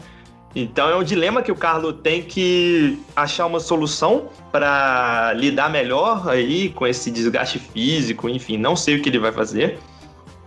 Então 0.55 0.89
é 0.89 0.95
um 0.95 1.03
dilema 1.03 1.43
que 1.43 1.51
o 1.51 1.55
Carlos 1.55 1.97
tem 2.01 2.23
que 2.23 2.97
achar 3.15 3.45
uma 3.45 3.59
solução 3.59 4.29
para 4.51 5.33
lidar 5.33 5.69
melhor 5.69 6.27
aí 6.27 6.69
com 6.69 6.87
esse 6.87 7.11
desgaste 7.11 7.59
físico, 7.59 8.27
enfim, 8.27 8.57
não 8.57 8.75
sei 8.75 8.95
o 8.95 9.01
que 9.03 9.09
ele 9.09 9.19
vai 9.19 9.31
fazer. 9.31 9.77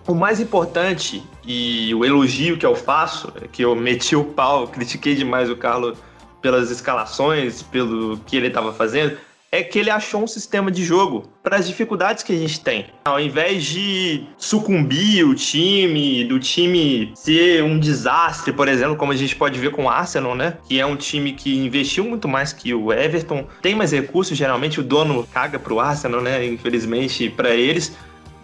O 0.07 0.14
mais 0.14 0.38
importante 0.40 1.23
e 1.45 1.92
o 1.95 2.05
elogio 2.05 2.57
que 2.57 2.64
eu 2.64 2.77
faço, 2.77 3.33
é 3.42 3.49
que 3.49 3.62
eu 3.62 3.75
meti 3.75 4.14
o 4.14 4.23
pau, 4.23 4.69
critiquei 4.69 5.16
demais 5.16 5.51
o 5.51 5.57
Carlos 5.57 5.99
pelas 6.40 6.71
escalações, 6.71 7.62
pelo 7.62 8.16
que 8.19 8.37
ele 8.37 8.47
estava 8.47 8.73
fazendo, 8.73 9.19
é 9.51 9.62
que 9.62 9.79
ele 9.79 9.90
achou 9.90 10.23
um 10.23 10.27
sistema 10.27 10.71
de 10.71 10.85
jogo 10.85 11.25
para 11.42 11.57
as 11.57 11.66
dificuldades 11.66 12.23
que 12.23 12.33
a 12.33 12.37
gente 12.37 12.61
tem. 12.61 12.87
Ao 13.05 13.19
invés 13.19 13.64
de 13.64 14.25
sucumbir 14.37 15.27
o 15.27 15.35
time, 15.35 16.25
do 16.25 16.38
time 16.38 17.12
ser 17.16 17.64
um 17.64 17.79
desastre, 17.79 18.53
por 18.53 18.69
exemplo, 18.69 18.97
como 18.97 19.11
a 19.11 19.16
gente 19.16 19.35
pode 19.35 19.59
ver 19.59 19.71
com 19.71 19.85
o 19.85 19.88
Arsenal, 19.88 20.35
né? 20.37 20.59
Que 20.69 20.79
é 20.79 20.87
um 20.87 20.95
time 20.97 21.33
que 21.33 21.57
investiu 21.57 22.05
muito 22.05 22.29
mais 22.29 22.53
que 22.53 22.75
o 22.75 22.92
Everton, 22.92 23.47
tem 23.62 23.75
mais 23.75 23.92
recursos, 23.92 24.37
geralmente 24.37 24.79
o 24.79 24.85
dono 24.85 25.27
caga 25.33 25.59
pro 25.59 25.81
Arsenal, 25.81 26.21
né? 26.21 26.45
Infelizmente 26.45 27.31
para 27.31 27.55
eles 27.55 27.97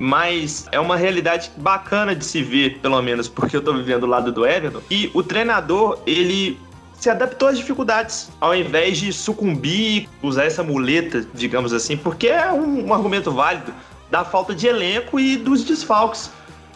mas 0.02 0.66
é 0.72 0.80
uma 0.80 0.96
realidade 0.96 1.52
bacana 1.58 2.12
de 2.12 2.24
se 2.24 2.42
ver, 2.42 2.80
pelo 2.80 3.00
menos 3.00 3.28
porque 3.28 3.56
eu 3.56 3.62
tô 3.62 3.72
vivendo 3.72 4.00
do 4.00 4.06
lado 4.08 4.32
do 4.32 4.44
Everton. 4.44 4.80
E 4.90 5.08
o 5.14 5.22
treinador, 5.22 5.96
ele 6.04 6.58
se 6.98 7.08
adaptou 7.08 7.46
às 7.46 7.56
dificuldades, 7.56 8.28
ao 8.40 8.52
invés 8.52 8.98
de 8.98 9.12
sucumbir, 9.12 10.08
usar 10.20 10.44
essa 10.44 10.60
muleta, 10.64 11.24
digamos 11.32 11.72
assim, 11.72 11.96
porque 11.96 12.26
é 12.26 12.50
um, 12.50 12.88
um 12.88 12.92
argumento 12.92 13.30
válido 13.30 13.72
da 14.10 14.24
falta 14.24 14.52
de 14.52 14.66
elenco 14.66 15.20
e 15.20 15.36
dos 15.36 15.62
desfalques. 15.62 16.32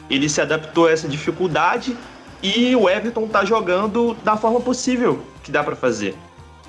Ele 0.09 0.29
se 0.29 0.41
adaptou 0.41 0.87
a 0.87 0.93
essa 0.93 1.09
dificuldade 1.09 1.97
e 2.41 2.77
o 2.77 2.89
Everton 2.89 3.27
tá 3.27 3.45
jogando 3.45 4.17
da 4.23 4.37
forma 4.37 4.61
possível 4.61 5.21
que 5.43 5.51
dá 5.51 5.65
para 5.65 5.75
fazer. 5.75 6.15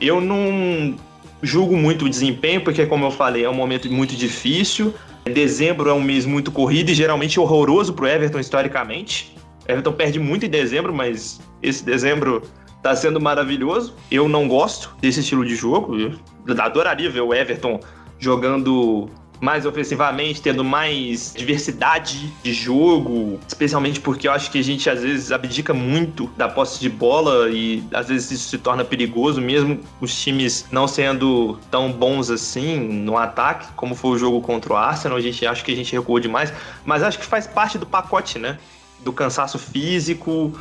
Eu 0.02 0.20
não 0.20 0.96
julgo 1.43 1.78
muito 1.78 2.06
o 2.06 2.10
desempenho, 2.10 2.62
porque, 2.62 2.84
como 2.88 3.06
eu 3.06 3.12
falei, 3.12 3.46
é 3.46 3.50
um 3.50 3.54
momento 3.54 3.88
muito 3.91 4.15
difícil. 4.15 4.91
Dezembro 5.27 5.89
é 5.89 5.93
um 5.93 6.01
mês 6.01 6.25
muito 6.25 6.51
corrido 6.51 6.89
e 6.89 6.93
geralmente 6.93 7.39
horroroso 7.39 7.93
para 7.93 8.05
o 8.05 8.07
Everton 8.07 8.39
historicamente. 8.39 9.35
Everton 9.67 9.93
perde 9.93 10.19
muito 10.19 10.45
em 10.45 10.49
dezembro, 10.49 10.93
mas 10.93 11.39
esse 11.61 11.83
dezembro 11.83 12.41
está 12.77 12.95
sendo 12.95 13.19
maravilhoso. 13.19 13.95
Eu 14.09 14.29
não 14.29 14.47
gosto 14.47 14.95
desse 15.01 15.19
estilo 15.19 15.45
de 15.45 15.55
jogo. 15.55 15.97
Eu 15.97 16.13
adoraria 16.59 17.09
ver 17.09 17.21
o 17.21 17.33
Everton 17.33 17.79
jogando 18.19 19.09
mais 19.39 19.65
ofensivamente, 19.65 20.41
tendo 20.41 20.63
mais 20.63 21.34
diversidade 21.36 22.34
de 22.43 22.54
jogo, 22.54 23.39
especialmente 23.47 24.00
porque 24.00 24.28
eu 24.28 24.32
acho 24.32 24.50
que 24.52 24.60
a 24.60 24.63
gente 24.63 24.89
às 24.89 25.02
vezes 25.02 25.32
abdica 25.32 25.73
muito 25.73 26.28
da 26.36 26.47
posse 26.47 26.80
de 26.80 26.89
bola 26.89 27.50
e 27.50 27.84
às 27.93 28.08
vezes 28.08 28.32
isso 28.32 28.50
se 28.50 28.58
torna 28.58 28.84
perigoso, 28.84 29.39
mesmo 29.39 29.80
os 30.02 30.19
times 30.19 30.65
não 30.71 30.88
sendo 30.88 31.60
tão 31.69 31.91
bons 31.91 32.30
assim 32.30 32.78
no 32.80 33.17
ataque, 33.17 33.67
como 33.76 33.95
foi 33.95 34.12
o 34.12 34.17
jogo 34.17 34.41
contra 34.41 34.73
o 34.73 34.76
Arsenal, 34.76 35.17
a 35.17 35.21
gente 35.21 35.45
acha 35.45 35.63
que 35.63 35.71
a 35.71 35.76
gente 35.76 35.93
recuou 35.93 36.19
demais, 36.19 36.52
mas 36.86 37.04
acho 37.04 37.19
que 37.19 37.26
faz 37.26 37.45
parte 37.45 37.78
do 37.78 37.86
pacote, 37.86 38.39
né? 38.39 38.58
Do 39.04 39.13
cansaço 39.13 39.60
físico 39.60 40.58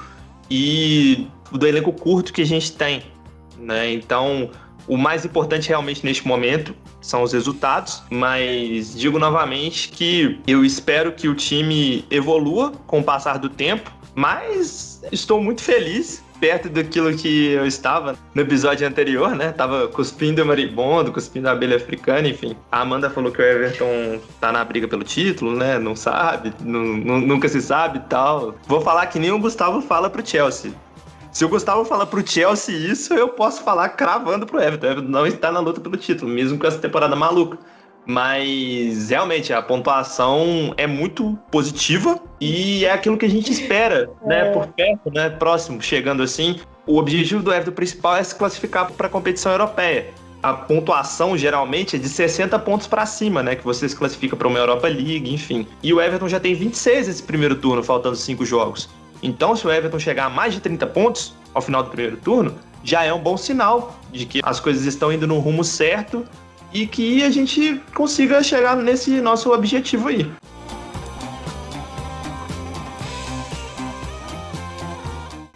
e 0.51 1.27
do 1.51 1.67
elenco 1.67 1.93
curto 1.93 2.33
que 2.33 2.43
a 2.43 2.47
gente 2.47 2.73
tem, 2.73 3.03
né? 3.59 3.93
Então, 3.93 4.51
o 4.88 4.96
mais 4.96 5.25
importante 5.25 5.68
realmente 5.68 6.05
neste 6.05 6.27
momento 6.27 6.75
são 7.01 7.22
os 7.22 7.33
resultados, 7.33 8.03
mas 8.11 8.94
digo 8.99 9.18
novamente 9.18 9.88
que 9.88 10.40
eu 10.46 10.64
espero 10.64 11.12
que 11.12 11.29
o 11.29 11.35
time 11.35 12.05
evolua 12.11 12.72
com 12.87 13.01
o 13.01 13.05
passar 13.05 13.38
do 13.38 13.49
tempo, 13.49 13.90
mas 14.14 15.03
estou 15.13 15.42
muito 15.42 15.63
feliz 15.63 16.25
perto 16.40 16.69
daquilo 16.69 17.15
que 17.17 17.48
eu 17.48 17.67
estava 17.67 18.17
no 18.35 18.42
episódio 18.42 18.87
anterior, 18.87 19.35
né? 19.35 19.52
Tava 19.52 19.88
cuspindo 19.88 20.42
o 20.42 20.46
maribondo, 20.46 21.13
cuspindo 21.13 21.48
a 21.48 21.52
abelha 21.52 21.77
africana, 21.77 22.29
enfim. 22.29 22.56
A 22.71 22.81
Amanda 22.81 23.11
falou 23.11 23.33
que 23.33 23.40
o 23.40 23.44
Everton 23.44 24.21
tá 24.40 24.52
na 24.52 24.65
briga 24.65 24.87
pelo 24.87 25.02
título, 25.02 25.56
né? 25.56 25.79
Não 25.79 25.96
sabe, 25.96 26.52
nunca 26.61 27.48
se 27.48 27.61
sabe 27.61 27.98
e 27.98 28.02
tal. 28.02 28.54
Vou 28.67 28.81
falar 28.81 29.06
que 29.06 29.19
nem 29.19 29.31
o 29.31 29.38
Gustavo 29.38 29.81
fala 29.81 30.11
pro 30.11 30.27
Chelsea 30.27 30.73
Se 31.37 31.45
o 31.45 31.51
Gustavo 31.51 31.85
falar 31.85 32.07
pro 32.07 32.27
Chelsea 32.27 32.75
isso, 32.75 33.13
eu 33.13 33.29
posso 33.29 33.63
falar 33.63 33.91
cravando 33.91 34.47
pro 34.47 34.59
Everton. 34.59 34.87
O 34.87 34.91
Everton 34.91 35.11
não 35.11 35.27
está 35.27 35.53
na 35.53 35.61
luta 35.61 35.79
pelo 35.83 35.95
título, 35.95 36.31
mesmo 36.31 36.59
com 36.59 36.67
essa 36.67 36.79
temporada 36.79 37.15
maluca. 37.15 37.59
Mas 38.07 39.11
realmente 39.11 39.53
a 39.53 39.61
pontuação 39.61 40.73
é 40.79 40.87
muito 40.87 41.39
positiva 41.53 42.19
e 42.41 42.87
é 42.87 42.91
aquilo 42.91 43.19
que 43.19 43.27
a 43.27 43.29
gente 43.29 43.53
espera, 43.53 44.09
né? 44.25 44.49
É. 44.49 44.51
Por 44.51 44.67
perto, 44.69 45.11
né? 45.13 45.29
Próximo, 45.29 45.83
chegando 45.83 46.23
assim. 46.23 46.59
O 46.87 46.97
objetivo 46.97 47.43
do 47.43 47.53
Everton 47.53 47.73
principal 47.73 48.17
é 48.17 48.23
se 48.23 48.35
classificar 48.35 48.91
para 48.93 49.07
a 49.07 49.11
competição 49.11 49.53
europeia. 49.53 50.07
A 50.43 50.55
pontuação 50.55 51.37
geralmente 51.37 51.97
é 51.97 51.99
de 51.99 52.09
60 52.09 52.59
pontos 52.61 52.87
para 52.87 53.05
cima, 53.05 53.43
né? 53.43 53.55
Que 53.55 53.63
você 53.63 53.87
se 53.87 53.95
classifica 53.95 54.35
para 54.35 54.49
uma 54.49 54.59
Europa 54.59 54.89
League, 54.89 55.35
enfim. 55.35 55.67
E 55.83 55.93
o 55.93 56.01
Everton 56.01 56.31
já 56.31 56.41
tem 56.41 56.55
26 56.55 57.09
esse 57.09 57.23
primeiro 57.23 57.57
turno, 57.57 57.83
faltando 57.83 58.17
cinco 58.17 58.43
jogos. 58.43 58.89
Então, 59.23 59.56
se 59.56 59.67
o 59.67 59.73
Everton 59.73 59.98
chegar 59.98 60.27
a 60.27 60.31
mais 60.31 60.54
de 60.54 60.60
30 60.60 60.87
pontos 60.88 61.35
ao 61.54 61.62
final 61.62 61.83
do 61.83 61.90
primeiro 61.90 62.17
turno, 62.19 62.54
já 62.83 63.04
é 63.04 63.12
um 63.12 63.21
bom 63.21 63.37
sinal 63.37 63.98
de 64.12 64.27
que 64.27 64.40
as 64.42 64.60
coisas 64.60 64.85
estão 64.85 65.12
indo 65.12 65.27
no 65.27 65.38
rumo 65.38 65.64
certo 65.64 66.25
e 66.73 66.87
que 66.87 67.23
a 67.23 67.31
gente 67.31 67.81
consiga 67.94 68.42
chegar 68.42 68.77
nesse 68.77 69.21
nosso 69.21 69.52
objetivo 69.52 70.08
aí. 70.08 70.31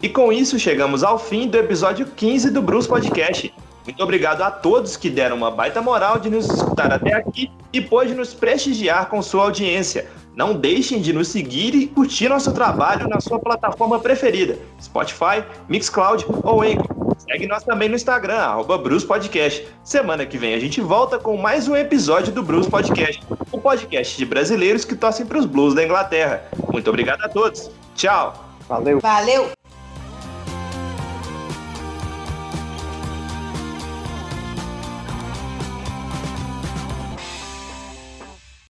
E 0.02 0.08
com 0.08 0.32
isso 0.32 0.58
chegamos 0.58 1.04
ao 1.04 1.18
fim 1.18 1.46
do 1.46 1.58
episódio 1.58 2.06
15 2.06 2.50
do 2.50 2.62
Bruce 2.62 2.88
Podcast. 2.88 3.52
Muito 3.84 4.02
obrigado 4.02 4.40
a 4.42 4.50
todos 4.50 4.96
que 4.96 5.11
deram 5.11 5.36
uma 5.36 5.50
baita 5.50 5.82
moral 5.82 6.18
de 6.18 6.30
nos 6.30 6.48
escutar 6.48 6.90
até 6.92 7.12
aqui 7.12 7.50
e 7.72 7.80
pôde 7.80 8.14
nos 8.14 8.32
prestigiar 8.32 9.11
com 9.11 9.20
sua 9.20 9.44
audiência. 9.44 10.08
Não 10.35 10.55
deixem 10.55 11.01
de 11.01 11.12
nos 11.12 11.28
seguir 11.28 11.74
e 11.74 11.87
curtir 11.87 12.28
nosso 12.28 12.53
trabalho 12.53 13.09
na 13.09 13.20
sua 13.20 13.39
plataforma 13.39 13.99
preferida, 13.99 14.59
Spotify, 14.81 15.45
Mixcloud 15.68 16.24
ou 16.43 16.62
Anchor. 16.62 17.14
Segue 17.18 17.47
nós 17.47 17.62
também 17.62 17.89
no 17.89 17.97
Instagram, 17.97 18.39
arroba 18.39 18.78
Bruce 18.78 19.07
Podcast. 19.07 19.66
Semana 19.85 20.24
que 20.24 20.39
vem 20.39 20.55
a 20.55 20.59
gente 20.59 20.81
volta 20.81 21.18
com 21.18 21.37
mais 21.37 21.68
um 21.68 21.76
episódio 21.76 22.33
do 22.33 22.43
Bruce 22.43 22.70
Podcast, 22.70 23.22
o 23.53 23.61
podcast 23.61 24.16
de 24.16 24.24
brasileiros 24.24 24.85
que 24.85 24.95
torcem 24.95 25.26
para 25.26 25.39
os 25.39 25.47
Blues 25.47 25.74
da 25.74 25.85
Inglaterra. 25.85 26.45
Muito 26.72 26.89
obrigado 26.89 27.22
a 27.22 27.28
todos. 27.28 27.70
Tchau. 27.95 28.51
Valeu. 28.68 29.01
Valeu. 29.01 29.59